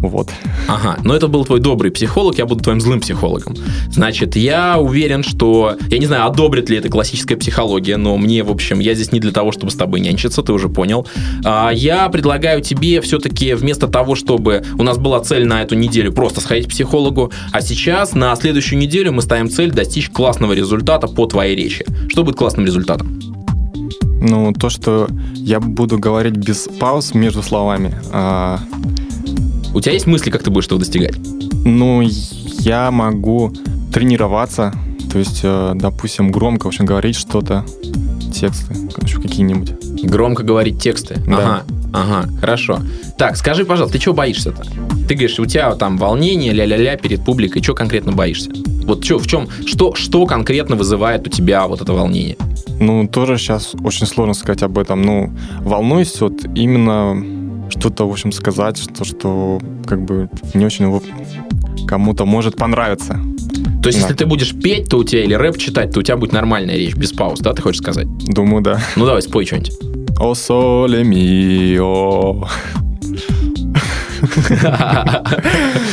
вот. 0.07 0.29
Ага, 0.67 0.97
но 1.03 1.15
это 1.15 1.27
был 1.27 1.45
твой 1.45 1.59
добрый 1.59 1.91
психолог, 1.91 2.37
я 2.37 2.45
буду 2.45 2.63
твоим 2.63 2.81
злым 2.81 2.99
психологом. 2.99 3.55
Значит, 3.91 4.35
я 4.35 4.79
уверен, 4.79 5.23
что... 5.23 5.77
Я 5.89 5.97
не 5.97 6.05
знаю, 6.05 6.25
одобрит 6.27 6.69
ли 6.69 6.77
это 6.77 6.89
классическая 6.89 7.35
психология, 7.35 7.97
но 7.97 8.17
мне, 8.17 8.43
в 8.43 8.51
общем, 8.51 8.79
я 8.79 8.93
здесь 8.93 9.11
не 9.11 9.19
для 9.19 9.31
того, 9.31 9.51
чтобы 9.51 9.71
с 9.71 9.75
тобой 9.75 9.99
нянчиться, 9.99 10.41
ты 10.41 10.53
уже 10.53 10.69
понял. 10.69 11.07
А, 11.43 11.69
я 11.71 12.09
предлагаю 12.09 12.61
тебе 12.61 13.01
все-таки 13.01 13.53
вместо 13.53 13.87
того, 13.87 14.15
чтобы 14.15 14.63
у 14.77 14.83
нас 14.83 14.97
была 14.97 15.19
цель 15.19 15.45
на 15.45 15.61
эту 15.61 15.75
неделю 15.75 16.11
просто 16.11 16.41
сходить 16.41 16.67
к 16.67 16.69
психологу, 16.69 17.31
а 17.51 17.61
сейчас 17.61 18.13
на 18.13 18.35
следующую 18.35 18.79
неделю 18.79 19.11
мы 19.11 19.21
ставим 19.21 19.49
цель 19.49 19.71
достичь 19.71 20.09
классного 20.09 20.53
результата 20.53 21.07
по 21.07 21.25
твоей 21.25 21.55
речи. 21.55 21.85
Что 22.09 22.23
будет 22.23 22.35
классным 22.35 22.65
результатом? 22.65 23.19
Ну, 24.27 24.53
то, 24.53 24.69
что 24.69 25.07
я 25.35 25.59
буду 25.59 25.99
говорить 25.99 26.35
без 26.35 26.67
пауз 26.79 27.13
между 27.13 27.43
словами, 27.43 27.93
а, 28.11 28.59
У 29.75 29.81
тебя 29.81 29.91
есть 29.91 30.07
мысли, 30.07 30.31
как 30.31 30.41
ты 30.41 30.49
будешь 30.49 30.65
этого 30.65 30.79
достигать? 30.79 31.15
ну, 31.65 32.01
я 32.59 32.91
могу 32.91 33.51
тренироваться, 33.91 34.73
то 35.11 35.19
есть, 35.19 35.41
э, 35.43 35.73
допустим, 35.75 36.31
громко, 36.31 36.65
в 36.65 36.67
общем, 36.67 36.85
говорить 36.85 37.17
что-то, 37.17 37.65
тексты, 38.33 38.73
какие-нибудь. 39.21 39.73
Громко 40.03 40.43
говорить 40.43 40.81
тексты. 40.81 41.15
Да. 41.27 41.37
Ага, 41.37 41.63
ага, 41.93 42.29
хорошо. 42.39 42.79
Так, 43.17 43.35
скажи, 43.35 43.65
пожалуйста, 43.65 43.97
ты 43.97 44.03
чего 44.03 44.13
боишься-то? 44.13 44.63
Ты 45.07 45.15
говоришь, 45.15 45.39
у 45.39 45.45
тебя 45.45 45.73
там 45.75 45.97
волнение, 45.97 46.53
ля-ля-ля 46.53 46.97
перед 46.97 47.25
публикой, 47.25 47.61
чего 47.61 47.75
конкретно 47.75 48.11
боишься? 48.11 48.51
Вот 48.85 49.03
чё, 49.03 49.17
в 49.17 49.27
чем, 49.27 49.49
что, 49.65 49.95
что 49.95 50.25
конкретно 50.25 50.75
вызывает 50.75 51.27
у 51.27 51.29
тебя 51.29 51.67
вот 51.67 51.81
это 51.81 51.93
волнение? 51.93 52.37
Ну, 52.79 53.07
тоже 53.07 53.37
сейчас 53.37 53.73
очень 53.83 54.05
сложно 54.05 54.33
сказать 54.33 54.63
об 54.63 54.77
этом. 54.77 55.01
Ну, 55.01 55.33
волнуюсь 55.61 56.19
вот 56.21 56.45
именно 56.55 57.15
что-то, 57.69 58.07
в 58.07 58.11
общем, 58.11 58.31
сказать, 58.31 58.77
что, 58.77 59.03
что 59.05 59.59
как 59.85 60.03
бы 60.03 60.29
не 60.53 60.65
очень 60.65 61.01
кому-то 61.87 62.25
может 62.25 62.55
понравиться. 62.57 63.19
То 63.81 63.89
есть, 63.89 63.99
Да. 63.99 64.07
если 64.07 64.13
ты 64.15 64.25
будешь 64.25 64.53
петь, 64.53 64.89
то 64.89 64.97
у 64.97 65.03
тебя 65.03 65.23
или 65.23 65.33
рэп 65.35 65.57
читать, 65.57 65.91
то 65.91 65.99
у 65.99 66.03
тебя 66.03 66.17
будет 66.17 66.33
нормальная 66.33 66.75
речь, 66.75 66.95
без 66.95 67.11
пауз, 67.11 67.39
да, 67.39 67.53
ты 67.53 67.61
хочешь 67.61 67.81
сказать? 67.81 68.07
Думаю, 68.25 68.61
да. 68.63 68.79
Ну 68.95 69.05
давай, 69.05 69.21
спой 69.21 69.45
что-нибудь. 69.45 69.71
О 70.19 70.33
соле 70.33 71.03
мио. 71.03 72.47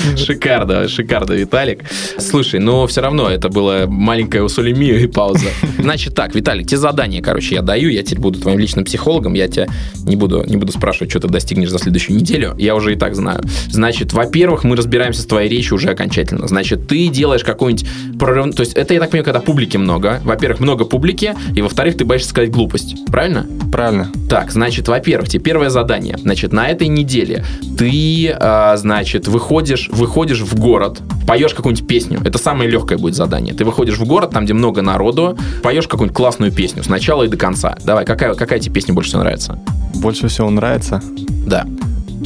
Шикарно, 0.17 0.89
шикарно, 0.89 1.33
Виталик. 1.33 1.85
Слушай, 2.19 2.61
но 2.61 2.87
все 2.87 3.01
равно 3.01 3.29
это 3.29 3.49
была 3.49 3.87
маленькая 3.87 4.43
усулемия 4.43 4.99
и 4.99 5.07
пауза. 5.07 5.49
Значит 5.79 6.15
так, 6.15 6.35
Виталик, 6.35 6.67
тебе 6.67 6.79
задание, 6.79 7.23
короче, 7.23 7.57
я 7.57 7.63
даю, 7.63 7.89
я 7.89 8.03
теперь 8.03 8.21
буду 8.21 8.41
твоим 8.41 8.59
личным 8.59 8.85
психологом, 8.85 9.35
я 9.35 9.49
тебя 9.49 9.67
не 10.05 10.17
буду, 10.17 10.45
не 10.47 10.57
буду 10.57 10.73
спрашивать, 10.73 11.11
что 11.11 11.21
ты 11.21 11.29
достигнешь 11.29 11.71
за 11.71 11.79
следующую 11.79 12.17
неделю, 12.17 12.55
я 12.59 12.75
уже 12.75 12.93
и 12.93 12.97
так 12.97 13.15
знаю. 13.15 13.43
Значит, 13.71 14.13
во-первых, 14.13 14.65
мы 14.65 14.77
разбираемся 14.77 15.23
с 15.23 15.27
твоей 15.27 15.49
речью 15.49 15.77
уже 15.77 15.91
окончательно. 15.91 16.47
Значит, 16.47 16.89
ты 16.89 17.09
делаешь 17.09 17.45
какой-нибудь 17.45 17.87
прорыв... 18.19 18.55
То 18.55 18.63
есть 18.63 18.75
это, 18.75 18.95
я 18.95 19.01
так 19.01 19.11
понимаю, 19.11 19.25
когда 19.25 19.41
публики 19.41 19.77
много. 19.77 20.21
Во-первых, 20.25 20.61
много 20.61 20.85
публики, 20.85 21.35
и 21.55 21.63
во-вторых, 21.63 21.97
ты 21.97 22.05
боишься 22.05 22.31
сказать 22.31 22.51
глупость. 22.51 22.97
Правильно? 23.07 23.47
Правильно. 23.71 24.11
Так, 24.29 24.51
значит, 24.51 24.89
во-первых, 24.89 25.29
тебе 25.29 25.43
первое 25.43 25.71
задание. 25.71 26.17
Значит, 26.19 26.53
на 26.53 26.69
этой 26.69 26.89
неделе 26.89 27.45
ты, 27.79 28.35
а, 28.39 28.77
значит, 28.77 29.29
выходишь, 29.29 29.89
выходишь 29.93 30.41
в 30.41 30.59
город, 30.59 31.01
поешь 31.27 31.55
какую-нибудь 31.55 31.87
песню. 31.87 32.21
Это 32.25 32.39
самое 32.39 32.69
легкое 32.69 32.99
будет 32.99 33.15
задание. 33.15 33.55
Ты 33.55 33.65
выходишь 33.65 33.99
в 33.99 34.05
город, 34.05 34.31
там, 34.31 34.45
где 34.45 34.55
много 34.55 34.83
народу, 34.83 35.37
поешь 35.63 35.87
какую-нибудь 35.87 36.17
классную 36.17 36.51
песню 36.51 36.83
с 36.83 36.89
начала 36.89 37.23
и 37.23 37.29
до 37.29 37.37
конца. 37.37 37.77
Давай, 37.85 38.05
какая, 38.05 38.35
какая 38.35 38.59
тебе 38.59 38.75
песня 38.75 38.95
больше 38.95 39.11
всего 39.11 39.23
нравится? 39.23 39.59
Больше 39.95 40.29
всего 40.29 40.51
нравится 40.51 41.03
Да. 41.47 41.67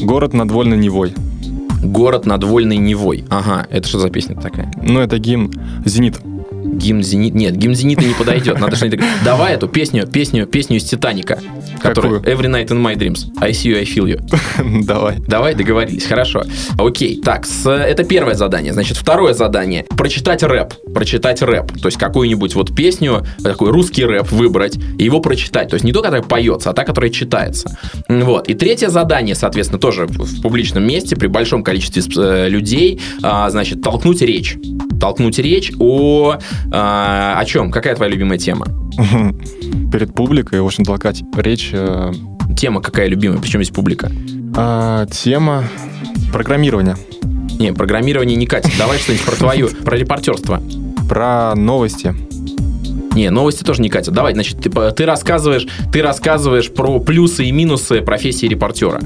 город 0.00 0.32
над 0.32 0.50
Вольной 0.50 0.78
Невой. 0.78 1.12
Город 1.82 2.24
над 2.26 2.42
Вольной 2.44 2.78
Невой. 2.78 3.24
Ага, 3.28 3.66
это 3.70 3.86
что 3.86 3.98
за 3.98 4.10
песня 4.10 4.36
такая? 4.36 4.72
Ну, 4.82 5.00
это 5.00 5.18
гимн 5.18 5.52
«Зенит». 5.84 6.16
Гимн 6.74 7.02
Зенит. 7.02 7.34
Нет, 7.34 7.56
гимн 7.56 7.74
Зенита 7.74 8.04
не 8.04 8.14
подойдет. 8.14 8.58
Надо 8.60 8.76
что-нибудь... 8.76 9.00
Давай 9.24 9.54
эту 9.54 9.68
песню, 9.68 10.06
песню, 10.06 10.46
песню 10.46 10.76
из 10.76 10.84
Титаника. 10.84 11.38
Которую 11.80 12.20
Какую? 12.20 12.36
Every 12.36 12.50
Night 12.50 12.68
in 12.68 12.82
My 12.82 12.96
Dreams. 12.96 13.26
I 13.40 13.50
see 13.52 13.70
you, 13.72 13.78
I 13.78 13.84
feel 13.84 14.06
you. 14.06 14.84
Давай. 14.84 15.16
Давай, 15.26 15.54
договорились, 15.54 16.04
хорошо. 16.04 16.42
Окей, 16.78 17.20
так, 17.22 17.46
с- 17.46 17.70
это 17.70 18.04
первое 18.04 18.34
задание. 18.34 18.72
Значит, 18.72 18.96
второе 18.96 19.34
задание. 19.34 19.84
Прочитать 19.96 20.42
рэп. 20.42 20.74
Прочитать 20.94 21.42
рэп. 21.42 21.80
То 21.80 21.86
есть 21.88 21.98
какую-нибудь 21.98 22.54
вот 22.54 22.74
песню, 22.74 23.24
такой 23.42 23.70
русский 23.70 24.04
рэп 24.04 24.30
выбрать 24.32 24.76
и 24.98 25.04
его 25.04 25.20
прочитать. 25.20 25.68
То 25.68 25.74
есть 25.74 25.84
не 25.84 25.92
то, 25.92 26.02
которая 26.02 26.22
поется, 26.22 26.70
а 26.70 26.72
та, 26.72 26.84
которая 26.84 27.10
читается. 27.10 27.76
Вот. 28.08 28.48
И 28.48 28.54
третье 28.54 28.88
задание, 28.88 29.34
соответственно, 29.34 29.78
тоже 29.80 30.06
в 30.06 30.42
публичном 30.42 30.86
месте, 30.86 31.16
при 31.16 31.26
большом 31.26 31.62
количестве 31.62 32.02
э, 32.16 32.48
людей, 32.48 33.00
а, 33.22 33.48
значит, 33.50 33.82
толкнуть 33.82 34.22
речь. 34.22 34.56
Толкнуть 35.00 35.38
речь 35.38 35.72
о... 35.78 36.38
а, 36.72 37.38
о 37.38 37.44
чем? 37.44 37.70
Какая 37.70 37.94
твоя 37.94 38.10
любимая 38.10 38.38
тема? 38.38 38.66
Перед 39.92 40.14
публикой, 40.14 40.60
в 40.60 40.66
общем, 40.66 40.84
толкать 40.84 41.22
речь. 41.36 41.70
э, 41.72 42.12
Тема 42.56 42.80
какая 42.80 43.08
любимая? 43.08 43.38
Причем 43.40 43.60
есть 43.60 43.72
публика? 43.72 44.10
а, 44.56 45.06
тема 45.06 45.64
программирования. 46.32 46.96
Не, 47.58 47.72
программирование 47.72 48.36
не 48.36 48.46
катит. 48.46 48.72
Давай 48.78 48.98
что-нибудь 48.98 49.24
про 49.24 49.36
твою, 49.36 49.68
про 49.68 49.96
репортерство. 49.96 50.62
Про 51.08 51.54
новости. 51.54 52.14
Не, 53.14 53.30
новости 53.30 53.64
тоже 53.64 53.80
не 53.80 53.88
катят. 53.88 54.12
Давай, 54.12 54.34
значит, 54.34 54.60
ты, 54.60 54.70
ты 54.70 55.06
рассказываешь, 55.06 55.66
ты 55.92 56.02
рассказываешь 56.02 56.70
про 56.70 57.00
плюсы 57.00 57.46
и 57.46 57.52
минусы 57.52 58.02
профессии 58.02 58.46
репортера. 58.46 59.00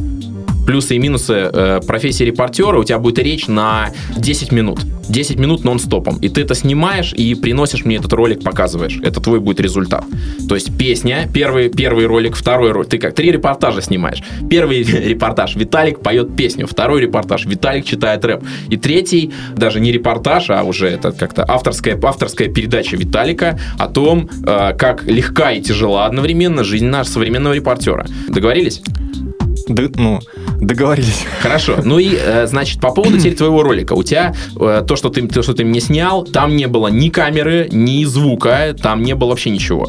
Плюсы 0.66 0.96
и 0.96 0.98
минусы 0.98 1.32
э, 1.34 1.80
профессии 1.86 2.24
репортера, 2.24 2.78
у 2.78 2.84
тебя 2.84 2.98
будет 2.98 3.18
речь 3.20 3.46
на 3.46 3.90
10 4.16 4.50
минут. 4.52 4.80
10 5.10 5.38
минут 5.38 5.64
нон-стопом. 5.64 6.18
И 6.18 6.28
ты 6.28 6.42
это 6.42 6.54
снимаешь 6.54 7.12
и 7.12 7.34
приносишь 7.34 7.84
мне 7.84 7.96
этот 7.96 8.12
ролик, 8.12 8.42
показываешь. 8.42 8.98
Это 9.02 9.20
твой 9.20 9.40
будет 9.40 9.60
результат. 9.60 10.04
То 10.48 10.54
есть 10.54 10.76
песня, 10.76 11.28
первый, 11.32 11.68
первый 11.68 12.06
ролик, 12.06 12.36
второй 12.36 12.72
ролик. 12.72 12.88
Ты 12.88 12.98
как 12.98 13.14
три 13.14 13.30
репортажа 13.30 13.82
снимаешь. 13.82 14.22
Первый 14.48 14.82
репортаж 15.10 15.56
Виталик 15.56 16.00
поет 16.00 16.36
песню. 16.36 16.66
Второй 16.66 17.00
репортаж 17.00 17.44
Виталик 17.44 17.84
читает 17.84 18.24
рэп. 18.24 18.42
И 18.68 18.76
третий, 18.76 19.32
даже 19.56 19.80
не 19.80 19.92
репортаж, 19.92 20.50
а 20.50 20.62
уже 20.62 20.88
это 20.88 21.12
как-то 21.12 21.44
авторская, 21.46 21.98
авторская 22.00 22.48
передача 22.48 22.96
Виталика 22.96 23.58
о 23.78 23.88
том, 23.88 24.28
э, 24.46 24.74
как 24.76 25.04
легка 25.04 25.52
и 25.52 25.60
тяжела 25.60 26.06
одновременно 26.06 26.64
жизнь 26.64 26.86
нашего 26.86 27.10
современного 27.14 27.54
репортера. 27.54 28.06
Договорились? 28.28 28.82
Д- 29.68 29.90
ну, 29.96 30.20
договорились. 30.60 31.24
Хорошо. 31.40 31.76
Ну 31.84 31.98
и, 31.98 32.14
э, 32.18 32.46
значит, 32.46 32.80
по 32.80 32.90
поводу 32.92 33.18
теперь 33.18 33.34
твоего 33.36 33.62
ролика. 33.62 33.94
У 33.94 34.02
тебя 34.02 34.34
э, 34.58 34.82
то, 34.86 34.96
что 34.96 35.08
ты, 35.08 35.26
то, 35.26 35.42
что 35.42 35.54
ты 35.54 35.64
мне 35.64 35.80
снял, 35.80 36.24
там 36.24 36.56
не 36.56 36.66
было 36.68 36.88
ни 36.88 37.08
камеры, 37.08 37.68
ни 37.72 38.04
звука, 38.04 38.74
там 38.80 39.02
не 39.02 39.14
было 39.14 39.30
вообще 39.30 39.50
ничего. 39.50 39.88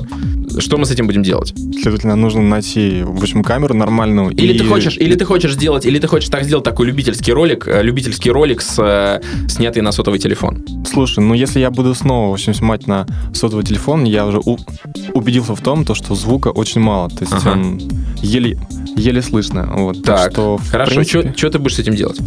Что 0.59 0.77
мы 0.77 0.85
с 0.85 0.91
этим 0.91 1.07
будем 1.07 1.23
делать? 1.23 1.53
Следовательно, 1.81 2.15
нужно 2.15 2.41
найти, 2.41 3.03
в 3.03 3.21
общем, 3.21 3.43
камеру 3.43 3.73
нормальную. 3.73 4.31
Или 4.31 4.53
и- 4.53 4.57
ты 4.59 4.65
хочешь, 4.65 4.97
или 4.97 5.15
ты 5.15 5.25
хочешь 5.25 5.53
сделать, 5.53 5.85
или 5.85 5.97
ты 5.99 6.07
хочешь 6.07 6.29
так 6.29 6.43
сделать 6.43 6.65
такой 6.65 6.87
любительский 6.87 7.31
ролик, 7.33 7.67
э, 7.67 7.81
любительский 7.83 8.31
ролик 8.31 8.61
с 8.61 9.21
снятый 9.47 9.81
на 9.81 9.91
сотовый 9.91 10.19
телефон. 10.19 10.63
Слушай, 10.85 11.23
ну 11.23 11.33
если 11.33 11.59
я 11.59 11.71
буду 11.71 11.93
снова, 11.95 12.29
в 12.29 12.33
общем, 12.33 12.53
снимать 12.53 12.87
на 12.87 13.05
сотовый 13.33 13.63
телефон, 13.65 14.03
я 14.03 14.25
уже 14.25 14.39
у- 14.43 14.57
убедился 15.13 15.55
в 15.55 15.61
том, 15.61 15.85
то, 15.85 15.95
что 15.95 16.15
звука 16.15 16.49
очень 16.49 16.81
мало. 16.81 17.09
То 17.09 17.17
есть 17.21 17.33
Ага. 17.33 17.51
он 17.53 17.79
еле, 18.21 18.57
еле 18.95 19.21
слышно. 19.21 19.69
Вот, 19.75 20.03
Так, 20.03 20.31
что, 20.31 20.59
Хорошо. 20.69 20.91
принципе, 20.95 21.33
Что 21.35 21.49
ты 21.49 21.59
будешь 21.59 21.75
с 21.75 21.79
этим 21.79 21.95
делать? 21.95 22.19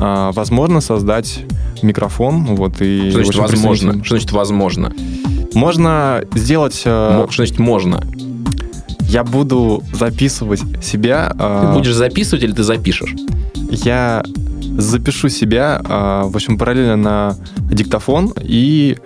а, 0.00 0.32
возможно 0.32 0.80
создать 0.80 1.40
микрофон. 1.82 2.44
Вот, 2.56 2.80
и, 2.80 3.10
Что 3.10 3.22
значит 3.24 3.36
возможно? 3.40 4.04
Что 4.04 4.14
значит 4.16 4.32
возможно? 4.32 4.92
Можно 5.54 6.22
сделать... 6.34 6.82
э, 6.84 7.26
Что 7.30 7.42
значит 7.44 7.58
можно? 7.58 8.02
Я 9.02 9.24
буду 9.24 9.82
записывать 9.92 10.60
себя. 10.84 11.32
э, 11.38 11.66
Ты 11.66 11.72
будешь 11.78 11.94
записывать 11.94 12.44
или 12.44 12.52
ты 12.52 12.62
запишешь? 12.62 13.14
Я 13.70 14.22
запишу 14.76 15.28
себя, 15.30 15.80
э, 15.82 16.22
в 16.28 16.34
общем, 16.36 16.58
параллельно 16.58 16.96
на 16.96 17.36
диктофон 17.70 18.32
и 18.42 18.96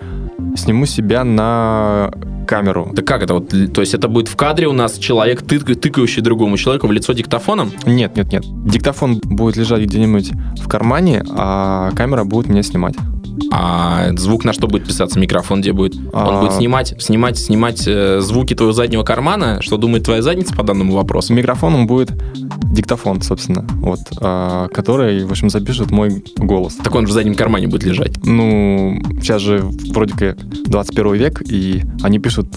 сниму 0.57 0.85
себя 0.85 1.23
на 1.23 2.11
камеру. 2.43 2.89
Да 2.93 3.01
как 3.01 3.23
это 3.23 3.33
вот? 3.35 3.49
То 3.73 3.81
есть 3.81 3.93
это 3.93 4.07
будет 4.07 4.27
в 4.27 4.35
кадре 4.35 4.67
у 4.67 4.73
нас 4.73 4.97
человек, 4.97 5.41
тык- 5.41 5.75
тыкающий 5.75 6.21
другому 6.21 6.57
человеку 6.57 6.87
в 6.87 6.91
лицо 6.91 7.13
диктофоном? 7.13 7.71
Нет, 7.85 8.15
нет, 8.15 8.31
нет. 8.31 8.43
Диктофон 8.65 9.19
будет 9.23 9.57
лежать 9.57 9.81
где-нибудь 9.83 10.31
в 10.61 10.67
кармане, 10.67 11.23
а 11.29 11.91
камера 11.95 12.23
будет 12.23 12.47
меня 12.47 12.63
снимать. 12.63 12.95
А 13.51 14.09
звук 14.17 14.45
на 14.45 14.53
что 14.53 14.67
будет 14.67 14.87
писаться? 14.87 15.19
Микрофон 15.19 15.61
где 15.61 15.73
будет? 15.73 15.95
Он 15.95 16.09
А. 16.13 16.41
будет 16.41 16.53
снимать, 16.53 16.95
снимать, 16.99 17.37
снимать 17.37 17.83
э, 17.87 18.19
звуки 18.21 18.53
твоего 18.55 18.73
заднего 18.73 19.03
кармана? 19.03 19.61
Что 19.61 19.77
думает 19.77 20.03
твоя 20.03 20.21
задница 20.21 20.55
по 20.55 20.63
данному 20.63 20.93
вопросу? 20.93 21.33
микрофоном 21.33 21.87
будет 21.87 22.11
диктофон, 22.73 23.21
собственно, 23.21 23.65
вот, 23.75 23.99
а, 24.19 24.67
который, 24.69 25.23
в 25.25 25.31
общем, 25.31 25.49
запишет 25.49 25.91
мой 25.91 26.23
голос. 26.37 26.75
Так 26.75 26.93
он 26.95 27.05
в 27.05 27.11
заднем 27.11 27.35
кармане 27.35 27.67
будет 27.67 27.83
лежать. 27.83 28.13
Ну, 28.25 29.01
сейчас 29.21 29.41
же 29.41 29.63
вроде 29.91 30.13
как 30.13 30.37
21 30.65 31.13
век, 31.13 31.41
и 31.47 31.83
они 32.01 32.19
пишут 32.19 32.47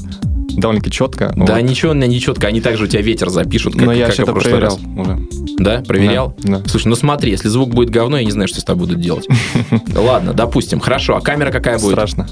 довольно-таки 0.56 0.90
четко. 0.90 1.32
Да 1.36 1.54
вот. 1.54 1.62
ничего, 1.62 1.92
не 1.94 2.20
четко, 2.20 2.46
они 2.48 2.60
также 2.60 2.84
у 2.84 2.86
тебя 2.86 3.02
ветер 3.02 3.28
запишут, 3.30 3.74
как, 3.74 3.82
Но 3.82 3.92
я 3.92 4.06
как 4.06 4.18
это 4.20 4.32
прошлый 4.32 4.52
проверял 4.52 4.76
раз. 4.76 5.06
уже. 5.06 5.18
Да, 5.58 5.82
проверял? 5.86 6.34
Да, 6.42 6.58
да. 6.58 6.68
Слушай, 6.68 6.88
ну 6.88 6.96
смотри, 6.96 7.30
если 7.30 7.48
звук 7.48 7.70
будет 7.74 7.90
говно, 7.90 8.18
я 8.18 8.24
не 8.24 8.30
знаю, 8.30 8.48
что 8.48 8.60
с 8.60 8.64
тобой 8.64 8.86
будут 8.86 9.00
делать. 9.00 9.26
Ладно, 9.94 10.32
допустим. 10.32 10.80
Хорошо, 10.80 11.16
а 11.16 11.20
камера 11.20 11.50
какая 11.50 11.78
будет? 11.78 11.92
Страшно. 11.92 12.28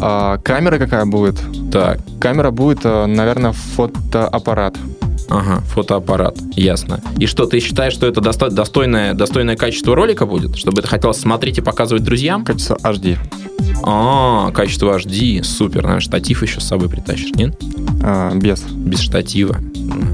А, 0.00 0.38
камера 0.38 0.78
какая 0.78 1.06
будет? 1.06 1.40
Так, 1.72 2.00
Камера 2.20 2.50
будет, 2.50 2.80
э, 2.84 3.06
наверное, 3.06 3.52
фотоаппарат. 3.52 4.76
ага, 5.28 5.60
фотоаппарат, 5.72 6.36
ясно. 6.54 7.00
И 7.18 7.26
что, 7.26 7.46
ты 7.46 7.60
считаешь, 7.60 7.92
что 7.92 8.06
это 8.06 8.20
достойное, 8.20 9.14
достойное 9.14 9.56
качество 9.56 9.94
ролика 9.94 10.26
будет? 10.26 10.56
Чтобы 10.56 10.80
это 10.80 10.88
хотелось 10.88 11.18
смотреть 11.18 11.58
и 11.58 11.60
показывать 11.60 12.04
друзьям? 12.04 12.44
Качество 12.44 12.76
HD. 12.82 13.18
А, 13.82 14.50
качество 14.52 14.96
HD, 14.98 15.42
супер. 15.42 15.82
Наверное, 15.82 16.00
штатив 16.00 16.42
еще 16.42 16.60
с 16.60 16.64
собой 16.64 16.88
притащишь, 16.88 17.34
нет? 17.34 17.60
А, 18.02 18.34
без. 18.34 18.62
Без 18.62 19.00
штатива. 19.00 19.58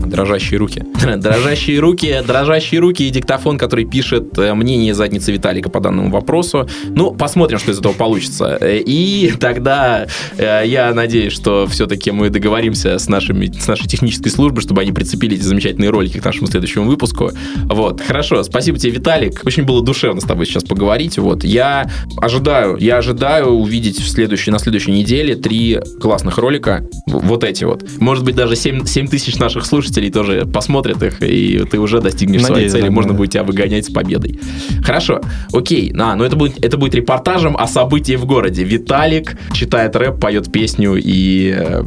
Дрожащие 0.07 0.59
руки. 0.59 0.83
Дрожащие 1.17 1.79
руки, 1.81 2.23
дрожащие 2.27 2.81
руки 2.81 3.07
и 3.07 3.11
диктофон, 3.11 3.59
который 3.59 3.85
пишет 3.85 4.39
э, 4.39 4.55
мнение 4.55 4.95
задницы 4.95 5.33
Виталика 5.33 5.71
по 5.71 5.81
данному 5.81 6.11
вопросу. 6.11 6.69
Ну, 6.89 7.13
посмотрим, 7.13 7.59
что 7.59 7.73
из 7.73 7.79
этого 7.79 7.93
получится. 7.93 8.59
Э, 8.61 8.79
И 8.79 9.33
тогда 9.39 10.07
э, 10.37 10.63
я 10.67 10.93
надеюсь, 10.95 11.33
что 11.33 11.67
все-таки 11.69 12.11
мы 12.11 12.31
договоримся 12.31 12.99
с, 12.99 13.09
нашими, 13.09 13.47
с 13.47 13.67
нашей 13.67 13.89
технической 13.89 14.31
службой, 14.31 14.63
чтобы 14.63 14.83
они 14.83 14.93
прицепили 14.93 15.37
эти 15.37 15.43
замечательные 15.43 15.91
ролики 15.91 16.19
к 16.19 16.25
нашему 16.25 16.47
следующему 16.47 16.87
выпуску. 16.87 17.31
Вот, 17.65 18.01
хорошо. 18.01 18.43
Спасибо 18.43 18.79
тебе, 18.79 18.93
Виталик. 18.93 19.43
Очень 19.45 19.65
было 19.65 19.83
душевно 19.83 20.21
с 20.21 20.25
тобой 20.25 20.47
сейчас 20.47 20.65
поговорить. 20.65 21.19
Вот, 21.19 21.45
я 21.45 21.91
ожидаю, 22.17 22.77
я 22.79 22.99
ожидаю 22.99 23.49
увидеть 23.49 23.99
в 24.01 24.09
следующей, 24.09 24.51
на 24.51 24.59
следующей 24.59 24.93
неделе 24.93 25.35
три 25.37 25.81
классных 26.01 26.39
ролика. 26.39 26.85
Вот 27.07 27.45
эти 27.45 27.65
вот. 27.65 27.85
Может 27.99 28.25
быть, 28.25 28.35
даже 28.35 28.57
7, 28.57 28.85
7 28.87 29.09
тысяч 29.09 29.37
наших 29.37 29.65
слушателей 29.67 29.74
тоже 30.11 30.47
посмотрят 30.47 31.03
их, 31.03 31.23
и 31.23 31.65
ты 31.71 31.79
уже 31.79 32.01
достигнешь 32.01 32.41
своей 32.43 32.55
Надеюсь, 32.55 32.73
цели. 32.73 32.83
да, 32.83 32.91
Можно 32.91 33.13
да. 33.13 33.19
будет 33.19 33.31
тебя 33.33 33.45
выгонять 33.45 33.87
с 33.87 33.91
победой. 33.91 34.39
Хорошо. 34.83 35.21
Окей. 35.53 35.93
А, 35.99 36.15
ну 36.15 36.25
это 36.25 36.37
будет, 36.37 36.65
это 36.65 36.77
будет 36.77 36.95
репортажем 36.95 37.57
о 37.57 37.67
событии 37.67 38.17
в 38.17 38.27
городе. 38.27 38.65
Виталик 38.65 39.37
читает 39.53 39.97
рэп, 39.97 40.21
поет 40.21 40.51
песню 40.53 40.95
и 40.97 41.55
э, 41.57 41.83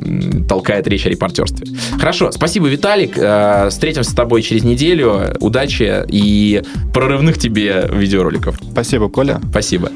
толкает 0.48 0.88
речь 0.88 1.06
о 1.06 1.10
репортерстве. 1.10 1.68
Хорошо. 1.98 2.32
Спасибо, 2.32 2.68
Виталик. 2.68 3.18
Э, 3.18 3.70
встретимся 3.70 4.12
с 4.12 4.14
тобой 4.14 4.42
через 4.42 4.64
неделю. 4.64 5.36
Удачи 5.40 6.04
и 6.10 6.62
прорывных 6.94 7.38
тебе 7.38 7.88
видеороликов. 7.92 8.60
Спасибо, 8.72 9.10
Коля. 9.10 9.40
Спасибо. 9.52 9.90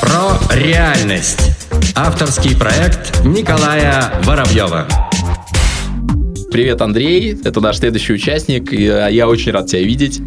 Про 0.00 0.38
реальность. 0.54 1.50
Авторский 1.94 2.56
проект 2.56 3.24
Николая 3.24 4.12
Воробьева. 4.24 4.86
Привет, 6.50 6.80
Андрей. 6.80 7.36
Это 7.44 7.60
наш 7.60 7.78
следующий 7.78 8.14
участник. 8.14 8.72
э, 8.72 9.08
Я 9.10 9.28
очень 9.28 9.52
рад 9.52 9.66
тебя 9.66 9.82
видеть. 9.82 10.20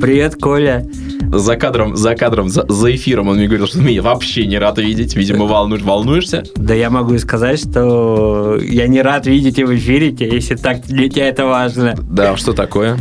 Привет, 0.00 0.34
Коля. 0.34 0.86
За 1.32 1.56
кадром, 1.56 1.94
за 1.96 2.14
кадром, 2.16 2.48
за, 2.48 2.66
за 2.68 2.94
эфиром 2.94 3.28
он 3.28 3.36
мне 3.36 3.46
говорил, 3.46 3.66
что 3.68 3.78
меня 3.78 4.02
вообще 4.02 4.46
не 4.46 4.58
рад 4.58 4.78
видеть. 4.78 5.14
Видимо, 5.14 5.44
волнуешь, 5.44 5.82
волнуешься. 5.82 6.42
Да 6.56 6.74
я 6.74 6.90
могу 6.90 7.16
сказать, 7.18 7.60
что 7.60 8.58
я 8.60 8.88
не 8.88 9.00
рад 9.00 9.26
видеть 9.26 9.58
и 9.58 9.64
в 9.64 9.74
эфире 9.76 10.14
если 10.18 10.56
так 10.56 10.82
для 10.86 11.08
тебя 11.08 11.28
это 11.28 11.46
важно. 11.46 11.94
Да, 12.02 12.36
что 12.36 12.52
такое? 12.52 12.98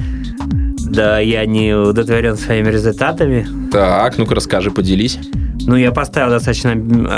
Да, 0.89 1.19
я 1.19 1.45
не 1.45 1.73
удовлетворен 1.73 2.35
своими 2.35 2.69
результатами. 2.69 3.47
Так, 3.71 4.17
ну-ка 4.17 4.35
расскажи, 4.35 4.71
поделись. 4.71 5.19
Ну, 5.67 5.75
я 5.75 5.91
поставил 5.91 6.31
достаточно 6.31 6.73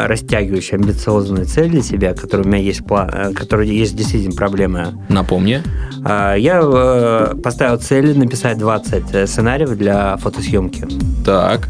растягивающую, 0.07 0.80
амбициозную 0.80 1.45
цель 1.45 1.69
для 1.69 1.82
себя, 1.82 2.13
которая 2.13 2.45
у 2.45 2.49
меня 2.49 2.61
есть 2.61 2.86
план, 2.86 3.09
э, 3.13 3.34
которая 3.34 3.65
есть 3.67 3.95
действительно 3.95 4.36
проблема. 4.36 4.93
Напомни. 5.09 5.61
А, 6.03 6.36
Я 6.36 6.59
э, 6.61 7.36
поставил 7.41 7.78
цель 7.78 8.17
написать 8.17 8.57
20 8.57 9.30
сценариев 9.30 9.78
для 9.78 10.17
фотосъемки. 10.17 10.86
Так. 11.26 11.69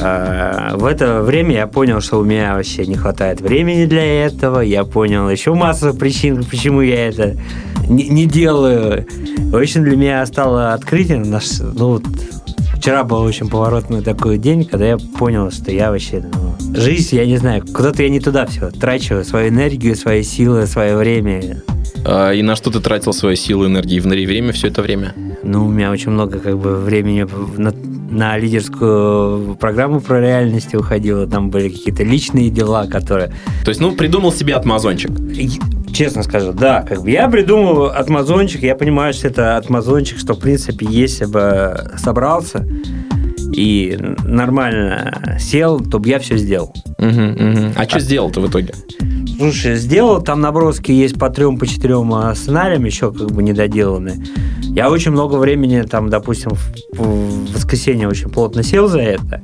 А, 0.00 0.76
в 0.76 0.84
это 0.84 1.22
время 1.22 1.54
я 1.54 1.66
понял, 1.66 2.00
что 2.00 2.18
у 2.18 2.24
меня 2.24 2.54
вообще 2.54 2.86
не 2.86 2.94
хватает 2.96 3.40
времени 3.40 3.86
для 3.86 4.24
этого. 4.26 4.60
Я 4.60 4.84
понял 4.84 5.28
еще 5.28 5.54
массу 5.54 5.92
причин, 5.92 6.44
почему 6.44 6.80
я 6.80 7.08
это 7.08 7.36
не, 7.88 8.08
не 8.08 8.26
делаю. 8.26 9.06
В 9.50 9.56
общем, 9.56 9.84
для 9.84 9.96
меня 9.96 10.26
стало 10.26 10.74
открытием. 10.74 11.22
Наш, 11.30 11.58
ну, 11.60 11.88
вот, 11.88 12.04
вчера 12.76 13.04
был 13.04 13.20
очень 13.20 13.48
поворотный 13.48 14.02
такой 14.02 14.38
день, 14.38 14.64
когда 14.64 14.86
я 14.86 14.98
понял, 14.98 15.50
что 15.50 15.70
я 15.70 15.90
вообще... 15.90 16.24
Ну, 16.32 16.54
жизнь, 16.74 17.16
я 17.16 17.26
не 17.26 17.36
знаю, 17.36 17.64
куда-то 17.66 18.02
я 18.02 18.08
не 18.08 18.20
туда 18.20 18.46
все 18.46 18.70
трачу. 18.70 19.22
Свою 19.24 19.48
энергию, 19.48 19.96
свои 19.96 20.22
силы, 20.22 20.66
свое 20.66 20.96
время. 20.96 21.62
А, 22.04 22.32
и 22.32 22.42
на 22.42 22.56
что 22.56 22.70
ты 22.70 22.80
тратил 22.80 23.12
свои 23.12 23.36
силы, 23.36 23.66
энергии 23.66 23.96
и 23.96 24.26
время 24.26 24.52
все 24.52 24.68
это 24.68 24.82
время? 24.82 25.14
Ну, 25.42 25.66
у 25.66 25.68
меня 25.68 25.90
очень 25.90 26.10
много 26.10 26.38
как 26.38 26.58
бы 26.58 26.76
времени 26.76 27.26
на, 27.56 27.72
на 28.10 28.38
лидерскую 28.38 29.56
программу 29.56 30.00
про 30.00 30.20
реальности 30.20 30.76
уходило. 30.76 31.26
Там 31.26 31.50
были 31.50 31.68
какие-то 31.68 32.04
личные 32.04 32.50
дела, 32.50 32.86
которые... 32.86 33.32
То 33.64 33.68
есть, 33.68 33.80
ну, 33.80 33.92
придумал 33.92 34.32
себе 34.32 34.54
отмазончик. 34.54 35.10
Честно 35.96 36.22
скажу, 36.22 36.52
да. 36.52 36.82
Как 36.82 37.00
бы 37.00 37.10
я 37.10 37.26
придумал 37.26 37.86
отмазончик, 37.86 38.62
я 38.62 38.74
понимаю, 38.74 39.14
что 39.14 39.28
это 39.28 39.56
отмазончик, 39.56 40.18
что, 40.18 40.34
в 40.34 40.40
принципе, 40.40 40.86
если 40.90 41.24
бы 41.24 41.90
собрался 41.96 42.68
и 43.54 43.98
нормально 44.22 45.38
сел, 45.40 45.80
то 45.80 45.98
бы 45.98 46.10
я 46.10 46.18
все 46.18 46.36
сделал. 46.36 46.74
Угу, 46.98 47.08
угу. 47.08 47.72
А, 47.76 47.82
а 47.82 47.88
что 47.88 48.00
сделал-то 48.00 48.42
в 48.42 48.50
итоге? 48.50 48.74
Слушай, 49.38 49.76
сделал, 49.76 50.20
там 50.20 50.42
наброски 50.42 50.92
есть 50.92 51.18
по 51.18 51.30
трем, 51.30 51.58
по 51.58 51.66
четырем 51.66 52.12
а, 52.12 52.34
сценариям, 52.34 52.84
еще 52.84 53.10
как 53.10 53.30
бы 53.30 53.42
недоделанные. 53.42 54.16
Я 54.64 54.90
очень 54.90 55.12
много 55.12 55.36
времени, 55.36 55.80
там, 55.80 56.10
допустим, 56.10 56.50
в 56.92 57.54
воскресенье 57.54 58.06
очень 58.06 58.28
плотно 58.28 58.62
сел 58.62 58.88
за 58.88 59.00
это. 59.00 59.40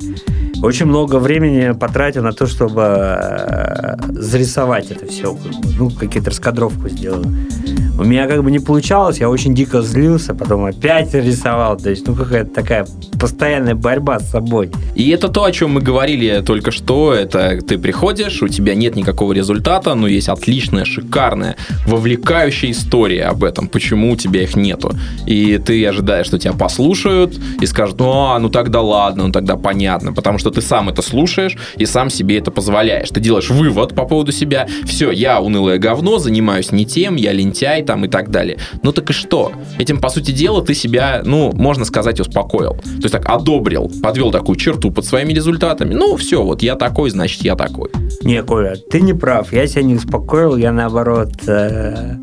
Очень 0.63 0.87
много 0.87 1.19
времени 1.19 1.73
потратил 1.73 2.23
на 2.23 2.33
то, 2.33 2.47
чтобы 2.47 2.83
э, 2.83 3.97
зарисовать 4.11 4.93
это 4.93 5.07
все, 5.07 5.37
ну, 5.77 5.91
какие-то 5.91 6.31
раскадровку 6.31 6.89
сделал. 6.89 7.25
У 8.03 8.05
меня 8.05 8.26
как 8.26 8.42
бы 8.42 8.50
не 8.50 8.59
получалось, 8.59 9.18
я 9.18 9.30
очень 9.30 9.55
дико 9.55 9.80
злился, 9.80 10.34
потом 10.34 10.64
опять 10.64 11.14
рисовал. 11.14 11.76
То 11.76 11.90
есть, 11.90 12.05
ну, 12.09 12.16
какая-то 12.16 12.53
такая 12.53 12.84
постоянная 13.20 13.76
борьба 13.76 14.18
с 14.18 14.28
собой. 14.28 14.72
И 14.96 15.09
это 15.11 15.28
то, 15.28 15.44
о 15.44 15.53
чем 15.53 15.74
мы 15.74 15.80
говорили 15.80 16.42
только 16.44 16.72
что. 16.72 17.14
Это 17.14 17.61
ты 17.61 17.78
приходишь, 17.78 18.42
у 18.42 18.48
тебя 18.48 18.74
нет 18.74 18.96
никакого 18.96 19.32
результата, 19.32 19.94
но 19.94 20.09
есть 20.09 20.28
отличная, 20.28 20.84
шикарная, 20.84 21.55
вовлекающая 21.86 22.72
история 22.72 23.26
об 23.26 23.44
этом, 23.44 23.68
почему 23.68 24.11
у 24.11 24.16
тебя 24.16 24.42
их 24.42 24.57
нету. 24.57 24.90
И 25.24 25.59
ты 25.59 25.86
ожидаешь, 25.86 26.26
что 26.26 26.40
тебя 26.40 26.55
послушают 26.55 27.38
и 27.61 27.66
скажут, 27.66 28.00
ну, 28.00 28.11
а, 28.11 28.38
ну 28.40 28.48
тогда 28.48 28.80
ладно, 28.80 29.26
ну 29.26 29.32
тогда 29.32 29.55
понятно, 29.55 30.12
потому 30.12 30.38
что 30.38 30.50
ты 30.50 30.61
сам 30.61 30.88
это 30.88 31.03
слушаешь 31.03 31.57
и 31.76 31.86
сам 31.86 32.11
себе 32.11 32.38
это 32.38 32.50
позволяешь. 32.50 33.11
Ты 33.11 33.20
делаешь 33.20 33.50
вывод 33.50 33.94
по 33.94 34.07
поводу 34.07 34.32
себя, 34.32 34.66
все, 34.86 35.12
я 35.12 35.40
унылое 35.40 35.78
говно, 35.78 36.18
занимаюсь 36.18 36.72
не 36.72 36.84
тем, 36.84 37.14
я 37.14 37.30
лентяй, 37.30 37.84
там 37.93 38.07
и 38.07 38.09
так 38.09 38.30
далее. 38.30 38.57
Ну 38.82 38.90
так 38.93 39.11
и 39.11 39.12
что? 39.12 39.53
Этим, 39.78 40.01
по 40.01 40.09
сути 40.09 40.30
дела, 40.30 40.62
ты 40.62 40.72
себя, 40.72 41.20
ну, 41.26 41.53
можно 41.53 41.84
сказать, 41.84 42.20
успокоил. 42.20 42.72
То 42.72 43.03
есть 43.03 43.12
так 43.12 43.28
одобрил, 43.28 43.93
подвел 44.03 44.30
такую 44.30 44.57
черту 44.57 44.90
под 44.90 45.05
своими 45.05 45.34
результатами. 45.34 45.93
Ну, 45.93 46.16
все, 46.16 46.43
вот 46.43 46.62
я 46.62 46.76
такой, 46.76 47.11
значит, 47.11 47.43
я 47.43 47.55
такой. 47.55 47.90
Не, 48.22 48.43
Коля, 48.43 48.76
ты 48.90 49.03
не 49.03 49.12
прав. 49.12 49.53
Я 49.53 49.66
себя 49.66 49.82
не 49.82 49.97
успокоил, 49.97 50.57
я 50.57 50.72
наоборот 50.72 51.32
э, 51.47 52.14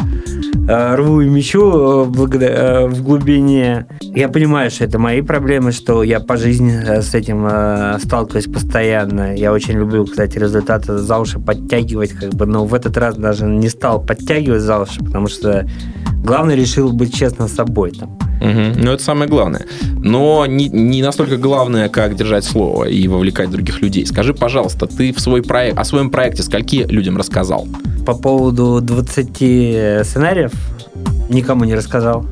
рву 0.70 1.22
и 1.22 1.30
мечу 1.30 1.72
э, 1.72 2.88
в 2.88 3.04
глубине. 3.04 3.88
Я 4.02 4.30
понимаю, 4.30 4.70
что 4.70 4.86
это 4.86 5.00
мои 5.00 5.22
проблемы, 5.22 5.72
что 5.72 6.04
я 6.04 6.20
по 6.20 6.38
жизни 6.38 7.02
с 7.02 7.16
этим 7.16 8.00
сталкиваюсь 8.00 8.46
постоянно. 8.46 9.36
Я 9.36 9.52
очень 9.52 9.74
люблю, 9.74 10.06
кстати, 10.06 10.38
результаты 10.38 10.98
за 10.98 11.18
уши 11.18 11.40
подтягивать, 11.40 12.12
как 12.12 12.34
бы, 12.34 12.46
но 12.46 12.66
в 12.66 12.74
этот 12.74 12.98
раз 12.98 13.16
даже 13.16 13.46
не 13.46 13.70
стал 13.70 14.02
подтягивать 14.02 14.62
за 14.62 14.80
уши, 14.80 15.00
потому 15.04 15.28
что 15.28 15.68
главное 16.24 16.56
решил 16.56 16.92
быть 16.92 17.16
честным 17.16 17.48
с 17.48 17.54
собой 17.54 17.92
там. 17.92 18.18
Угу. 18.42 18.84
Ну, 18.84 18.92
это 18.92 19.04
самое 19.04 19.30
главное. 19.30 19.66
Но 19.98 20.46
не, 20.46 20.70
не 20.70 21.02
настолько 21.02 21.38
главное, 21.38 21.90
как 21.90 22.16
держать 22.16 22.46
слово 22.46 22.86
и 22.86 23.08
вовлекать 23.08 23.50
других 23.50 23.82
людей. 23.82 24.06
Скажи, 24.06 24.34
пожалуйста, 24.34 24.86
ты 24.88 25.14
в 25.14 25.20
свой 25.20 25.42
проект, 25.42 25.78
о 25.78 25.84
своем 25.84 26.10
проекте 26.10 26.44
скольки 26.44 26.86
людям 26.88 27.18
рассказал? 27.18 27.68
По 28.06 28.14
поводу 28.14 28.82
20 28.82 30.06
сценариев 30.06 30.54
никому 31.30 31.66
не 31.66 31.76
рассказал. 31.76 32.26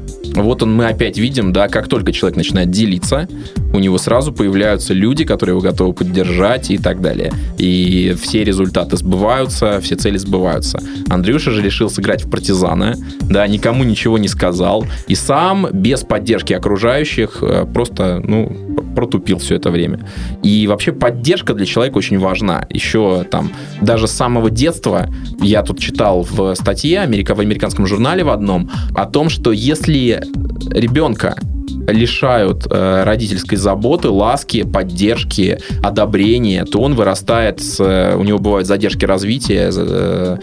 Вот 0.43 0.63
он, 0.63 0.73
мы 0.73 0.85
опять 0.85 1.17
видим, 1.17 1.51
да, 1.51 1.67
как 1.67 1.87
только 1.87 2.11
человек 2.11 2.37
начинает 2.37 2.69
делиться, 2.69 3.27
у 3.73 3.79
него 3.79 3.97
сразу 3.97 4.31
появляются 4.31 4.93
люди, 4.93 5.23
которые 5.25 5.53
его 5.53 5.61
готовы 5.61 5.93
поддержать 5.93 6.71
и 6.71 6.77
так 6.77 7.01
далее. 7.01 7.31
И 7.57 8.15
все 8.21 8.43
результаты 8.43 8.97
сбываются, 8.97 9.79
все 9.81 9.95
цели 9.95 10.17
сбываются. 10.17 10.79
Андрюша 11.09 11.51
же 11.51 11.61
решил 11.61 11.89
сыграть 11.89 12.25
в 12.25 12.29
партизана, 12.29 12.95
да, 13.21 13.47
никому 13.47 13.83
ничего 13.83 14.17
не 14.17 14.27
сказал, 14.27 14.85
и 15.07 15.15
сам 15.15 15.67
без 15.71 16.03
поддержки 16.03 16.53
окружающих 16.53 17.39
э, 17.41 17.65
просто, 17.65 18.21
ну, 18.23 18.67
протупил 18.95 19.37
все 19.37 19.55
это 19.55 19.69
время. 19.69 19.99
И 20.43 20.65
вообще 20.67 20.91
поддержка 20.91 21.53
для 21.53 21.65
человека 21.65 21.97
очень 21.97 22.17
важна. 22.19 22.65
Еще 22.69 23.25
там, 23.29 23.51
даже 23.81 24.07
с 24.07 24.11
самого 24.11 24.49
детства, 24.49 25.07
я 25.41 25.61
тут 25.61 25.79
читал 25.79 26.23
в 26.23 26.55
статье 26.55 27.05
в 27.07 27.39
американском 27.39 27.85
журнале 27.85 28.23
в 28.23 28.29
одном, 28.29 28.71
о 28.95 29.05
том, 29.05 29.29
что 29.29 29.51
если 29.51 30.23
ребенка 30.71 31.35
лишают 31.87 32.67
э, 32.69 33.03
родительской 33.03 33.57
заботы, 33.57 34.09
ласки, 34.09 34.63
поддержки, 34.63 35.59
одобрения, 35.81 36.65
то 36.65 36.79
он 36.79 36.95
вырастает 36.95 37.61
с... 37.61 37.79
Э, 37.79 38.15
у 38.15 38.23
него 38.23 38.39
бывают 38.39 38.67
задержки 38.67 39.05
развития, 39.05 39.71
э, 39.73 40.37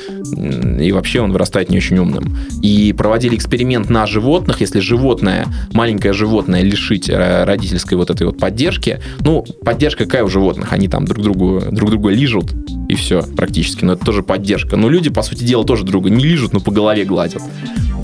и 0.81 0.93
вообще 0.93 1.21
он 1.21 1.33
вырастает 1.33 1.71
не 1.71 1.77
очень 1.77 1.99
умным. 1.99 2.37
И 2.63 2.95
проводили 2.97 3.37
эксперимент 3.37 3.91
на 3.91 4.07
животных, 4.07 4.61
если 4.61 4.81
животное, 4.81 5.47
маленькое 5.73 6.15
животное 6.15 6.63
лишить 6.63 7.11
э, 7.11 7.45
родительской 7.45 7.99
вот 7.99 8.11
этой 8.11 8.27
вот 8.27 8.39
поддержки, 8.39 9.01
ну, 9.21 9.45
поддержка 9.65 10.05
какая 10.05 10.25
у 10.25 10.29
животных? 10.29 10.73
Они 10.73 10.89
там 10.89 11.05
друг 11.05 11.23
другу, 11.23 11.63
друг 11.71 11.91
друга 11.91 12.11
лижут, 12.11 12.55
и 12.89 12.95
все 12.95 13.23
практически, 13.23 13.85
но 13.85 13.95
это 13.95 14.05
тоже 14.05 14.23
поддержка. 14.23 14.77
Но 14.77 14.89
люди, 14.89 15.11
по 15.11 15.23
сути 15.23 15.45
дела, 15.45 15.65
тоже 15.65 15.85
друга 15.85 16.11
не 16.11 16.25
лижут, 16.25 16.53
но 16.53 16.61
по 16.61 16.71
голове 16.71 17.05
гладят. 17.05 17.43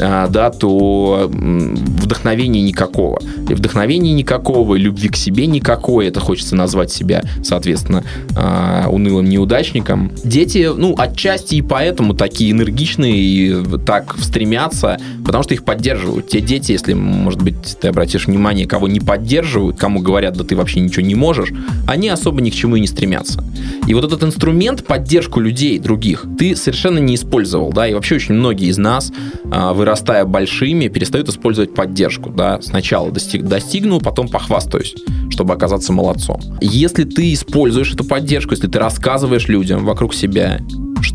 А, 0.00 0.28
да, 0.28 0.50
то 0.50 1.30
вдохновения 1.30 2.62
никакого. 2.62 3.20
И 3.48 3.54
вдохновения 3.54 4.12
никакого, 4.12 4.76
и 4.76 4.78
любви 4.78 5.08
к 5.08 5.16
себе 5.16 5.46
никакой, 5.46 6.06
это 6.06 6.20
хочется 6.20 6.56
назвать 6.56 6.90
себя, 6.90 7.22
соответственно, 7.42 8.04
а, 8.36 8.88
унылым 8.88 9.28
неудачником. 9.28 10.12
Дети, 10.24 10.70
ну, 10.74 10.94
отчасти 10.96 11.56
и 11.56 11.62
поэтому 11.62 12.14
такие 12.14 12.52
энергичные 12.52 13.14
и 13.14 13.78
так 13.84 14.16
стремятся, 14.18 14.98
потому 15.24 15.44
что 15.44 15.54
их 15.54 15.64
поддерживают. 15.64 16.28
Те 16.28 16.40
дети, 16.40 16.72
если, 16.72 16.94
может 16.94 17.42
быть, 17.42 17.76
ты 17.80 17.88
обратишь 17.88 18.26
внимание, 18.26 18.66
кого 18.66 18.88
не 18.88 19.00
поддерживают, 19.00 19.76
кому 19.76 20.00
говорят, 20.00 20.36
да 20.36 20.44
ты 20.44 20.56
вообще 20.56 20.80
ничего 20.80 21.04
не 21.04 21.14
можешь, 21.14 21.50
они 21.86 22.08
особо 22.08 22.40
ни 22.40 22.50
к 22.50 22.54
чему 22.54 22.76
и 22.76 22.80
не 22.80 22.86
стремятся. 22.86 23.44
И 23.86 23.94
вот 23.94 24.04
этот 24.04 24.22
инструмент, 24.22 24.69
поддержку 24.78 25.40
людей 25.40 25.78
других, 25.78 26.26
ты 26.38 26.56
совершенно 26.56 26.98
не 26.98 27.14
использовал, 27.14 27.72
да, 27.72 27.86
и 27.86 27.94
вообще 27.94 28.16
очень 28.16 28.34
многие 28.34 28.68
из 28.68 28.78
нас, 28.78 29.12
а, 29.50 29.72
вырастая 29.72 30.24
большими, 30.24 30.88
перестают 30.88 31.28
использовать 31.28 31.74
поддержку, 31.74 32.30
да, 32.30 32.60
сначала 32.62 33.10
достиг, 33.10 33.44
достигну, 33.44 34.00
потом 34.00 34.28
похвастаюсь, 34.28 34.94
чтобы 35.30 35.54
оказаться 35.54 35.92
молодцом. 35.92 36.40
Если 36.60 37.04
ты 37.04 37.32
используешь 37.32 37.92
эту 37.92 38.04
поддержку, 38.04 38.52
если 38.52 38.68
ты 38.68 38.78
рассказываешь 38.78 39.48
людям 39.48 39.84
вокруг 39.84 40.14
себя, 40.14 40.60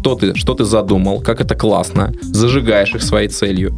что 0.05 0.13
ты, 0.13 0.35
что 0.35 0.53
ты 0.53 0.65
задумал, 0.65 1.19
как 1.19 1.41
это 1.41 1.55
классно, 1.55 2.13
зажигаешь 2.21 2.93
их 2.93 3.01
своей 3.01 3.27
целью, 3.27 3.75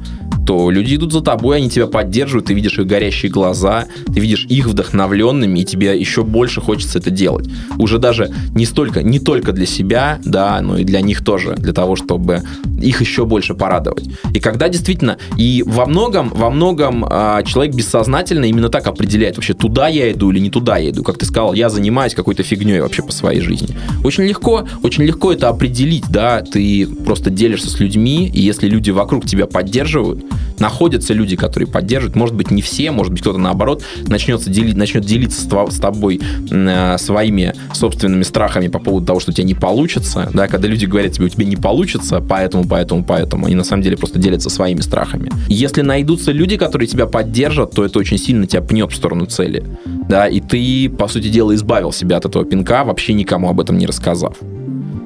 то 0.47 0.71
люди 0.71 0.95
идут 0.95 1.11
за 1.11 1.21
тобой, 1.21 1.57
они 1.57 1.69
тебя 1.69 1.87
поддерживают, 1.87 2.47
ты 2.47 2.53
видишь 2.53 2.79
их 2.79 2.85
горящие 2.85 3.29
глаза, 3.29 3.85
ты 4.05 4.19
видишь 4.21 4.45
их 4.49 4.65
вдохновленными, 4.67 5.59
и 5.59 5.65
тебе 5.65 5.99
еще 5.99 6.23
больше 6.23 6.61
хочется 6.61 6.99
это 6.99 7.11
делать. 7.11 7.49
Уже 7.77 7.97
даже 7.97 8.31
не 8.55 8.65
столько, 8.65 9.03
не 9.03 9.19
только 9.19 9.51
для 9.51 9.65
себя, 9.65 10.19
да, 10.23 10.61
но 10.61 10.77
и 10.77 10.85
для 10.85 11.01
них 11.01 11.23
тоже, 11.23 11.55
для 11.57 11.73
того, 11.73 11.97
чтобы 11.97 12.43
их 12.81 13.01
еще 13.01 13.25
больше 13.25 13.55
порадовать. 13.55 14.05
И 14.33 14.39
когда 14.39 14.69
действительно, 14.69 15.17
и 15.37 15.63
во 15.65 15.85
многом, 15.85 16.29
во 16.29 16.49
многом 16.49 17.05
э, 17.05 17.43
человек 17.45 17.75
бессознательно 17.75 18.45
именно 18.45 18.69
так 18.69 18.87
определяет 18.87 19.35
вообще, 19.35 19.53
туда 19.53 19.89
я 19.89 20.11
иду 20.11 20.31
или 20.31 20.39
не 20.39 20.49
туда 20.49 20.77
я 20.77 20.91
иду. 20.91 21.03
Как 21.03 21.17
ты 21.17 21.25
сказал, 21.25 21.53
я 21.53 21.69
занимаюсь 21.69 22.13
какой-то 22.13 22.43
фигней 22.43 22.79
вообще 22.79 23.03
по 23.03 23.11
своей 23.11 23.41
жизни. 23.41 23.75
Очень 24.03 24.23
легко, 24.23 24.65
очень 24.83 25.03
легко 25.03 25.33
это 25.33 25.49
определить, 25.49 26.05
да, 26.17 26.41
ты 26.41 26.87
просто 26.87 27.29
делишься 27.29 27.69
с 27.69 27.79
людьми, 27.79 28.27
и 28.27 28.41
если 28.41 28.67
люди 28.67 28.89
вокруг 28.89 29.27
тебя 29.27 29.45
поддерживают, 29.45 30.25
находятся 30.57 31.13
люди, 31.13 31.35
которые 31.35 31.69
поддерживают. 31.69 32.15
Может 32.15 32.33
быть, 32.33 32.49
не 32.49 32.63
все, 32.63 32.89
может 32.89 33.11
быть, 33.11 33.21
кто-то 33.21 33.37
наоборот 33.37 33.83
начнется 34.07 34.49
делить, 34.49 34.75
начнет 34.75 35.05
делиться 35.05 35.39
с 35.39 35.79
тобой 35.79 36.19
э, 36.49 36.97
своими 36.97 37.53
собственными 37.71 38.23
страхами 38.23 38.67
по 38.67 38.79
поводу 38.79 39.05
того, 39.05 39.19
что 39.19 39.29
у 39.29 39.33
тебя 39.35 39.45
не 39.45 39.53
получится. 39.53 40.27
Да, 40.33 40.47
когда 40.47 40.67
люди 40.67 40.85
говорят 40.87 41.11
тебе, 41.11 41.27
у 41.27 41.29
тебя 41.29 41.45
не 41.45 41.55
получится, 41.55 42.19
поэтому, 42.19 42.67
поэтому, 42.67 43.03
поэтому, 43.03 43.45
они 43.45 43.53
на 43.53 43.63
самом 43.63 43.83
деле 43.83 43.95
просто 43.95 44.17
делятся 44.17 44.49
своими 44.49 44.81
страхами. 44.81 45.31
Если 45.49 45.83
найдутся 45.83 46.31
люди, 46.31 46.57
которые 46.57 46.87
тебя 46.87 47.05
поддержат, 47.05 47.75
то 47.75 47.85
это 47.85 47.99
очень 47.99 48.17
сильно 48.17 48.47
тебя 48.47 48.63
пнет 48.63 48.91
в 48.91 48.95
сторону 48.95 49.27
цели. 49.27 49.63
да, 50.09 50.27
и 50.27 50.39
ты, 50.39 50.89
по 50.89 51.07
сути 51.07 51.27
дела, 51.27 51.53
избавил 51.53 51.91
себя 51.91 52.17
от 52.17 52.25
этого 52.25 52.43
пинка, 52.43 52.83
вообще 52.83 53.13
никому 53.13 53.49
об 53.49 53.61
этом 53.61 53.77
не 53.77 53.85
рассказав. 53.85 54.35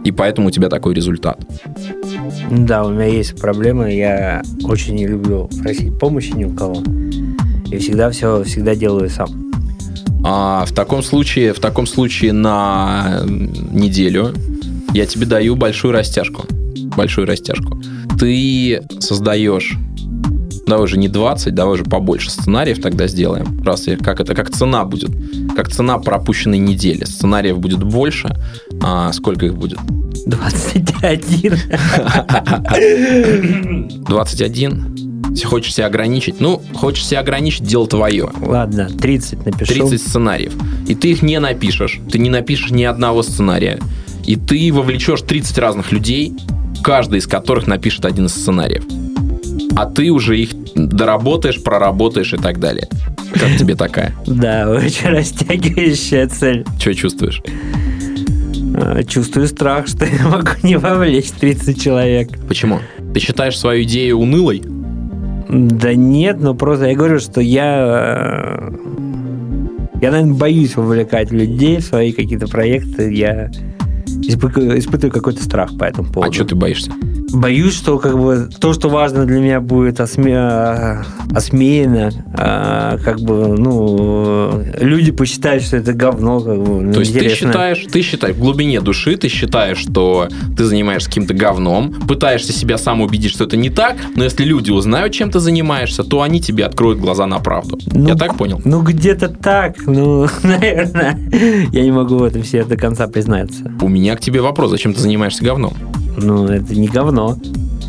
И 0.03 0.11
поэтому 0.11 0.47
у 0.47 0.51
тебя 0.51 0.69
такой 0.69 0.93
результат. 0.93 1.39
Да, 2.49 2.83
у 2.85 2.91
меня 2.91 3.05
есть 3.05 3.39
проблемы. 3.39 3.93
Я 3.93 4.41
очень 4.63 4.95
не 4.95 5.07
люблю 5.07 5.49
просить 5.61 5.97
помощи 5.99 6.31
ни 6.31 6.45
у 6.45 6.53
кого. 6.53 6.81
И 7.71 7.77
всегда 7.77 8.09
все 8.09 8.43
всегда 8.43 8.75
делаю 8.75 9.09
сам. 9.09 9.51
А 10.23 10.65
в 10.65 10.71
таком 10.73 11.01
случае, 11.03 11.53
в 11.53 11.59
таком 11.59 11.87
случае 11.87 12.33
на 12.33 13.21
неделю 13.25 14.33
я 14.93 15.05
тебе 15.05 15.25
даю 15.25 15.55
большую 15.55 15.93
растяжку. 15.93 16.45
Большую 16.97 17.27
растяжку. 17.27 17.81
Ты 18.19 18.83
создаешь 18.99 19.77
давай 20.71 20.85
уже 20.85 20.97
не 20.97 21.09
20, 21.09 21.53
давай 21.53 21.73
уже 21.73 21.83
побольше 21.83 22.31
сценариев 22.31 22.81
тогда 22.81 23.05
сделаем. 23.07 23.61
Раз 23.63 23.87
я, 23.87 23.97
как 23.97 24.21
это, 24.21 24.33
как 24.33 24.51
цена 24.51 24.85
будет. 24.85 25.11
Как 25.53 25.69
цена 25.69 25.97
пропущенной 25.97 26.59
недели. 26.59 27.03
Сценариев 27.03 27.59
будет 27.59 27.83
больше. 27.83 28.33
А 28.83 29.11
сколько 29.13 29.45
их 29.45 29.55
будет? 29.55 29.77
21. 30.25 31.57
21? 34.05 35.11
Если 35.31 35.45
хочешь 35.45 35.73
себя 35.73 35.85
ограничить, 35.87 36.41
ну, 36.41 36.61
хочешь 36.73 37.05
себя 37.05 37.21
ограничить, 37.21 37.63
дело 37.63 37.87
твое. 37.87 38.29
Ладно, 38.41 38.89
30 38.89 39.45
напишу. 39.45 39.73
30 39.73 40.01
сценариев. 40.01 40.53
И 40.87 40.95
ты 40.95 41.11
их 41.11 41.21
не 41.21 41.39
напишешь. 41.39 41.99
Ты 42.11 42.19
не 42.19 42.29
напишешь 42.29 42.71
ни 42.71 42.83
одного 42.83 43.23
сценария. 43.23 43.79
И 44.25 44.35
ты 44.35 44.71
вовлечешь 44.73 45.21
30 45.21 45.57
разных 45.57 45.91
людей, 45.93 46.33
каждый 46.83 47.19
из 47.19 47.27
которых 47.27 47.67
напишет 47.67 48.05
один 48.05 48.25
из 48.25 48.33
сценариев. 48.33 48.83
А 49.75 49.85
ты 49.85 50.09
уже 50.11 50.37
их 50.37 50.49
доработаешь, 50.75 51.63
проработаешь 51.63 52.33
и 52.33 52.37
так 52.37 52.59
далее. 52.59 52.89
Как 53.33 53.55
тебе 53.57 53.75
такая? 53.75 54.13
Да, 54.27 54.69
очень 54.69 55.07
растягивающая 55.07 56.27
цель. 56.27 56.65
Что 56.77 56.93
чувствуешь? 56.93 57.41
А, 58.83 59.03
чувствую 59.03 59.47
страх, 59.47 59.87
что 59.87 60.05
я 60.05 60.27
могу 60.27 60.49
не 60.63 60.77
вовлечь 60.77 61.31
30 61.31 61.81
человек. 61.81 62.29
Почему? 62.47 62.79
Ты 63.13 63.19
считаешь 63.19 63.57
свою 63.57 63.83
идею 63.83 64.17
унылой? 64.17 64.63
Да 65.49 65.93
нет, 65.93 66.39
но 66.39 66.55
просто 66.55 66.85
я 66.85 66.95
говорю, 66.95 67.19
что 67.19 67.41
я... 67.41 68.69
э, 68.69 68.71
Я, 70.01 70.11
наверное, 70.11 70.33
боюсь 70.33 70.75
вовлекать 70.75 71.31
людей 71.31 71.77
в 71.77 71.81
свои 71.83 72.11
какие-то 72.13 72.47
проекты. 72.47 73.13
Я 73.13 73.51
испытываю, 74.23 74.79
испытываю 74.79 75.11
какой-то 75.11 75.43
страх 75.43 75.77
по 75.77 75.83
этому 75.83 76.11
поводу. 76.11 76.31
А 76.31 76.33
что 76.33 76.45
ты 76.45 76.55
боишься? 76.55 76.91
Боюсь, 77.33 77.75
что 77.75 77.97
как 77.97 78.17
бы 78.17 78.49
то, 78.59 78.73
что 78.73 78.89
важно 78.89 79.25
для 79.25 79.39
меня, 79.39 79.61
будет 79.61 79.99
осме... 79.99 80.37
а, 80.37 81.03
осмеяно, 81.33 82.11
а, 82.33 82.97
как 82.97 83.19
бы, 83.21 83.55
ну, 83.57 84.63
люди 84.79 85.11
посчитают, 85.11 85.63
что 85.63 85.77
это 85.77 85.93
говно, 85.93 86.39
как 86.39 86.61
бы. 86.61 86.81
ну, 86.81 86.93
То 86.93 86.99
есть 86.99 87.13
ты 87.13 87.19
интересно. 87.19 87.47
считаешь, 87.47 87.85
ты 87.91 88.01
считаешь, 88.01 88.35
в 88.35 88.39
глубине 88.39 88.81
души 88.81 89.15
ты 89.17 89.27
считаешь, 89.29 89.77
что 89.77 90.27
ты 90.57 90.65
занимаешься 90.65 91.07
каким-то 91.09 91.33
говном, 91.33 91.93
пытаешься 92.07 92.53
себя 92.53 92.77
сам 92.77 93.01
убедить, 93.01 93.31
что 93.31 93.45
это 93.45 93.57
не 93.57 93.69
так, 93.69 93.95
но 94.15 94.23
если 94.23 94.43
люди 94.43 94.71
узнают, 94.71 95.13
чем 95.13 95.31
ты 95.31 95.39
занимаешься, 95.39 96.03
то 96.03 96.21
они 96.21 96.41
тебе 96.41 96.65
откроют 96.65 96.99
глаза 96.99 97.27
на 97.27 97.39
правду. 97.39 97.79
Ну, 97.93 98.07
Я 98.09 98.15
так 98.15 98.37
понял? 98.37 98.61
Ну, 98.65 98.81
где-то 98.81 99.29
так, 99.29 99.75
ну, 99.85 100.27
наверное, 100.43 101.17
я 101.71 101.83
не 101.83 101.91
могу 101.91 102.17
в 102.17 102.23
этом 102.23 102.43
все 102.43 102.63
до 102.63 102.77
конца 102.77 103.07
признаться. 103.07 103.71
У 103.81 103.87
меня 103.87 104.15
к 104.15 104.19
тебе 104.19 104.41
вопрос, 104.41 104.71
зачем 104.71 104.93
ты 104.93 104.99
занимаешься 104.99 105.43
говном? 105.43 105.73
Ну, 106.17 106.45
это 106.45 106.73
не 106.75 106.87
говно. 106.87 107.37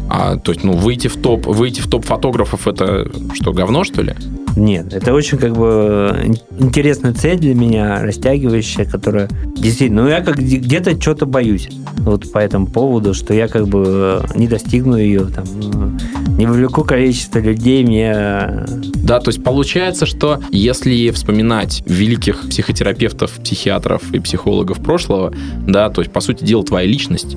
А, 0.08 0.36
то 0.36 0.52
есть, 0.52 0.64
ну, 0.64 0.72
выйти 0.72 1.08
в 1.08 1.16
топ, 1.16 1.46
выйти 1.46 1.80
в 1.80 1.86
топ 1.88 2.04
фотографов, 2.04 2.66
это 2.68 3.10
что, 3.34 3.52
говно, 3.52 3.84
что 3.84 4.02
ли? 4.02 4.14
Нет, 4.56 4.92
это 4.92 5.14
очень 5.14 5.38
как 5.38 5.56
бы 5.56 6.14
ин- 6.26 6.36
интересная 6.58 7.14
цель 7.14 7.38
для 7.38 7.54
меня, 7.54 8.02
растягивающая, 8.02 8.84
которая 8.84 9.30
действительно, 9.56 10.02
ну 10.02 10.08
я 10.10 10.20
как 10.20 10.36
где- 10.36 10.58
где-то 10.58 11.00
что-то 11.00 11.24
боюсь 11.24 11.70
вот 11.96 12.30
по 12.30 12.36
этому 12.38 12.66
поводу, 12.66 13.14
что 13.14 13.32
я 13.32 13.48
как 13.48 13.66
бы 13.68 14.22
не 14.34 14.46
достигну 14.48 14.96
ее, 14.98 15.24
там, 15.24 15.44
э, 15.46 16.32
не 16.38 16.44
вовлеку 16.44 16.84
количество 16.84 17.38
людей, 17.38 17.82
мне 17.82 18.12
э, 18.14 18.66
Да, 18.96 19.20
то 19.20 19.30
есть 19.30 19.42
получается, 19.42 20.04
что 20.04 20.40
если 20.50 21.08
вспоминать 21.12 21.82
великих 21.86 22.46
психотерапевтов, 22.50 23.30
психиатров 23.42 24.02
и 24.12 24.18
психологов 24.18 24.80
прошлого, 24.80 25.32
да, 25.66 25.88
то 25.88 26.02
есть, 26.02 26.12
по 26.12 26.20
сути 26.20 26.44
дела, 26.44 26.62
твоя 26.62 26.86
личность 26.86 27.36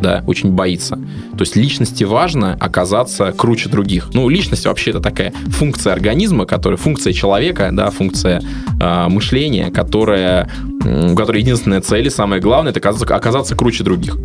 да, 0.00 0.22
очень 0.26 0.52
боится. 0.52 0.96
То 0.96 1.40
есть 1.40 1.56
личности 1.56 2.04
важно 2.04 2.54
оказаться 2.54 3.32
круче 3.32 3.68
других. 3.68 4.10
Ну, 4.14 4.28
личность 4.28 4.66
вообще 4.66 4.90
это 4.90 5.00
такая 5.00 5.32
функция 5.48 5.92
организма, 5.92 6.46
которая 6.46 6.76
функция 6.76 7.12
человека, 7.12 7.70
да, 7.72 7.90
функция 7.90 8.42
э, 8.80 9.08
мышления, 9.08 9.70
которая, 9.70 10.50
у 10.84 11.14
которой 11.14 11.42
единственная 11.42 11.80
цель 11.80 12.06
и 12.06 12.10
самое 12.10 12.40
главное 12.40 12.70
это 12.70 12.80
оказаться, 12.80 13.14
оказаться 13.14 13.56
круче 13.56 13.84
других. 13.84 14.16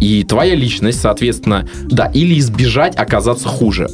И 0.00 0.24
твоя 0.24 0.54
личность, 0.54 1.00
соответственно, 1.00 1.68
да, 1.88 2.06
или 2.06 2.38
избежать 2.38 2.96
оказаться 2.96 3.48
хуже. 3.48 3.88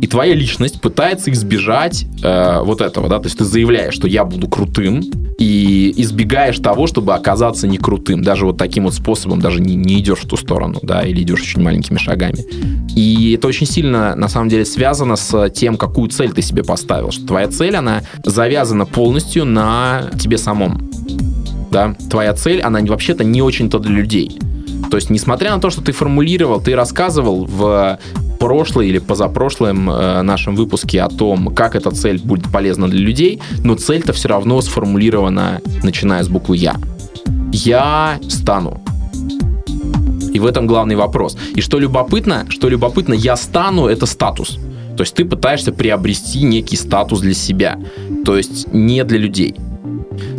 И 0.00 0.06
твоя 0.06 0.34
личность 0.34 0.80
пытается 0.80 1.30
избежать 1.30 2.06
э, 2.22 2.60
вот 2.62 2.80
этого, 2.80 3.08
да, 3.08 3.18
то 3.18 3.26
есть 3.26 3.38
ты 3.38 3.44
заявляешь, 3.44 3.94
что 3.94 4.08
я 4.08 4.24
буду 4.24 4.48
крутым, 4.48 5.02
и 5.40 5.94
избегаешь 5.96 6.58
того, 6.58 6.86
чтобы 6.86 7.14
оказаться 7.14 7.66
не 7.66 7.78
крутым. 7.78 8.22
Даже 8.22 8.44
вот 8.44 8.58
таким 8.58 8.84
вот 8.84 8.94
способом 8.94 9.40
даже 9.40 9.60
не, 9.60 9.74
не 9.74 9.98
идешь 9.98 10.18
в 10.18 10.28
ту 10.28 10.36
сторону, 10.36 10.78
да, 10.82 11.00
или 11.02 11.22
идешь 11.22 11.40
очень 11.40 11.62
маленькими 11.62 11.96
шагами. 11.96 12.44
И 12.94 13.32
это 13.38 13.48
очень 13.48 13.66
сильно, 13.66 14.14
на 14.14 14.28
самом 14.28 14.50
деле, 14.50 14.66
связано 14.66 15.16
с 15.16 15.48
тем, 15.48 15.78
какую 15.78 16.10
цель 16.10 16.32
ты 16.32 16.42
себе 16.42 16.62
поставил. 16.62 17.10
Что 17.10 17.26
твоя 17.26 17.48
цель, 17.48 17.74
она 17.74 18.02
завязана 18.22 18.84
полностью 18.84 19.46
на 19.46 20.10
тебе 20.18 20.36
самом. 20.36 20.90
Да, 21.70 21.96
твоя 22.10 22.34
цель, 22.34 22.60
она 22.60 22.80
вообще-то 22.80 23.24
не 23.24 23.40
очень-то 23.40 23.78
для 23.78 23.92
людей. 23.92 24.38
То 24.90 24.98
есть, 24.98 25.08
несмотря 25.08 25.54
на 25.54 25.60
то, 25.60 25.70
что 25.70 25.80
ты 25.80 25.92
формулировал, 25.92 26.60
ты 26.60 26.74
рассказывал 26.74 27.46
в 27.46 27.98
прошлой 28.40 28.88
или 28.88 28.98
позапрошлом 28.98 29.90
э, 29.90 30.22
нашем 30.22 30.56
выпуске 30.56 31.02
о 31.02 31.08
том, 31.08 31.54
как 31.54 31.76
эта 31.76 31.90
цель 31.90 32.18
будет 32.18 32.50
полезна 32.50 32.88
для 32.88 33.00
людей, 33.00 33.40
но 33.62 33.74
цель-то 33.74 34.12
все 34.12 34.28
равно 34.28 34.60
сформулирована, 34.62 35.60
начиная 35.84 36.24
с 36.24 36.28
буквы 36.28 36.56
«Я». 36.56 36.76
Я 37.52 38.18
стану. 38.28 38.80
И 40.32 40.38
в 40.38 40.46
этом 40.46 40.66
главный 40.66 40.96
вопрос. 40.96 41.36
И 41.54 41.60
что 41.60 41.78
любопытно, 41.78 42.46
что 42.48 42.68
любопытно, 42.68 43.14
я 43.14 43.36
стану 43.36 43.86
это 43.86 44.06
статус. 44.06 44.58
То 44.96 45.02
есть 45.02 45.14
ты 45.14 45.24
пытаешься 45.24 45.72
приобрести 45.72 46.42
некий 46.42 46.76
статус 46.76 47.20
для 47.20 47.34
себя. 47.34 47.78
То 48.24 48.36
есть 48.36 48.72
не 48.72 49.04
для 49.04 49.18
людей. 49.18 49.54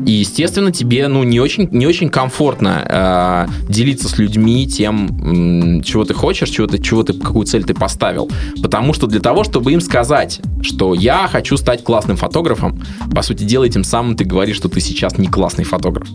И, 0.06 0.12
естественно, 0.12 0.72
тебе 0.72 1.08
ну, 1.08 1.24
не, 1.24 1.40
очень, 1.40 1.68
не 1.72 1.88
очень 1.88 2.10
комфортно 2.10 3.48
э, 3.68 3.72
делиться 3.72 4.08
с 4.08 4.18
людьми 4.18 4.68
тем, 4.68 5.82
чего 5.84 6.06
ты 6.06 6.14
хочешь, 6.14 6.50
чего 6.50 6.68
ты, 6.68 6.80
чего 6.80 7.04
ты, 7.04 7.14
какую 7.14 7.46
цель 7.46 7.64
ты 7.64 7.74
поставил. 7.74 8.30
Потому 8.62 8.94
что 8.94 9.08
для 9.08 9.20
того, 9.20 9.44
чтобы 9.44 9.74
им 9.74 9.82
сказать, 9.82 10.42
что 10.62 10.94
я 10.94 11.28
хочу 11.28 11.58
стать 11.58 11.84
классным 11.84 12.18
фотографом, 12.18 12.82
по 13.14 13.22
сути 13.22 13.44
дела, 13.44 13.68
тем 13.70 13.84
самым 13.84 14.16
ты 14.16 14.24
говоришь, 14.24 14.58
что 14.58 14.70
ты 14.70 14.80
сейчас 14.80 15.18
не 15.18 15.28
классный 15.28 15.64
фотограф. 15.64 16.08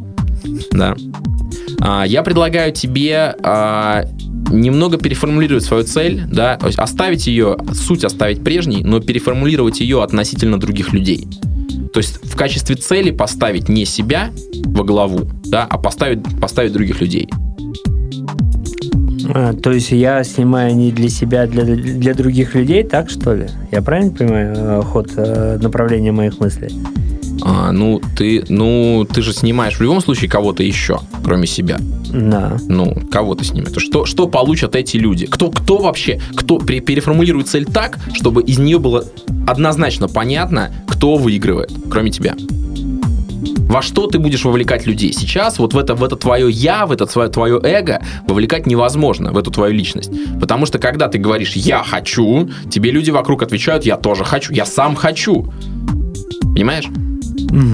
Да. 0.73 0.97
А, 1.81 2.05
я 2.05 2.23
предлагаю 2.23 2.73
тебе 2.73 3.35
а, 3.43 4.05
немного 4.51 4.99
переформулировать 4.99 5.65
свою 5.65 5.85
цель, 5.85 6.23
да, 6.27 6.59
оставить 6.77 7.27
ее, 7.27 7.57
суть 7.73 8.05
оставить 8.05 8.43
прежней, 8.43 8.83
но 8.85 9.01
переформулировать 9.01 9.81
ее 9.81 10.03
относительно 10.03 10.59
других 10.59 10.93
людей. 10.93 11.29
То 11.93 11.99
есть 11.99 12.21
в 12.25 12.37
качестве 12.37 12.77
цели 12.77 13.11
поставить 13.11 13.69
не 13.69 13.85
себя 13.85 14.31
во 14.65 14.85
главу, 14.85 15.29
да, 15.45 15.67
а 15.69 15.79
поставить, 15.79 16.21
поставить 16.41 16.73
других 16.73 17.01
людей. 17.01 17.29
А, 19.29 19.53
то 19.55 19.73
есть 19.73 19.91
я 19.93 20.23
снимаю 20.25 20.75
не 20.77 20.93
для 20.93 21.09
себя, 21.09 21.43
а 21.43 21.47
для, 21.47 21.65
для 21.65 22.15
других 22.15 22.55
людей, 22.55 22.83
так 22.85 23.11
что 23.11 23.35
ли? 23.35 23.49
Я 23.73 23.83
правильно 23.83 24.13
понимаю 24.13 24.55
э, 24.57 24.83
ход 24.83 25.11
э, 25.17 25.59
направления 25.61 26.13
моих 26.13 26.39
мыслей? 26.39 26.71
А, 27.43 27.71
ну, 27.73 28.01
ты, 28.17 28.45
ну, 28.49 29.07
ты 29.13 29.23
же 29.23 29.33
снимаешь 29.33 29.77
в 29.77 29.81
любом 29.81 30.01
случае 30.01 30.31
кого-то 30.31 30.63
еще, 30.63 31.01
кроме 31.25 31.47
себя. 31.47 31.79
Да. 32.13 32.57
Ну, 32.69 32.97
кого 33.11 33.35
ты 33.35 33.45
снимаешь? 33.45 33.73
То 33.73 33.81
Что, 33.81 34.05
что 34.05 34.27
получат 34.27 34.75
эти 34.75 34.97
люди? 34.97 35.27
Кто, 35.27 35.51
кто 35.51 35.79
вообще, 35.79 36.21
кто 36.35 36.59
пере- 36.59 36.81
переформулирует 36.81 37.49
цель 37.49 37.65
так, 37.65 37.99
чтобы 38.15 38.43
из 38.43 38.59
нее 38.59 38.79
было 38.79 39.05
однозначно 39.47 40.09
понятно, 40.09 40.73
кто 40.97 41.17
выигрывает, 41.17 41.71
кроме 41.91 42.11
тебя? 42.11 42.35
Во 43.69 43.83
что 43.83 44.07
ты 44.07 44.19
будешь 44.19 44.45
вовлекать 44.45 44.87
людей? 44.87 45.13
Сейчас 45.13 45.59
вот 45.59 45.75
в 45.75 45.79
это, 45.79 45.95
в 45.95 46.03
это 46.03 46.17
твое 46.17 46.51
я, 46.51 46.87
в 46.87 46.93
это 46.93 47.05
твое, 47.05 47.29
твое 47.29 47.61
эго 47.63 48.03
вовлекать 48.27 48.67
невозможно, 48.67 49.33
в 49.33 49.37
эту 49.37 49.51
твою 49.51 49.75
личность. 49.75 50.11
Потому 50.41 50.65
что 50.65 50.79
когда 50.79 51.09
ты 51.09 51.19
говоришь 51.19 51.53
«я 51.53 51.83
хочу», 51.83 52.49
тебе 52.71 52.91
люди 52.91 53.11
вокруг 53.11 53.43
отвечают 53.43 53.85
«я 53.85 53.99
тоже 53.99 54.25
хочу», 54.25 54.55
«я 54.55 54.65
сам 54.65 54.97
хочу». 54.97 55.53
Понимаешь? 56.55 56.87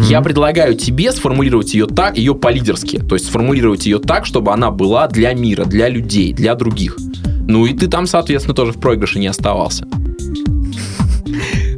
Я 0.08 0.20
предлагаю 0.20 0.74
тебе 0.74 1.12
сформулировать 1.12 1.74
ее 1.74 1.86
так, 1.86 2.18
ее 2.18 2.34
по-лидерски. 2.34 2.98
То 2.98 3.14
есть 3.14 3.26
сформулировать 3.26 3.86
ее 3.86 4.00
так, 4.00 4.26
чтобы 4.26 4.52
она 4.52 4.72
была 4.72 5.06
для 5.06 5.32
мира, 5.32 5.64
для 5.64 5.88
людей, 5.88 6.32
для 6.32 6.56
других. 6.56 6.96
Ну 7.46 7.66
и 7.66 7.72
ты 7.72 7.86
там, 7.86 8.06
соответственно, 8.06 8.56
тоже 8.56 8.72
в 8.72 8.80
проигрыше 8.80 9.20
не 9.20 9.28
оставался. 9.28 9.86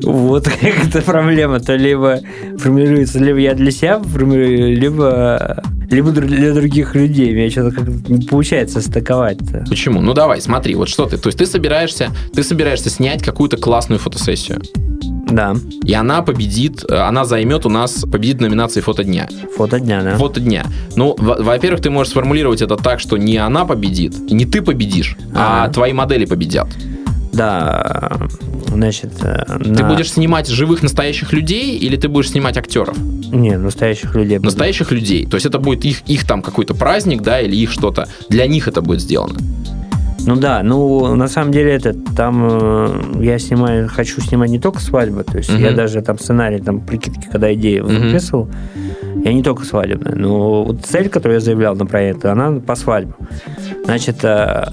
Вот 0.04 0.44
как 0.48 0.62
эта 0.86 1.02
проблема-то 1.02 1.76
либо 1.76 2.20
формируется, 2.58 3.18
либо 3.18 3.38
я 3.38 3.54
для 3.54 3.70
себя 3.70 3.98
формирую, 3.98 4.76
либо, 4.76 5.62
либо 5.90 6.10
для 6.10 6.52
других 6.54 6.94
людей. 6.94 7.32
Меня 7.34 7.50
что-то 7.50 7.74
как 7.76 7.88
не 8.08 8.26
получается 8.26 8.80
стыковать-то. 8.80 9.64
Почему? 9.68 10.00
Ну 10.00 10.14
давай, 10.14 10.40
смотри, 10.40 10.74
вот 10.74 10.88
что 10.88 11.06
ты. 11.06 11.16
То 11.16 11.28
есть 11.28 11.38
ты 11.38 11.46
собираешься, 11.46 12.08
ты 12.34 12.42
собираешься 12.42 12.90
снять 12.90 13.22
какую-то 13.22 13.56
классную 13.56 13.98
фотосессию. 13.98 14.60
Да, 15.30 15.56
И 15.84 15.92
она 15.94 16.20
победит, 16.22 16.84
э, 16.88 16.94
она 16.96 17.24
займет 17.24 17.64
у 17.66 17.70
нас, 17.70 18.04
победит 18.12 18.36
в 18.36 18.40
номинации 18.42 18.80
фото 18.82 19.02
дня. 19.04 19.26
фото 19.56 19.80
дня, 19.80 20.02
да. 20.02 20.16
Фото 20.16 20.38
дня. 20.38 20.64
Ну, 20.96 21.16
во- 21.18 21.36
во-первых, 21.42 21.80
ты 21.80 21.90
можешь 21.90 22.10
сформулировать 22.12 22.60
это 22.62 22.76
так, 22.76 23.00
что 23.00 23.16
не 23.16 23.38
она 23.38 23.64
победит, 23.64 24.14
не 24.30 24.44
ты 24.44 24.60
победишь, 24.62 25.16
а 25.34 25.64
Ага. 25.64 25.72
твои 25.72 25.92
модели 25.92 26.26
победят. 26.26 26.68
Да, 27.34 28.28
значит... 28.68 29.12
э, 29.22 29.44
Ты 29.62 29.70
на- 29.82 29.88
будешь 29.88 30.12
снимать 30.12 30.48
живых 30.48 30.82
настоящих 30.82 31.32
людей 31.32 31.76
или 31.76 31.96
ты 31.96 32.08
будешь 32.08 32.30
снимать 32.30 32.56
актеров? 32.56 32.96
Не, 33.32 33.56
настоящих 33.58 34.14
людей. 34.14 34.38
Настоящих 34.38 34.92
людей. 34.92 35.26
То 35.26 35.34
есть 35.36 35.46
это 35.46 35.58
будет 35.58 35.84
их, 35.84 36.02
их 36.08 36.26
там 36.26 36.42
какой-то 36.42 36.74
праздник, 36.74 37.22
да, 37.22 37.40
или 37.40 37.56
их 37.56 37.70
что-то. 37.70 38.08
Для 38.28 38.46
них 38.46 38.68
это 38.68 38.80
будет 38.80 39.00
сделано. 39.00 39.38
Ну 40.26 40.36
да, 40.36 40.62
ну 40.62 41.14
на 41.16 41.28
самом 41.28 41.52
деле 41.52 41.72
это 41.72 41.92
там 42.16 42.48
э, 42.50 42.88
я 43.20 43.38
снимаю, 43.38 43.88
хочу 43.88 44.20
снимать 44.20 44.50
не 44.50 44.58
только 44.58 44.80
свадьбы, 44.80 45.22
то 45.24 45.36
есть 45.38 45.50
Мгм. 45.52 45.62
я 45.62 45.72
даже 45.72 46.00
там 46.02 46.18
сценарий, 46.18 46.60
там 46.60 46.80
прикидки, 46.80 47.28
когда 47.30 47.52
идею 47.54 47.84
Мгм. 47.84 48.06
выписывал, 48.06 48.48
я 49.24 49.32
не 49.34 49.42
только 49.42 49.64
свадебная, 49.64 50.14
но 50.14 50.64
вот 50.64 50.80
цель, 50.84 51.08
которую 51.08 51.36
я 51.36 51.40
заявлял 51.40 51.76
на 51.76 51.84
проект, 51.86 52.24
она 52.24 52.52
по 52.60 52.74
свадьбам. 52.74 53.16
Значит, 53.84 54.24
э, 54.24 54.64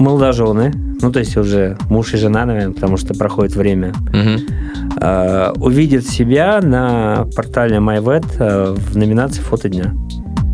молодожены, 0.00 0.72
ну 1.00 1.12
то 1.12 1.20
есть 1.20 1.36
уже 1.36 1.76
муж 1.88 2.14
и 2.14 2.16
жена, 2.16 2.44
наверное, 2.44 2.74
потому 2.74 2.96
что 2.96 3.14
проходит 3.14 3.54
время, 3.54 3.92
э, 5.00 5.52
увидят 5.56 6.06
себя 6.06 6.60
на 6.60 7.26
портале 7.36 7.76
MyVet 7.76 8.74
в 8.74 8.96
номинации 8.96 9.42
«Фото 9.42 9.68
дня». 9.68 9.94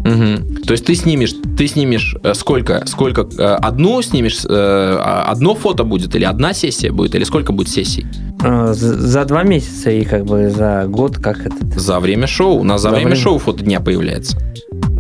Мгм. 0.04 0.62
То 0.66 0.72
есть 0.72 0.84
ты 0.84 0.94
снимешь, 0.94 1.34
ты 1.56 1.66
снимешь 1.66 2.16
э, 2.22 2.34
сколько, 2.34 2.84
сколько 2.86 3.22
э, 3.22 3.42
одну 3.42 4.02
снимешь, 4.02 4.44
э, 4.44 4.48
а, 4.50 5.24
одно 5.30 5.54
фото 5.54 5.84
будет 5.84 6.14
или 6.14 6.24
одна 6.24 6.52
сессия 6.52 6.92
будет, 6.92 7.14
или 7.14 7.24
сколько 7.24 7.52
будет 7.52 7.68
сессий 7.68 8.06
Э, 8.44 8.74
За 8.74 9.24
два 9.24 9.42
месяца 9.42 9.90
и 9.90 10.04
как 10.04 10.26
бы 10.26 10.50
за 10.50 10.84
год, 10.86 11.16
как 11.18 11.46
это 11.46 11.56
за 11.80 11.98
время 12.00 12.26
шоу? 12.26 12.58
У 12.58 12.64
нас 12.64 12.82
за, 12.82 12.90
За 12.90 12.94
время, 12.94 13.10
время. 13.12 13.22
шоу 13.22 13.38
фото 13.38 13.64
дня 13.64 13.80
появляется. 13.80 14.36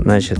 Значит, 0.00 0.38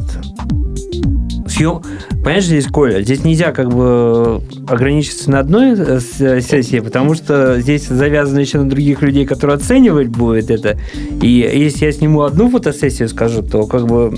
съем... 1.46 1.82
Понимаешь, 2.10 2.44
здесь, 2.46 2.66
Коля, 2.66 3.02
здесь 3.02 3.22
нельзя 3.24 3.52
как 3.52 3.68
бы 3.68 4.40
ограничиться 4.66 5.30
на 5.30 5.40
одной 5.40 5.76
сессии, 6.00 6.80
потому 6.80 7.14
что 7.14 7.60
здесь 7.60 7.86
завязано 7.86 8.38
еще 8.38 8.58
на 8.58 8.70
других 8.70 9.02
людей, 9.02 9.26
которые 9.26 9.56
оценивать 9.56 10.08
будет 10.08 10.50
это. 10.50 10.78
И 11.20 11.28
если 11.28 11.84
я 11.84 11.92
сниму 11.92 12.22
одну 12.22 12.48
фотосессию, 12.48 13.10
скажу, 13.10 13.42
то 13.42 13.66
как 13.66 13.86
бы 13.86 14.16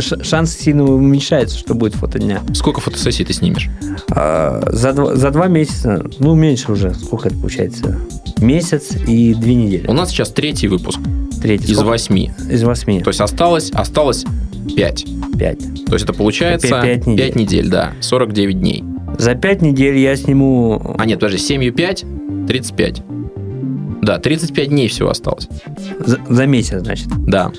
шанс 0.00 0.52
сильно 0.56 0.84
уменьшается, 0.84 1.58
что 1.58 1.74
будет 1.74 1.94
фото 1.94 2.18
дня. 2.18 2.42
Сколько 2.54 2.80
фотосессий 2.80 3.24
ты 3.24 3.32
снимешь? 3.32 3.68
А, 4.10 4.62
за, 4.72 4.92
два, 4.92 5.14
за 5.16 5.30
два 5.30 5.46
месяца, 5.46 6.04
ну, 6.18 6.34
меньше 6.34 6.72
уже. 6.72 6.94
Сколько 6.94 7.28
это 7.28 7.38
получается? 7.38 7.98
Месяц 8.40 8.90
и 9.06 9.34
две 9.34 9.54
недели. 9.54 9.86
У 9.86 9.92
нас 9.92 10.10
сейчас 10.10 10.30
третий 10.30 10.68
выпуск 10.68 10.98
Третий. 11.42 11.64
из 11.72 11.74
Сколько? 11.76 11.88
восьми. 11.90 12.30
Из 12.50 12.62
восьми. 12.62 13.00
То 13.00 13.10
есть 13.10 13.20
осталось, 13.20 13.70
осталось 13.72 14.24
пять. 14.76 15.04
Пять. 15.38 15.58
То 15.86 15.94
есть 15.94 16.04
это 16.04 16.12
получается 16.12 16.68
Пять- 16.68 16.82
пять 16.82 17.06
недель. 17.06 17.26
5 17.26 17.36
недель, 17.36 17.68
да, 17.68 17.92
49 18.00 18.60
дней. 18.60 18.84
За 19.18 19.34
пять 19.34 19.62
недель 19.62 19.96
я 19.98 20.14
сниму... 20.16 20.94
А 20.98 21.06
нет, 21.06 21.18
подожди, 21.20 21.38
7 21.38 21.72
5, 21.72 22.04
35. 22.46 23.02
Да, 24.02 24.18
35 24.18 24.68
дней 24.68 24.88
всего 24.88 25.10
осталось. 25.10 25.48
За, 26.04 26.18
за 26.28 26.46
месяц, 26.46 26.80
значит. 26.80 27.08
Да. 27.26 27.50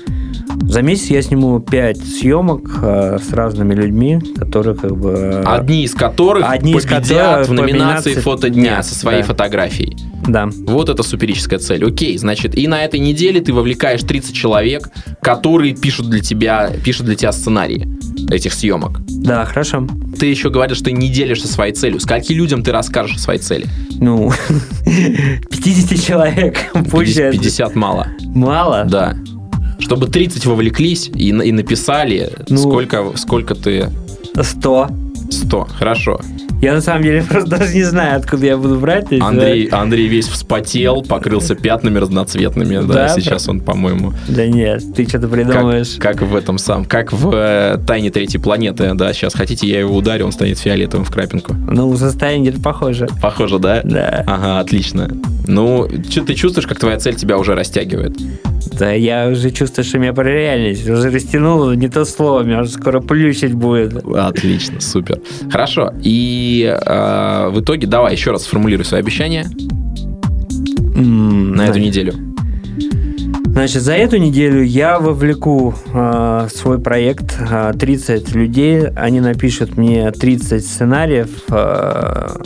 За 0.62 0.82
месяц 0.82 1.06
я 1.10 1.22
сниму 1.22 1.58
5 1.60 1.98
съемок 1.98 2.62
э, 2.82 3.18
с 3.18 3.32
разными 3.32 3.74
людьми, 3.74 4.20
которые 4.38 4.76
как 4.76 4.96
бы... 4.96 5.10
э, 5.10 5.42
Одни 5.44 5.84
из 5.84 5.94
которых 5.94 6.48
Одни 6.48 6.72
из 6.72 6.84
победят 6.84 7.00
которых 7.08 7.48
в 7.48 7.52
номинации 7.52 8.14
фото 8.14 8.50
дня 8.50 8.82
со 8.82 8.94
своей 8.94 9.22
да. 9.22 9.26
фотографией. 9.26 9.96
Да. 10.28 10.48
Вот 10.66 10.88
это 10.88 11.02
суперическая 11.02 11.58
цель. 11.58 11.84
Окей, 11.84 12.16
значит, 12.18 12.56
и 12.56 12.68
на 12.68 12.84
этой 12.84 13.00
неделе 13.00 13.40
ты 13.40 13.52
вовлекаешь 13.52 14.02
30 14.02 14.34
человек, 14.34 14.90
которые 15.22 15.74
пишут 15.74 16.08
для 16.10 16.20
тебя, 16.20 16.70
пишут 16.84 17.06
для 17.06 17.16
тебя 17.16 17.32
сценарии 17.32 17.88
этих 18.30 18.52
съемок. 18.52 19.00
Да, 19.08 19.44
хорошо. 19.46 19.88
Ты 20.18 20.26
еще 20.26 20.50
говоришь, 20.50 20.76
что 20.76 20.86
ты 20.86 20.92
не 20.92 21.08
делишься 21.08 21.48
своей 21.48 21.72
целью. 21.72 21.98
Скольки 22.00 22.32
людям 22.32 22.62
ты 22.62 22.70
расскажешь 22.70 23.16
о 23.16 23.18
своей 23.18 23.40
цели? 23.40 23.66
Ну, 23.98 24.30
50 24.84 26.00
человек. 26.04 26.58
Пусть 26.90 27.16
50, 27.16 27.18
это 27.24 27.38
50 27.38 27.74
мало. 27.74 28.08
мало. 28.34 28.84
Да. 28.88 29.16
Чтобы 29.80 30.06
30 30.08 30.46
вовлеклись 30.46 31.08
и, 31.14 31.28
и 31.30 31.52
написали, 31.52 32.30
Ну. 32.48 32.56
сколько, 32.58 33.04
сколько 33.16 33.54
ты... 33.54 33.90
100. 34.40 34.88
100. 35.30 35.68
Хорошо. 35.78 36.20
Я 36.60 36.74
на 36.74 36.80
самом 36.82 37.02
деле 37.04 37.22
просто 37.28 37.48
даже 37.50 37.74
не 37.74 37.84
знаю, 37.84 38.18
откуда 38.18 38.46
я 38.46 38.56
буду 38.58 38.78
брать. 38.78 39.08
то 39.08 39.14
есть, 39.14 39.26
Андрей, 39.26 39.66
Андрей 39.68 40.08
весь 40.08 40.28
вспотел, 40.28 41.02
покрылся 41.02 41.54
пятнами 41.54 41.98
разноцветными. 41.98 42.86
Да, 42.86 42.94
Да, 42.94 43.08
сейчас 43.08 43.48
он, 43.48 43.60
по-моему, 43.60 44.12
Да 44.28 44.46
нет, 44.46 44.82
ты 44.94 45.04
что-то 45.08 45.28
как, 45.28 45.30
придумаешь. 45.30 45.96
как 45.98 46.20
в 46.22 46.34
этом 46.36 46.58
сам, 46.58 46.84
как 46.84 47.12
в 47.12 47.30
э, 47.32 47.78
Тайне 47.86 48.10
Третьей 48.10 48.40
Планеты. 48.40 48.92
Да, 48.94 49.12
сейчас 49.14 49.34
хотите, 49.34 49.66
я 49.68 49.80
его 49.80 49.96
ударю, 49.96 50.26
он 50.26 50.32
станет 50.32 50.58
фиолетовым 50.58 51.06
в 51.06 51.10
крапинку. 51.10 51.54
Ну, 51.54 51.96
состояние 51.96 52.52
похоже. 52.52 53.08
Похоже, 53.22 53.58
да? 53.58 53.80
Да. 53.82 54.24
Ага, 54.26 54.60
отлично. 54.60 55.10
Ну, 55.46 55.88
что 56.10 56.24
ты 56.24 56.34
чувствуешь, 56.34 56.66
как 56.66 56.78
твоя 56.78 56.98
цель 56.98 57.14
тебя 57.14 57.38
уже 57.38 57.54
растягивает? 57.54 58.16
Да, 58.78 58.92
я 58.92 59.28
уже 59.28 59.50
чувствую, 59.50 59.84
что 59.84 59.98
меня 59.98 60.12
про 60.12 60.24
реальность 60.24 60.88
уже 60.88 61.10
растянуло, 61.10 61.72
не 61.72 61.88
то 61.88 62.04
слово, 62.04 62.42
меня 62.42 62.62
уже 62.62 62.70
скоро 62.70 63.00
плющить 63.00 63.54
будет. 63.54 63.96
Отлично, 64.06 64.80
супер. 64.80 65.20
Хорошо. 65.50 65.92
И 66.02 66.64
э, 66.64 67.48
в 67.50 67.60
итоге 67.60 67.86
давай 67.86 68.12
еще 68.12 68.30
раз 68.30 68.44
сформулируй 68.44 68.84
свои 68.84 69.00
обещания 69.00 69.46
М, 70.94 71.52
на 71.52 71.66
эту 71.66 71.78
неделю. 71.78 72.14
Значит, 73.46 73.82
за 73.82 73.94
эту 73.94 74.16
неделю 74.16 74.62
я 74.62 74.98
вовлеку 75.00 75.74
э, 75.92 76.48
свой 76.54 76.78
проект 76.78 77.36
э, 77.40 77.72
30 77.78 78.34
людей. 78.34 78.86
Они 78.90 79.20
напишут 79.20 79.76
мне 79.76 80.10
30 80.10 80.64
сценариев 80.64 81.30
э, 81.48 82.36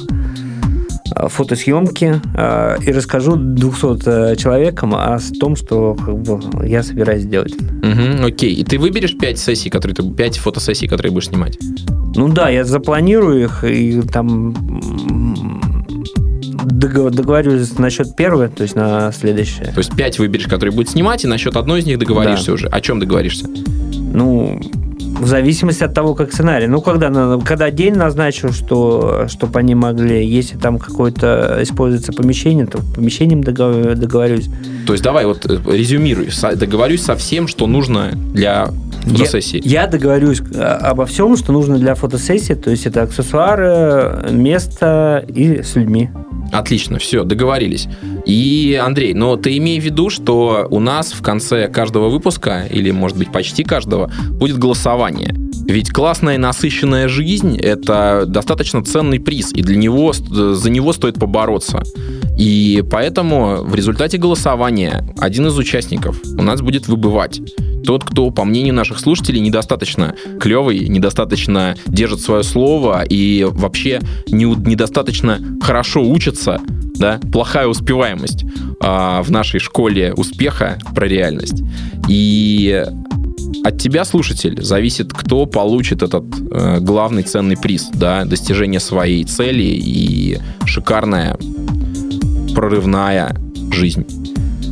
фотосъемки 1.29 2.21
э, 2.37 2.77
и 2.87 2.93
расскажу 2.93 3.37
200 3.37 4.33
э, 4.33 4.37
человекам 4.37 4.95
о 4.95 5.19
том, 5.41 5.57
что 5.57 5.95
как 5.95 6.17
бы, 6.23 6.67
я 6.67 6.83
собираюсь 6.83 7.23
сделать. 7.23 7.55
Мгм, 7.61 8.25
окей. 8.25 8.53
И 8.55 8.65
ты 8.65 8.79
выберешь 8.79 9.17
5 9.17 9.39
сессий, 9.39 9.71
которые 9.71 9.95
ты 9.95 10.03
5 10.03 10.39
фотосессий, 10.39 10.89
которые 10.89 11.13
будешь 11.13 11.29
снимать. 11.29 11.59
Ну 12.17 12.29
да, 12.29 12.49
я 12.49 12.65
запланирую 12.65 13.45
их 13.45 13.65
и 13.65 14.01
там 14.03 14.55
договорюсь 16.65 17.79
насчет 17.79 18.17
первой, 18.17 18.49
то 18.49 18.63
есть 18.63 18.75
на 18.75 19.13
следующее. 19.13 19.67
То 19.67 19.79
есть 19.79 19.95
5 19.95 20.19
выберешь, 20.19 20.47
которые 20.47 20.73
будут 20.73 20.91
снимать, 20.91 21.25
и 21.25 21.27
насчет 21.27 21.57
одной 21.57 21.81
из 21.81 21.87
них 21.87 21.99
договоришься 21.99 22.47
Да. 22.49 22.53
уже. 22.53 22.67
О 22.69 22.81
чем 22.81 23.01
договоришься? 23.01 23.47
Ну, 24.13 24.61
в 25.19 25.27
зависимости 25.27 25.85
от 25.85 25.95
того, 25.95 26.15
как 26.15 26.33
сценарий. 26.33 26.67
Ну, 26.67 26.81
когда, 26.81 27.39
когда 27.45 27.71
день 27.71 27.95
назначу, 27.95 28.53
что, 28.53 29.27
чтобы 29.29 29.59
они 29.59 29.75
могли, 29.75 30.27
если 30.27 30.57
там 30.57 30.79
какое-то 30.79 31.59
используется 31.63 32.13
помещение, 32.13 32.67
то 32.67 32.79
помещением 32.95 33.41
договор- 33.43 33.95
договорюсь. 33.95 34.49
То 34.87 34.93
есть 34.93 35.05
давай 35.05 35.27
вот 35.27 35.47
э, 35.47 35.59
резюмируй. 35.67 36.29
Договорюсь 36.57 37.03
со 37.03 37.17
всем, 37.17 37.49
что 37.49 37.67
нужно 37.67 38.11
для 38.13 38.69
фотосессии. 39.05 39.61
Я, 39.65 39.83
я 39.83 39.87
договорюсь 39.87 40.41
э, 40.53 40.61
обо 40.61 41.07
всем, 41.07 41.37
что 41.37 41.53
нужно 41.53 41.79
для 41.79 41.95
фотосессии, 41.95 42.55
то 42.55 42.71
есть 42.71 42.87
это 42.87 43.03
аксессуары, 43.03 44.31
место 44.31 45.25
и 45.29 45.63
с 45.63 45.77
людьми. 45.77 46.11
Отлично, 46.55 46.99
все, 47.01 47.25
договорились. 47.25 47.89
И, 48.27 48.81
Андрей, 48.81 49.13
но 49.13 49.37
ты 49.37 49.57
имей 49.57 49.81
в 49.81 49.85
виду, 49.85 50.09
что 50.09 50.69
у 50.71 50.79
нас 50.79 51.13
в 51.13 51.21
конце 51.21 51.67
каждого 51.67 52.09
выпуска, 52.09 52.67
или, 52.71 52.93
может 52.93 53.19
быть, 53.19 53.33
почти 53.33 53.65
каждого, 53.65 54.11
будет 54.31 54.59
голосование. 54.59 55.35
Ведь 55.67 55.91
классная 55.91 56.39
насыщенная 56.39 57.09
жизнь– 57.09 57.59
это 57.59 58.25
достаточно 58.27 58.85
ценный 58.85 59.19
приз, 59.19 59.53
и 59.53 59.63
для 59.63 59.77
него, 59.77 60.13
за 60.13 60.71
него 60.71 60.93
стоит 60.93 61.17
побороться. 61.17 61.83
И 62.39 62.83
поэтому 62.91 63.63
в 63.63 63.75
результате 63.75 64.19
голосования 64.19 65.05
один 65.19 65.47
из 65.47 65.57
участников 65.57 66.19
у 66.37 66.43
нас 66.43 66.61
будет 66.61 66.89
выбывать. 66.89 67.41
Тот, 67.85 68.03
кто, 68.03 68.31
по 68.31 68.45
мнению 68.45 68.75
наших 68.75 68.99
слушателей, 68.99 69.41
недостаточно 69.41 70.15
клевый, 70.41 70.89
недостаточно 70.89 71.77
держит 71.87 72.21
свое 72.21 72.43
слово 72.43 73.05
и 73.05 73.45
вообще 73.45 74.01
не, 74.27 74.47
недостаточно 74.47 75.39
хорошо 75.61 76.03
учится, 76.03 76.61
да, 76.95 77.21
плохая 77.33 77.67
успеваемость 77.67 78.45
а, 78.81 79.23
в 79.23 79.31
нашей 79.31 79.61
школе 79.61 80.15
успеха 80.15 80.79
про 80.95 81.07
реальность. 81.07 81.63
И 82.09 82.85
от 83.65 83.79
тебя, 83.79 84.05
слушатель, 84.05 84.63
зависит, 84.63 85.13
кто 85.13 85.47
получит 85.47 86.03
этот 86.03 86.25
э, 86.51 86.81
главный 86.81 87.23
ценный 87.23 87.57
приз, 87.57 87.89
да, 87.95 88.25
достижение 88.25 88.81
своей 88.81 89.25
цели 89.25 89.63
и 89.63 90.39
шикарная 90.67 91.39
прорывная 92.55 93.35
жизнь. 93.71 94.07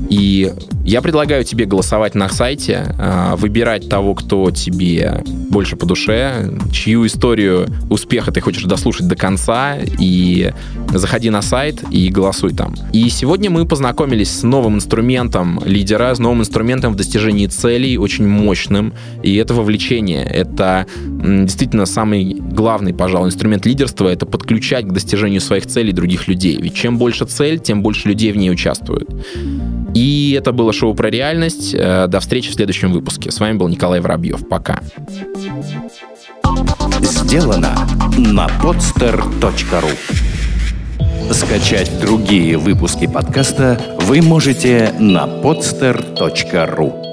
И 0.09 0.53
я 0.85 1.01
предлагаю 1.01 1.45
тебе 1.45 1.65
голосовать 1.65 2.15
на 2.15 2.29
сайте, 2.29 2.95
а, 2.99 3.37
выбирать 3.37 3.89
того, 3.89 4.15
кто 4.15 4.51
тебе 4.51 5.23
больше 5.49 5.77
по 5.77 5.87
душе, 5.87 6.51
чью 6.73 7.07
историю 7.07 7.69
успеха 7.91 8.33
ты 8.33 8.41
хочешь 8.41 8.65
дослушать 8.65 9.07
до 9.07 9.15
конца, 9.15 9.77
и 9.99 10.53
заходи 10.93 11.31
на 11.31 11.43
сайт 11.43 11.83
и 11.91 12.09
голосуй 12.09 12.53
там. 12.53 12.75
И 12.93 13.09
сегодня 13.11 13.51
мы 13.51 13.67
познакомились 13.67 14.31
с 14.31 14.43
новым 14.43 14.77
инструментом 14.77 15.61
лидера, 15.65 16.15
с 16.15 16.19
новым 16.19 16.41
инструментом 16.41 16.95
в 16.95 16.97
достижении 16.97 17.47
целей, 17.47 17.99
очень 17.99 18.27
мощным, 18.27 18.93
и 19.23 19.37
это 19.37 19.55
вовлечение. 19.55 20.25
Это 20.25 20.87
действительно 21.23 21.87
самый 21.87 22.35
главный, 22.35 22.93
пожалуй, 22.93 23.29
инструмент 23.29 23.67
лидерства, 23.67 24.09
это 24.09 24.27
подключать 24.27 24.87
к 24.87 24.93
достижению 24.93 25.41
своих 25.41 25.67
целей 25.67 25.93
других 25.93 26.29
людей. 26.29 26.59
Ведь 26.61 26.75
чем 26.75 26.99
больше 26.99 27.25
цель, 27.27 27.59
тем 27.61 27.83
больше 27.83 28.09
людей 28.09 28.33
в 28.33 28.37
ней 28.37 28.51
участвуют. 28.51 29.09
И 29.95 30.35
это 30.39 30.53
было 30.53 30.72
шоу 30.73 30.95
про 30.95 31.11
реальность. 31.11 31.75
Э, 31.75 32.07
до 32.09 32.21
встречи 32.21 32.51
в 32.51 32.55
следующем 32.55 32.93
выпуске. 32.93 33.31
С 33.31 33.41
вами 33.41 33.57
был 33.57 33.69
Николай 33.69 34.01
Воробьев. 34.01 34.49
Пока. 34.49 34.81
Сделано 37.01 37.87
на 38.19 38.47
podster.ru 38.63 39.93
Скачать 41.33 42.01
другие 42.01 42.59
выпуски 42.59 43.07
подкаста 43.07 43.81
вы 44.01 44.21
можете 44.21 44.93
на 44.99 45.25
podster.ru 45.25 47.12